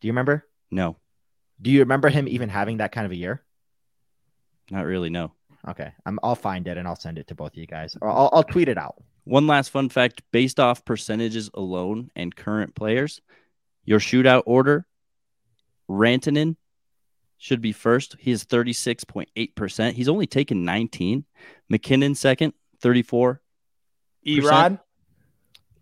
[0.00, 0.46] Do you remember?
[0.70, 0.96] No,
[1.60, 3.42] Do you remember him even having that kind of a year?
[4.70, 5.32] not really, no.
[5.66, 8.10] Okay, I'm, I'll find it and I'll send it to both of you guys, or
[8.10, 8.96] I'll, I'll tweet it out.
[9.24, 13.20] One last fun fact based off percentages alone and current players,
[13.84, 14.86] your shootout order,
[15.88, 16.56] Rantanen
[17.38, 18.16] should be first.
[18.18, 19.92] He is 36.8%.
[19.92, 21.24] He's only taken 19.
[21.70, 23.40] MacKinnon second, 34.
[24.26, 24.80] Erod.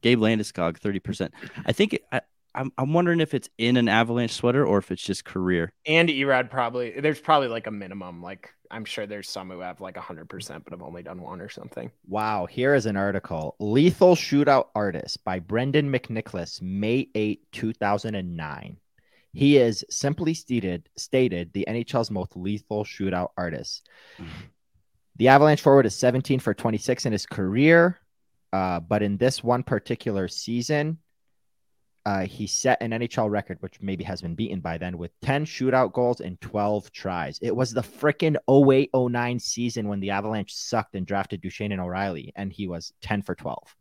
[0.03, 1.31] Gabe Landeskog, 30%.
[1.65, 2.21] I think it, I,
[2.55, 5.73] I'm, I'm wondering if it's in an Avalanche sweater or if it's just career.
[5.85, 8.23] And Erod probably there's probably like a minimum.
[8.23, 11.41] Like I'm sure there's some who have like hundred percent, but have only done one
[11.41, 11.91] or something.
[12.07, 18.79] Wow, here is an article Lethal Shootout Artist by Brendan McNicholas, May 8, 2009.
[19.33, 23.87] He is simply stated, stated the NHL's most lethal shootout artist.
[25.19, 27.99] The Avalanche forward is 17 for 26 in his career,
[28.53, 30.99] uh, but in this one particular season,
[32.05, 35.47] uh, he set an NHL record, which maybe has been beaten by then, with 10
[35.47, 37.39] shootout goals and 12 tries.
[37.43, 41.81] It was the freaking 08 09 season when the Avalanche sucked and drafted Duchesne and
[41.81, 43.75] O'Reilly, and he was 10 for 12.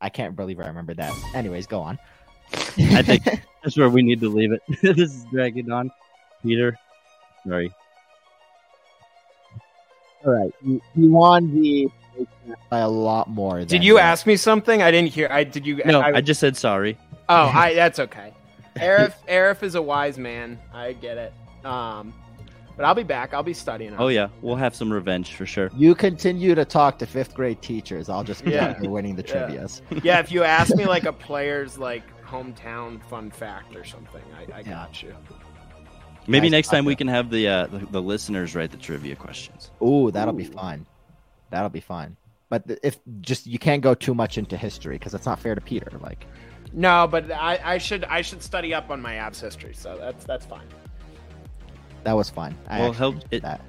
[0.00, 1.12] I can't believe I remember that.
[1.34, 1.98] Anyways, go on.
[2.78, 3.24] I think
[3.62, 4.62] that's where we need to leave it.
[4.82, 5.90] this is dragging on.
[6.42, 6.78] Peter,
[7.46, 7.74] sorry.
[10.26, 10.52] All right.
[10.62, 11.88] You, you won the
[12.70, 13.64] by a lot more.
[13.64, 14.04] Did you that.
[14.04, 14.82] ask me something?
[14.82, 15.28] I didn't hear.
[15.30, 15.80] I did you?
[15.84, 16.98] No, I, I just said sorry.
[17.28, 18.32] oh, I that's okay.
[18.76, 20.58] Aarif Aarif is a wise man.
[20.74, 21.32] I get it.
[21.64, 22.12] Um,
[22.76, 23.32] but I'll be back.
[23.34, 23.94] I'll be studying.
[23.98, 25.70] Oh yeah, we'll have some revenge for sure.
[25.76, 28.08] You continue to talk to fifth grade teachers.
[28.08, 28.70] I'll just Yeah.
[28.70, 28.80] yeah.
[28.82, 29.32] you're winning the Yeah.
[29.46, 29.82] trivia's.
[30.02, 30.18] yeah.
[30.20, 34.60] If you ask me like a player's like hometown fun fact or something, I, I
[34.60, 34.70] Yeah.
[34.70, 35.14] got you.
[36.28, 39.14] Maybe Guys, next time we can have the, uh, the the listeners write the trivia
[39.16, 39.70] questions.
[39.82, 40.86] Ooh, that'll be fun.
[41.50, 42.16] That'll be fun.
[42.48, 45.60] But if just you can't go too much into history because it's not fair to
[45.60, 45.90] Peter.
[46.00, 46.26] Like,
[46.72, 50.24] No, but I, I should I should study up on my Avs history, so that's
[50.24, 50.66] that's fine.
[52.04, 52.56] that was fun.
[52.68, 53.42] I Well, help it.
[53.42, 53.60] that.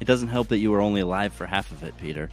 [0.00, 2.28] It doesn't help that you were only alive for half of it, Peter.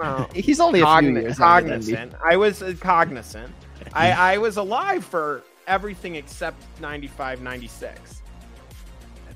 [0.00, 0.26] Oh.
[0.34, 1.34] He's only a few years younger than me.
[1.34, 2.14] cognizant.
[2.24, 3.52] I was uh, cognizant.
[3.92, 8.21] I, I was alive for everything except 95, 96.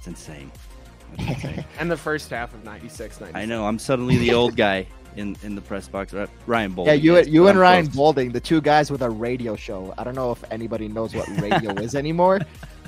[0.06, 0.52] That's insane.
[1.16, 1.64] That's insane.
[1.78, 3.40] And the first half of 96, 97.
[3.40, 3.66] I know.
[3.66, 6.14] I'm suddenly the old guy in, in the press box.
[6.14, 6.86] Uh, Ryan Bolt.
[6.88, 7.96] Yeah, you you and I'm Ryan close.
[7.96, 9.94] Bolding, the two guys with a radio show.
[9.98, 12.40] I don't know if anybody knows what radio is anymore,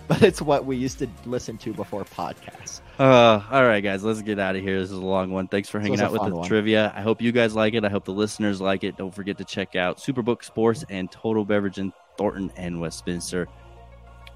[0.07, 2.81] but it's what we used to listen to before podcasts.
[2.99, 4.81] Uh, all right, guys, let's get out of here.
[4.81, 5.49] This is a long one.
[5.49, 6.49] Thanks for hanging out with fun the one.
[6.49, 6.93] trivia.
[6.97, 7.85] I hope you guys like it.
[7.85, 8.97] I hope the listeners like it.
[8.97, 13.47] Don't forget to check out Superbook Sports and Total Beverage in Thornton and Westminster.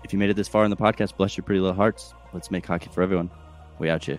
[0.05, 2.15] If you made it this far in the podcast, bless your pretty little hearts.
[2.33, 3.31] Let's make hockey for everyone.
[3.79, 4.19] We out here.